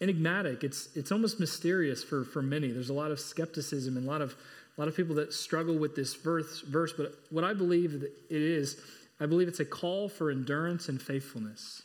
enigmatic. 0.00 0.64
It's, 0.64 0.88
it's 0.96 1.12
almost 1.12 1.38
mysterious 1.38 2.02
for, 2.02 2.24
for 2.24 2.42
many. 2.42 2.72
There's 2.72 2.90
a 2.90 2.94
lot 2.94 3.12
of 3.12 3.20
skepticism 3.20 3.96
and 3.96 4.06
a 4.06 4.10
lot 4.10 4.22
of, 4.22 4.34
a 4.76 4.80
lot 4.80 4.88
of 4.88 4.96
people 4.96 5.14
that 5.16 5.32
struggle 5.32 5.76
with 5.76 5.94
this 5.94 6.14
verse, 6.14 6.62
verse. 6.62 6.92
But 6.92 7.14
what 7.30 7.44
I 7.44 7.54
believe 7.54 8.02
it 8.02 8.12
is, 8.30 8.80
I 9.20 9.26
believe 9.26 9.46
it's 9.46 9.60
a 9.60 9.64
call 9.64 10.08
for 10.08 10.30
endurance 10.30 10.88
and 10.88 11.00
faithfulness. 11.00 11.82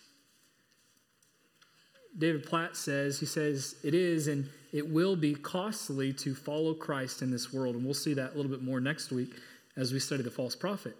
David 2.17 2.45
Platt 2.45 2.75
says, 2.77 3.19
he 3.19 3.25
says, 3.25 3.75
it 3.83 3.93
is 3.93 4.27
and 4.27 4.49
it 4.71 4.89
will 4.89 5.15
be 5.15 5.35
costly 5.35 6.13
to 6.13 6.35
follow 6.35 6.73
Christ 6.73 7.21
in 7.21 7.31
this 7.31 7.53
world. 7.53 7.75
And 7.75 7.83
we'll 7.83 7.93
see 7.93 8.13
that 8.13 8.33
a 8.33 8.35
little 8.35 8.51
bit 8.51 8.61
more 8.61 8.79
next 8.79 9.11
week 9.11 9.33
as 9.77 9.91
we 9.91 9.99
study 9.99 10.23
the 10.23 10.31
false 10.31 10.55
prophet. 10.55 10.95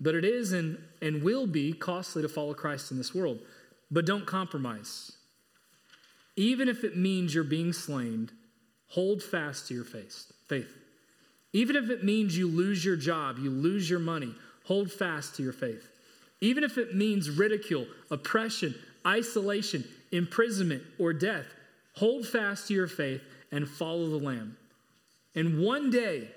But 0.00 0.14
it 0.14 0.24
is 0.24 0.52
and, 0.52 0.78
and 1.02 1.22
will 1.22 1.46
be 1.46 1.72
costly 1.72 2.22
to 2.22 2.28
follow 2.28 2.54
Christ 2.54 2.90
in 2.90 2.98
this 2.98 3.14
world. 3.14 3.40
But 3.90 4.06
don't 4.06 4.26
compromise. 4.26 5.12
Even 6.36 6.68
if 6.68 6.84
it 6.84 6.96
means 6.96 7.34
you're 7.34 7.42
being 7.42 7.72
slain, 7.72 8.30
hold 8.88 9.22
fast 9.22 9.68
to 9.68 9.74
your 9.74 9.84
faith. 9.84 10.32
faith. 10.46 10.72
Even 11.52 11.76
if 11.76 11.90
it 11.90 12.04
means 12.04 12.36
you 12.36 12.46
lose 12.46 12.84
your 12.84 12.96
job, 12.96 13.38
you 13.38 13.50
lose 13.50 13.88
your 13.88 13.98
money, 13.98 14.34
hold 14.64 14.92
fast 14.92 15.34
to 15.36 15.42
your 15.42 15.52
faith. 15.52 15.88
Even 16.40 16.62
if 16.62 16.78
it 16.78 16.94
means 16.94 17.30
ridicule, 17.30 17.86
oppression, 18.10 18.74
isolation, 19.06 19.84
imprisonment, 20.12 20.82
or 20.98 21.12
death, 21.12 21.46
hold 21.94 22.26
fast 22.26 22.68
to 22.68 22.74
your 22.74 22.88
faith 22.88 23.22
and 23.50 23.68
follow 23.68 24.08
the 24.08 24.24
Lamb. 24.24 24.56
And 25.34 25.60
one 25.60 25.90
day, 25.90 26.28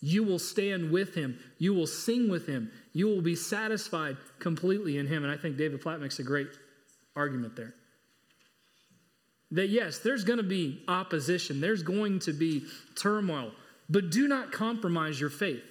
you 0.00 0.24
will 0.24 0.40
stand 0.40 0.90
with 0.90 1.14
him. 1.14 1.38
You 1.58 1.74
will 1.74 1.86
sing 1.86 2.28
with 2.28 2.46
him. 2.46 2.70
You 2.92 3.06
will 3.06 3.22
be 3.22 3.36
satisfied 3.36 4.16
completely 4.40 4.98
in 4.98 5.06
him. 5.06 5.22
And 5.22 5.32
I 5.32 5.36
think 5.36 5.56
David 5.56 5.80
Platt 5.80 6.00
makes 6.00 6.18
a 6.18 6.24
great 6.24 6.48
argument 7.14 7.54
there. 7.54 7.74
That 9.52 9.68
yes, 9.68 9.98
there's 9.98 10.24
going 10.24 10.38
to 10.38 10.42
be 10.42 10.82
opposition, 10.88 11.60
there's 11.60 11.82
going 11.82 12.20
to 12.20 12.32
be 12.32 12.64
turmoil, 12.96 13.52
but 13.88 14.10
do 14.10 14.26
not 14.26 14.50
compromise 14.50 15.20
your 15.20 15.30
faith. 15.30 15.62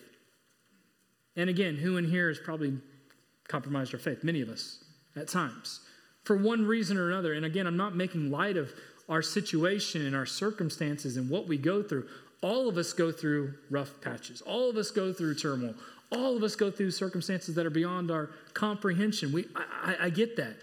And 1.36 1.50
again, 1.50 1.76
who 1.76 1.98
in 1.98 2.06
here 2.06 2.28
has 2.28 2.38
probably 2.38 2.78
compromised 3.48 3.94
our 3.94 4.00
faith? 4.00 4.24
Many 4.24 4.42
of 4.42 4.50
us 4.50 4.84
at 5.16 5.28
times, 5.28 5.82
for 6.24 6.38
one 6.38 6.66
reason 6.66 6.98
or 6.98 7.10
another. 7.10 7.34
And 7.34 7.46
again, 7.46 7.68
I'm 7.68 7.78
not 7.78 7.96
making 7.96 8.32
light 8.32 8.58
of 8.58 8.72
our 9.10 9.22
situation 9.22 10.06
and 10.06 10.16
our 10.16 10.26
circumstances 10.26 11.18
and 11.18 11.30
what 11.30 11.48
we 11.48 11.58
go 11.58 11.84
through. 11.84 12.08
All 12.42 12.68
of 12.68 12.78
us 12.78 12.94
go 12.94 13.12
through 13.12 13.54
rough 13.70 14.02
patches. 14.02 14.42
All 14.42 14.70
of 14.70 14.78
us 14.78 14.92
go 14.92 15.14
through 15.14 15.36
turmoil. 15.36 15.76
All 16.12 16.36
of 16.36 16.44
us 16.44 16.56
go 16.56 16.72
through 16.72 16.92
circumstances 16.92 17.56
that 17.56 17.66
are 17.66 17.72
beyond 17.72 18.12
our 18.12 18.32
comprehension. 18.54 19.32
We, 19.32 19.46
I, 19.56 19.96
I, 20.00 20.06
I 20.06 20.10
get 20.10 20.38
that. 20.38 20.56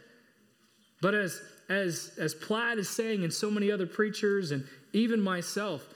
But 1.01 1.15
as, 1.15 1.41
as, 1.69 2.13
as 2.19 2.35
Platt 2.35 2.79
is 2.79 2.89
saying, 2.89 3.23
and 3.23 3.33
so 3.33 3.51
many 3.51 3.71
other 3.71 3.87
preachers, 3.87 4.51
and 4.51 4.65
even 4.93 5.21
myself, 5.21 5.87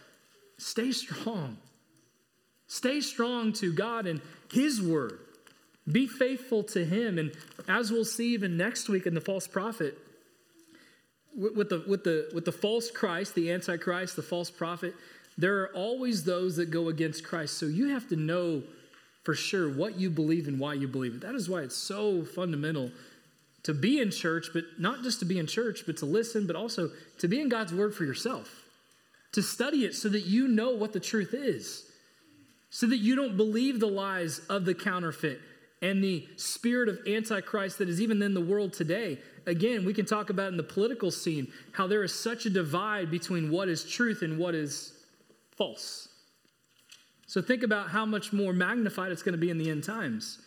stay 0.59 0.93
strong. 0.93 1.57
Stay 2.67 3.01
strong 3.01 3.53
to 3.55 3.73
God 3.73 4.07
and 4.07 4.21
His 4.51 4.81
Word. 4.81 5.19
Be 5.91 6.07
faithful 6.07 6.63
to 6.65 6.85
Him. 6.85 7.19
And 7.19 7.33
as 7.69 7.91
we'll 7.91 8.05
see 8.05 8.35
even 8.35 8.57
next 8.57 8.89
week 8.89 9.07
in 9.07 9.15
the 9.15 9.21
false 9.21 9.47
prophet, 9.47 9.99
with 11.35 11.71
the, 11.71 11.83
with 11.89 12.05
the, 12.05 12.31
with 12.35 12.45
the 12.45 12.53
false 12.53 12.91
Christ, 12.91 13.35
the 13.35 13.51
Antichrist, 13.51 14.17
the 14.17 14.23
false 14.23 14.51
prophet, 14.51 14.95
there 15.39 15.63
are 15.63 15.69
always 15.75 16.25
those 16.25 16.57
that 16.57 16.71
go 16.71 16.89
against 16.89 17.25
Christ. 17.25 17.59
So 17.59 17.67
you 17.67 17.89
have 17.89 18.09
to 18.11 18.17
know 18.17 18.63
for 19.25 19.35
sure 19.35 19.73
what 19.73 19.99
you 19.99 20.11
believe 20.11 20.47
and 20.47 20.59
why 20.59 20.75
you 20.75 20.87
believe 20.87 21.15
it. 21.15 21.21
That 21.23 21.35
is 21.35 21.49
why 21.49 21.63
it's 21.63 21.77
so 21.77 22.25
fundamental 22.25 22.91
to 23.63 23.73
be 23.73 24.01
in 24.01 24.11
church, 24.11 24.49
but 24.53 24.65
not 24.79 25.03
just 25.03 25.21
to 25.21 25.25
be 25.25 25.39
in 25.39 25.47
church, 25.47 25.85
but 25.87 25.97
to 25.99 26.07
listen, 26.07 26.47
but 26.47 26.57
also 26.57 26.91
to 27.19 27.29
be 27.29 27.41
in 27.41 27.49
God's 27.49 27.73
word 27.73 27.95
for 27.95 28.05
yourself, 28.05 28.65
to 29.33 29.43
study 29.43 29.85
it 29.85 29.95
so 29.95 30.09
that 30.09 30.27
you 30.27 30.49
know 30.49 30.71
what 30.71 30.93
the 30.93 31.01
truth 31.01 31.33
is, 31.33 31.85
so 32.71 32.87
that 32.89 32.99
you 32.99 33.15
don't 33.15 33.37
believe 33.37 33.79
the 33.79 33.87
lies 33.87 34.41
of 34.51 34.65
the 34.65 34.75
counterfeit 34.75 35.41
and 35.83 36.03
the 36.03 36.27
spirit 36.37 36.89
of 36.89 37.01
antichrist 37.09 37.79
that 37.79 37.89
is 37.89 38.01
even 38.01 38.23
in 38.23 38.35
the 38.35 38.41
world 38.41 38.73
today. 38.73 39.19
Again, 39.47 39.85
we 39.85 39.93
can 39.93 40.07
talk 40.07 40.31
about 40.31 40.49
in 40.49 40.57
the 40.57 40.63
political 40.63 41.11
scene 41.11 41.49
how 41.73 41.89
there 41.89 42.05
is 42.05 42.15
such 42.15 42.47
a 42.47 42.51
divide 42.51 43.11
between 43.11 43.51
what 43.51 43.69
is 43.69 43.85
truth 43.85 44.23
and 44.23 44.39
what 44.39 44.55
is 44.55 44.93
false. 45.57 46.09
So 47.27 47.43
think 47.43 47.65
about 47.65 47.89
how 47.89 48.07
much 48.07 48.33
more 48.33 48.53
magnified 48.53 49.11
it's 49.11 49.23
going 49.23 49.33
to 49.33 49.39
be 49.39 49.51
in 49.51 49.59
the 49.59 49.71
end 49.71 49.83
times. 49.83 50.39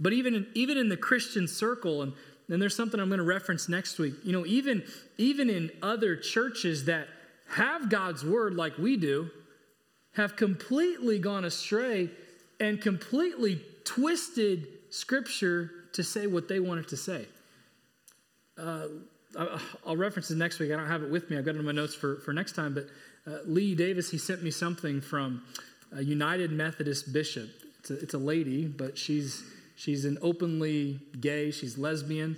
But 0.00 0.12
even 0.12 0.34
in, 0.34 0.46
even 0.54 0.76
in 0.76 0.88
the 0.88 0.96
Christian 0.96 1.46
circle, 1.46 2.02
and, 2.02 2.12
and 2.48 2.60
there's 2.60 2.74
something 2.74 2.98
I'm 2.98 3.08
going 3.08 3.18
to 3.18 3.24
reference 3.24 3.68
next 3.68 3.98
week, 3.98 4.14
you 4.24 4.32
know, 4.32 4.44
even, 4.44 4.82
even 5.18 5.48
in 5.48 5.70
other 5.82 6.16
churches 6.16 6.86
that 6.86 7.06
have 7.50 7.88
God's 7.88 8.24
word 8.24 8.54
like 8.54 8.76
we 8.76 8.96
do, 8.96 9.30
have 10.14 10.34
completely 10.34 11.18
gone 11.20 11.44
astray 11.44 12.10
and 12.58 12.80
completely 12.80 13.62
twisted 13.84 14.66
scripture 14.90 15.70
to 15.92 16.02
say 16.02 16.26
what 16.26 16.48
they 16.48 16.60
want 16.60 16.80
it 16.80 16.88
to 16.88 16.96
say. 16.96 17.26
Uh, 18.58 18.86
I'll 19.86 19.96
reference 19.96 20.30
it 20.30 20.36
next 20.36 20.58
week. 20.58 20.72
I 20.72 20.76
don't 20.76 20.88
have 20.88 21.02
it 21.02 21.10
with 21.10 21.30
me. 21.30 21.38
I've 21.38 21.44
got 21.44 21.54
it 21.54 21.58
in 21.58 21.64
my 21.64 21.72
notes 21.72 21.94
for, 21.94 22.16
for 22.16 22.32
next 22.32 22.52
time, 22.52 22.74
but 22.74 22.86
uh, 23.26 23.38
Lee 23.46 23.74
Davis, 23.74 24.10
he 24.10 24.18
sent 24.18 24.42
me 24.42 24.50
something 24.50 25.00
from 25.00 25.42
a 25.92 26.02
United 26.02 26.50
Methodist 26.50 27.12
bishop. 27.12 27.48
It's 27.80 27.90
a, 27.90 27.94
it's 28.00 28.14
a 28.14 28.18
lady, 28.18 28.66
but 28.66 28.98
she's, 28.98 29.44
she's 29.76 30.04
an 30.04 30.18
openly 30.20 31.00
gay, 31.20 31.50
she's 31.50 31.78
lesbian, 31.78 32.36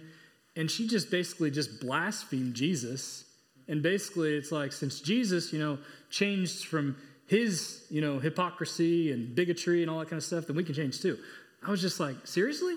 and 0.55 0.71
she 0.71 0.87
just 0.87 1.11
basically 1.11 1.51
just 1.51 1.81
blasphemed 1.81 2.55
Jesus. 2.55 3.25
And 3.69 3.83
basically, 3.83 4.35
it's 4.35 4.53
like, 4.53 4.73
since 4.73 5.01
Jesus, 5.01 5.53
you 5.53 5.59
know, 5.59 5.79
changed 6.11 6.67
from 6.67 6.97
his, 7.27 7.87
you 7.89 8.01
know, 8.01 8.19
hypocrisy 8.19 9.13
and 9.13 9.35
bigotry 9.35 9.83
and 9.83 9.91
all 9.91 10.01
that 10.01 10.11
kind 10.11 10.19
of 10.19 10.25
stuff, 10.25 10.47
then 10.47 10.57
we 10.57 10.65
can 10.65 10.75
change 10.75 11.01
too. 11.01 11.19
I 11.67 11.71
was 11.71 11.81
just 11.81 12.01
like, 12.01 12.27
seriously? 12.27 12.75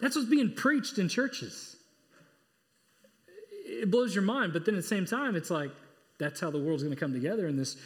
That's 0.00 0.16
what's 0.16 0.28
being 0.28 0.52
preached 0.52 0.98
in 0.98 1.08
churches. 1.08 1.76
It 3.64 3.90
blows 3.90 4.14
your 4.14 4.24
mind, 4.24 4.52
but 4.52 4.64
then 4.64 4.74
at 4.74 4.82
the 4.82 4.86
same 4.86 5.06
time, 5.06 5.36
it's 5.36 5.50
like, 5.50 5.70
that's 6.18 6.40
how 6.40 6.50
the 6.50 6.58
world's 6.58 6.82
going 6.82 6.94
to 6.94 7.00
come 7.00 7.12
together, 7.12 7.46
and 7.46 7.58
this 7.58 7.76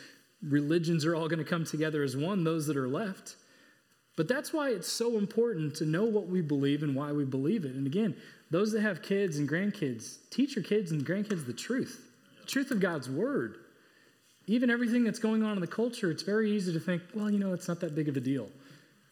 religions 0.43 1.05
are 1.05 1.15
all 1.15 1.29
going 1.29 1.39
to 1.39 1.45
come 1.45 1.65
together 1.65 2.03
as 2.03 2.17
one, 2.17 2.45
those 2.45 2.67
that 2.67 2.77
are 2.77 2.89
left. 2.89 3.37
But 4.17 4.29
that's 4.29 4.53
why 4.53 4.71
it's 4.71 4.89
so 4.89 5.19
important 5.19 5.75
to 5.77 5.85
know 5.85 6.05
what 6.05 6.27
we 6.27 6.41
believe 6.41 6.83
and 6.83 6.95
why 6.95 7.13
we 7.13 7.25
believe 7.25 7.65
it. 7.65 7.75
And 7.75 7.87
again, 7.87 8.17
those 8.51 8.73
that 8.73 8.81
have 8.81 9.03
kids 9.03 9.39
and 9.39 9.49
grandkids, 9.49 10.19
teach 10.31 10.57
your 10.57 10.65
kids 10.65 10.91
and 10.91 11.05
grandkids 11.05 11.47
the 11.47 11.53
truth, 11.53 12.09
the 12.41 12.47
truth 12.47 12.71
of 12.71 12.81
God's 12.81 13.11
word. 13.11 13.57
Even 14.47 14.71
everything 14.71 15.05
that's 15.05 15.19
going 15.19 15.43
on 15.43 15.55
in 15.55 15.61
the 15.61 15.67
culture, 15.67 16.11
it's 16.11 16.23
very 16.23 16.53
easy 16.53 16.73
to 16.73 16.81
think, 16.81 17.03
well, 17.15 17.31
you 17.31 17.39
know, 17.39 17.53
it's 17.53 17.69
not 17.69 17.81
that 17.81 17.95
big 17.95 18.09
of 18.09 18.17
a 18.17 18.21
deal. 18.21 18.49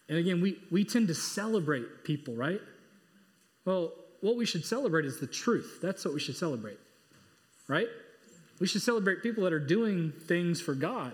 And 0.07 0.17
again, 0.17 0.41
we, 0.41 0.59
we 0.71 0.83
tend 0.83 1.07
to 1.07 1.15
celebrate 1.15 2.03
people, 2.03 2.35
right? 2.35 2.61
Well, 3.65 3.93
what 4.21 4.35
we 4.35 4.45
should 4.45 4.65
celebrate 4.65 5.05
is 5.05 5.19
the 5.19 5.27
truth. 5.27 5.79
That's 5.81 6.05
what 6.05 6.13
we 6.13 6.19
should 6.19 6.37
celebrate, 6.37 6.79
right? 7.67 7.87
We 8.59 8.67
should 8.67 8.81
celebrate 8.81 9.23
people 9.23 9.43
that 9.43 9.53
are 9.53 9.59
doing 9.59 10.13
things 10.27 10.61
for 10.61 10.73
God. 10.73 11.13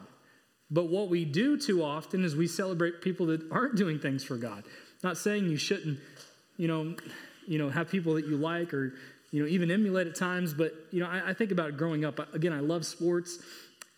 But 0.69 0.89
what 0.89 1.09
we 1.09 1.25
do 1.25 1.57
too 1.57 1.83
often 1.83 2.23
is 2.23 2.35
we 2.35 2.47
celebrate 2.47 3.01
people 3.01 3.25
that 3.27 3.41
aren't 3.51 3.75
doing 3.75 3.99
things 3.99 4.23
for 4.23 4.37
God. 4.37 4.63
Not 5.03 5.17
saying 5.17 5.49
you 5.49 5.57
shouldn't, 5.57 5.99
you 6.57 6.67
know, 6.67 6.95
you 7.47 7.57
know, 7.57 7.69
have 7.69 7.89
people 7.89 8.13
that 8.13 8.27
you 8.27 8.37
like 8.37 8.73
or, 8.73 8.93
you 9.31 9.41
know, 9.41 9.49
even 9.49 9.71
emulate 9.71 10.07
at 10.07 10.15
times. 10.15 10.53
But, 10.53 10.73
you 10.91 10.99
know, 10.99 11.07
I, 11.07 11.31
I 11.31 11.33
think 11.33 11.51
about 11.51 11.75
growing 11.77 12.05
up. 12.05 12.33
Again, 12.33 12.53
I 12.53 12.59
love 12.59 12.85
sports. 12.85 13.39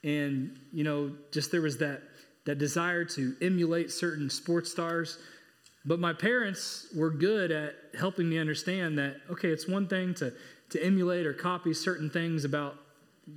And, 0.04 0.60
you 0.72 0.84
know, 0.84 1.12
just 1.32 1.52
there 1.52 1.62
was 1.62 1.78
that, 1.78 2.02
that 2.46 2.58
desire 2.58 3.06
to 3.06 3.36
emulate 3.42 3.92
certain 3.92 4.30
sports 4.30 4.72
stars. 4.72 5.18
But 5.86 6.00
my 6.00 6.14
parents 6.14 6.88
were 6.96 7.10
good 7.10 7.52
at 7.52 7.76
helping 7.98 8.30
me 8.30 8.38
understand 8.38 8.98
that, 8.98 9.18
okay, 9.30 9.50
it's 9.50 9.68
one 9.68 9.88
thing 9.88 10.14
to, 10.16 10.34
to 10.70 10.84
emulate 10.84 11.26
or 11.26 11.34
copy 11.34 11.74
certain 11.74 12.10
things 12.10 12.46
about 12.46 12.76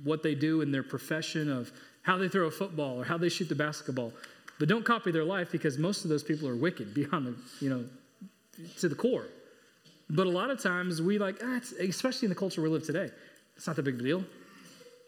what 0.03 0.23
they 0.23 0.35
do 0.35 0.61
in 0.61 0.71
their 0.71 0.83
profession 0.83 1.51
of 1.51 1.71
how 2.01 2.17
they 2.17 2.27
throw 2.27 2.47
a 2.47 2.51
football 2.51 2.99
or 2.99 3.05
how 3.05 3.17
they 3.17 3.29
shoot 3.29 3.49
the 3.49 3.55
basketball. 3.55 4.13
But 4.59 4.69
don't 4.69 4.85
copy 4.85 5.11
their 5.11 5.23
life 5.23 5.51
because 5.51 5.77
most 5.77 6.03
of 6.03 6.09
those 6.09 6.23
people 6.23 6.47
are 6.47 6.55
wicked 6.55 6.93
beyond 6.93 7.27
the, 7.27 7.35
you 7.63 7.69
know, 7.69 7.85
to 8.79 8.89
the 8.89 8.95
core. 8.95 9.27
But 10.09 10.25
a 10.25 10.29
lot 10.29 10.49
of 10.49 10.61
times 10.61 11.01
we 11.01 11.19
like, 11.19 11.35
ah, 11.43 11.59
especially 11.81 12.27
in 12.27 12.29
the 12.29 12.35
culture 12.35 12.61
we 12.61 12.69
live 12.69 12.85
today, 12.85 13.09
it's 13.55 13.67
not 13.67 13.75
that 13.75 13.83
big 13.83 13.95
of 13.95 13.99
a 13.99 14.03
deal. 14.03 14.23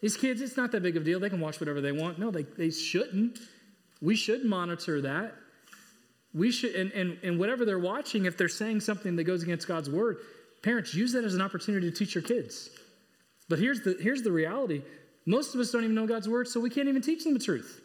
These 0.01 0.17
kids, 0.17 0.41
it's 0.41 0.57
not 0.57 0.71
that 0.71 0.83
big 0.83 0.95
of 0.97 1.03
a 1.03 1.05
deal. 1.05 1.19
They 1.19 1.29
can 1.29 1.39
watch 1.39 1.59
whatever 1.59 1.81
they 1.81 1.91
want. 1.91 2.19
No, 2.19 2.31
they, 2.31 2.43
they 2.43 2.69
shouldn't. 2.69 3.39
We 4.01 4.15
should 4.15 4.45
monitor 4.45 5.01
that. 5.01 5.35
We 6.33 6.51
should, 6.51 6.75
and, 6.75 6.91
and, 6.91 7.17
and 7.23 7.39
whatever 7.39 7.65
they're 7.65 7.79
watching, 7.79 8.25
if 8.25 8.37
they're 8.37 8.47
saying 8.47 8.81
something 8.81 9.15
that 9.15 9.23
goes 9.23 9.43
against 9.43 9.67
God's 9.67 9.89
word, 9.89 10.17
parents 10.61 10.93
use 10.93 11.13
that 11.13 11.23
as 11.23 11.33
an 11.33 11.41
opportunity 11.41 11.89
to 11.89 11.95
teach 11.95 12.15
your 12.15 12.23
kids. 12.23 12.69
But 13.49 13.59
here's 13.59 13.81
the, 13.81 13.97
here's 13.99 14.21
the 14.21 14.31
reality 14.31 14.83
most 15.25 15.53
of 15.53 15.59
us 15.59 15.71
don't 15.71 15.83
even 15.83 15.95
know 15.95 16.07
God's 16.07 16.29
word, 16.29 16.47
so 16.47 16.59
we 16.59 16.69
can't 16.69 16.87
even 16.87 17.01
teach 17.01 17.23
them 17.23 17.33
the 17.33 17.39
truth. 17.39 17.81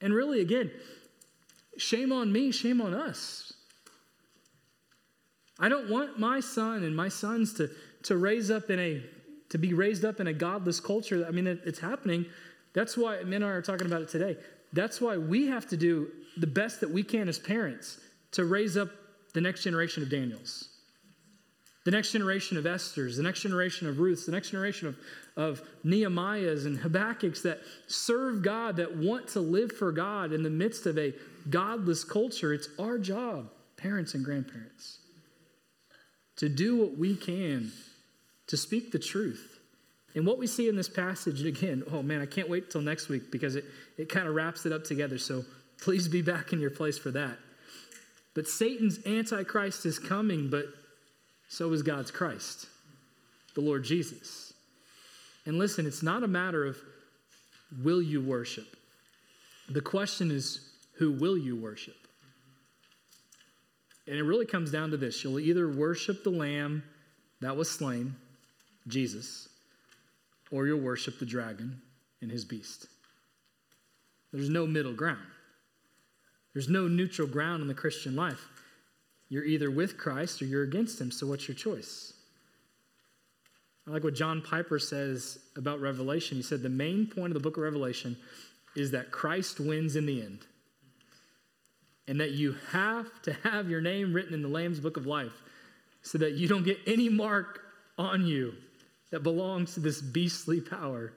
And 0.00 0.12
really, 0.12 0.40
again, 0.40 0.70
shame 1.78 2.12
on 2.12 2.30
me, 2.32 2.50
shame 2.50 2.80
on 2.80 2.92
us. 2.92 3.54
I 5.58 5.68
don't 5.68 5.88
want 5.88 6.18
my 6.18 6.40
son 6.40 6.84
and 6.84 6.94
my 6.94 7.08
sons 7.08 7.54
to, 7.54 7.70
to 8.04 8.16
raise 8.16 8.50
up 8.50 8.68
in 8.68 8.78
a 8.78 9.02
to 9.50 9.58
be 9.58 9.74
raised 9.74 10.04
up 10.04 10.20
in 10.20 10.26
a 10.26 10.32
godless 10.32 10.80
culture. 10.80 11.24
I 11.26 11.30
mean, 11.30 11.46
it, 11.46 11.60
it's 11.64 11.78
happening. 11.78 12.26
That's 12.72 12.96
why 12.96 13.22
men 13.22 13.42
are 13.42 13.62
talking 13.62 13.86
about 13.86 14.02
it 14.02 14.08
today. 14.08 14.36
That's 14.72 15.00
why 15.00 15.16
we 15.16 15.46
have 15.46 15.66
to 15.68 15.76
do 15.76 16.08
the 16.36 16.46
best 16.46 16.80
that 16.80 16.90
we 16.90 17.02
can 17.02 17.28
as 17.28 17.38
parents 17.38 17.98
to 18.32 18.44
raise 18.44 18.76
up 18.76 18.90
the 19.32 19.40
next 19.40 19.62
generation 19.62 20.02
of 20.02 20.10
Daniels, 20.10 20.68
the 21.84 21.90
next 21.90 22.12
generation 22.12 22.58
of 22.58 22.66
Esther's, 22.66 23.16
the 23.16 23.22
next 23.22 23.42
generation 23.42 23.88
of 23.88 23.98
Ruth's, 23.98 24.26
the 24.26 24.32
next 24.32 24.50
generation 24.50 24.88
of, 24.88 24.96
of 25.36 25.62
Nehemiah's 25.84 26.66
and 26.66 26.78
Habakkuk's 26.78 27.42
that 27.42 27.60
serve 27.86 28.42
God, 28.42 28.76
that 28.76 28.96
want 28.96 29.28
to 29.28 29.40
live 29.40 29.72
for 29.72 29.92
God 29.92 30.32
in 30.32 30.42
the 30.42 30.50
midst 30.50 30.86
of 30.86 30.98
a 30.98 31.14
godless 31.48 32.02
culture. 32.04 32.52
It's 32.52 32.68
our 32.78 32.98
job, 32.98 33.50
parents 33.76 34.14
and 34.14 34.24
grandparents, 34.24 34.98
to 36.36 36.48
do 36.48 36.76
what 36.76 36.98
we 36.98 37.14
can 37.14 37.72
to 38.48 38.56
speak 38.56 38.92
the 38.92 38.98
truth. 38.98 39.58
And 40.14 40.26
what 40.26 40.38
we 40.38 40.46
see 40.46 40.68
in 40.68 40.76
this 40.76 40.88
passage, 40.88 41.44
again, 41.44 41.82
oh 41.92 42.02
man, 42.02 42.22
I 42.22 42.26
can't 42.26 42.48
wait 42.48 42.70
till 42.70 42.80
next 42.80 43.08
week 43.08 43.30
because 43.30 43.56
it, 43.56 43.64
it 43.98 44.08
kind 44.08 44.26
of 44.26 44.34
wraps 44.34 44.64
it 44.64 44.72
up 44.72 44.84
together. 44.84 45.18
So 45.18 45.44
please 45.82 46.08
be 46.08 46.22
back 46.22 46.52
in 46.52 46.60
your 46.60 46.70
place 46.70 46.96
for 46.96 47.10
that. 47.10 47.36
But 48.34 48.48
Satan's 48.48 49.04
Antichrist 49.06 49.86
is 49.86 49.98
coming, 49.98 50.48
but 50.48 50.66
so 51.48 51.72
is 51.72 51.82
God's 51.82 52.10
Christ, 52.10 52.66
the 53.54 53.60
Lord 53.60 53.84
Jesus. 53.84 54.52
And 55.44 55.58
listen, 55.58 55.86
it's 55.86 56.02
not 56.02 56.22
a 56.22 56.28
matter 56.28 56.64
of 56.64 56.76
will 57.82 58.02
you 58.02 58.20
worship? 58.20 58.76
The 59.68 59.80
question 59.80 60.30
is, 60.30 60.60
who 60.94 61.12
will 61.12 61.36
you 61.36 61.56
worship? 61.56 61.96
And 64.06 64.16
it 64.16 64.22
really 64.22 64.46
comes 64.46 64.70
down 64.70 64.90
to 64.90 64.96
this 64.96 65.22
you'll 65.24 65.40
either 65.40 65.68
worship 65.68 66.22
the 66.22 66.30
Lamb 66.30 66.82
that 67.40 67.56
was 67.56 67.70
slain, 67.70 68.16
Jesus, 68.86 69.48
or 70.50 70.66
you'll 70.66 70.80
worship 70.80 71.18
the 71.18 71.26
dragon 71.26 71.80
and 72.20 72.30
his 72.30 72.44
beast. 72.44 72.86
There's 74.32 74.48
no 74.48 74.66
middle 74.66 74.94
ground. 74.94 75.26
There's 76.52 76.68
no 76.68 76.88
neutral 76.88 77.28
ground 77.28 77.62
in 77.62 77.68
the 77.68 77.74
Christian 77.74 78.16
life. 78.16 78.48
You're 79.28 79.44
either 79.44 79.70
with 79.70 79.98
Christ 79.98 80.40
or 80.40 80.46
you're 80.46 80.62
against 80.62 81.00
him, 81.00 81.10
so 81.10 81.26
what's 81.26 81.48
your 81.48 81.54
choice? 81.54 82.12
I 83.86 83.92
like 83.92 84.04
what 84.04 84.14
John 84.14 84.42
Piper 84.42 84.78
says 84.78 85.38
about 85.56 85.80
Revelation. 85.80 86.36
He 86.36 86.42
said 86.42 86.62
the 86.62 86.68
main 86.68 87.06
point 87.06 87.28
of 87.28 87.34
the 87.34 87.40
book 87.40 87.56
of 87.56 87.62
Revelation 87.62 88.16
is 88.74 88.90
that 88.92 89.10
Christ 89.10 89.60
wins 89.60 89.96
in 89.96 90.06
the 90.06 90.22
end. 90.22 90.40
And 92.08 92.20
that 92.20 92.32
you 92.32 92.56
have 92.70 93.22
to 93.22 93.32
have 93.42 93.68
your 93.68 93.80
name 93.80 94.12
written 94.12 94.34
in 94.34 94.42
the 94.42 94.48
Lamb's 94.48 94.80
book 94.80 94.96
of 94.96 95.06
life 95.06 95.42
so 96.02 96.18
that 96.18 96.34
you 96.34 96.46
don't 96.46 96.64
get 96.64 96.78
any 96.86 97.08
mark 97.08 97.60
on 97.98 98.26
you 98.26 98.54
that 99.10 99.22
belongs 99.22 99.74
to 99.74 99.80
this 99.80 100.00
beastly 100.00 100.60
power. 100.60 101.12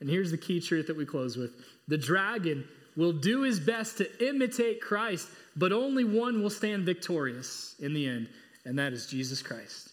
And 0.00 0.08
here's 0.08 0.30
the 0.30 0.38
key 0.38 0.60
truth 0.60 0.86
that 0.88 0.96
we 0.96 1.06
close 1.06 1.36
with 1.36 1.52
the 1.88 1.98
dragon 1.98 2.66
will 2.96 3.12
do 3.12 3.42
his 3.42 3.58
best 3.58 3.98
to 3.98 4.28
imitate 4.28 4.80
Christ, 4.80 5.28
but 5.56 5.72
only 5.72 6.04
one 6.04 6.42
will 6.42 6.50
stand 6.50 6.84
victorious 6.84 7.74
in 7.80 7.92
the 7.92 8.06
end, 8.06 8.28
and 8.64 8.78
that 8.78 8.92
is 8.92 9.06
Jesus 9.06 9.42
Christ. 9.42 9.90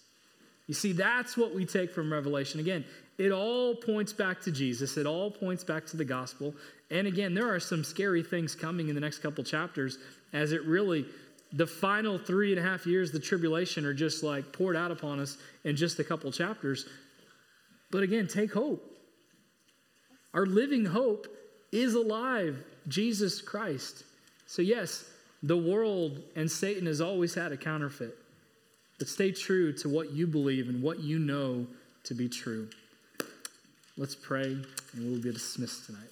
You 0.67 0.73
see, 0.73 0.91
that's 0.91 1.35
what 1.35 1.53
we 1.53 1.65
take 1.65 1.91
from 1.91 2.13
Revelation. 2.13 2.59
Again, 2.59 2.85
it 3.17 3.31
all 3.31 3.75
points 3.75 4.13
back 4.13 4.41
to 4.41 4.51
Jesus, 4.51 4.97
it 4.97 5.05
all 5.05 5.31
points 5.31 5.63
back 5.63 5.85
to 5.87 5.97
the 5.97 6.05
gospel. 6.05 6.55
And 6.89 7.07
again, 7.07 7.33
there 7.33 7.53
are 7.53 7.59
some 7.59 7.83
scary 7.83 8.23
things 8.23 8.55
coming 8.55 8.89
in 8.89 8.95
the 8.95 9.01
next 9.01 9.19
couple 9.19 9.43
chapters 9.43 9.97
as 10.33 10.51
it 10.51 10.63
really 10.65 11.05
the 11.53 11.67
final 11.67 12.17
three 12.17 12.51
and 12.51 12.59
a 12.59 12.63
half 12.63 12.85
years, 12.85 13.11
the 13.11 13.19
tribulation, 13.19 13.85
are 13.85 13.93
just 13.93 14.23
like 14.23 14.51
poured 14.53 14.75
out 14.75 14.91
upon 14.91 15.19
us 15.19 15.37
in 15.63 15.75
just 15.75 15.99
a 15.99 16.03
couple 16.03 16.31
chapters. 16.31 16.87
But 17.91 18.03
again, 18.03 18.27
take 18.27 18.53
hope. 18.53 18.87
Our 20.33 20.45
living 20.45 20.85
hope 20.85 21.27
is 21.71 21.93
alive, 21.93 22.63
Jesus 22.87 23.41
Christ. 23.41 24.03
So, 24.47 24.61
yes, 24.61 25.05
the 25.43 25.57
world 25.57 26.21
and 26.35 26.49
Satan 26.49 26.85
has 26.85 27.01
always 27.01 27.33
had 27.33 27.51
a 27.51 27.57
counterfeit. 27.57 28.17
But 28.97 29.09
stay 29.09 29.31
true 29.31 29.73
to 29.73 29.89
what 29.89 30.11
you 30.11 30.27
believe 30.27 30.69
and 30.69 30.81
what 30.81 30.99
you 30.99 31.19
know 31.19 31.65
to 32.03 32.13
be 32.13 32.29
true. 32.29 32.69
Let's 33.97 34.15
pray, 34.15 34.43
and 34.93 35.11
we'll 35.11 35.21
be 35.21 35.31
dismissed 35.31 35.87
tonight. 35.87 35.99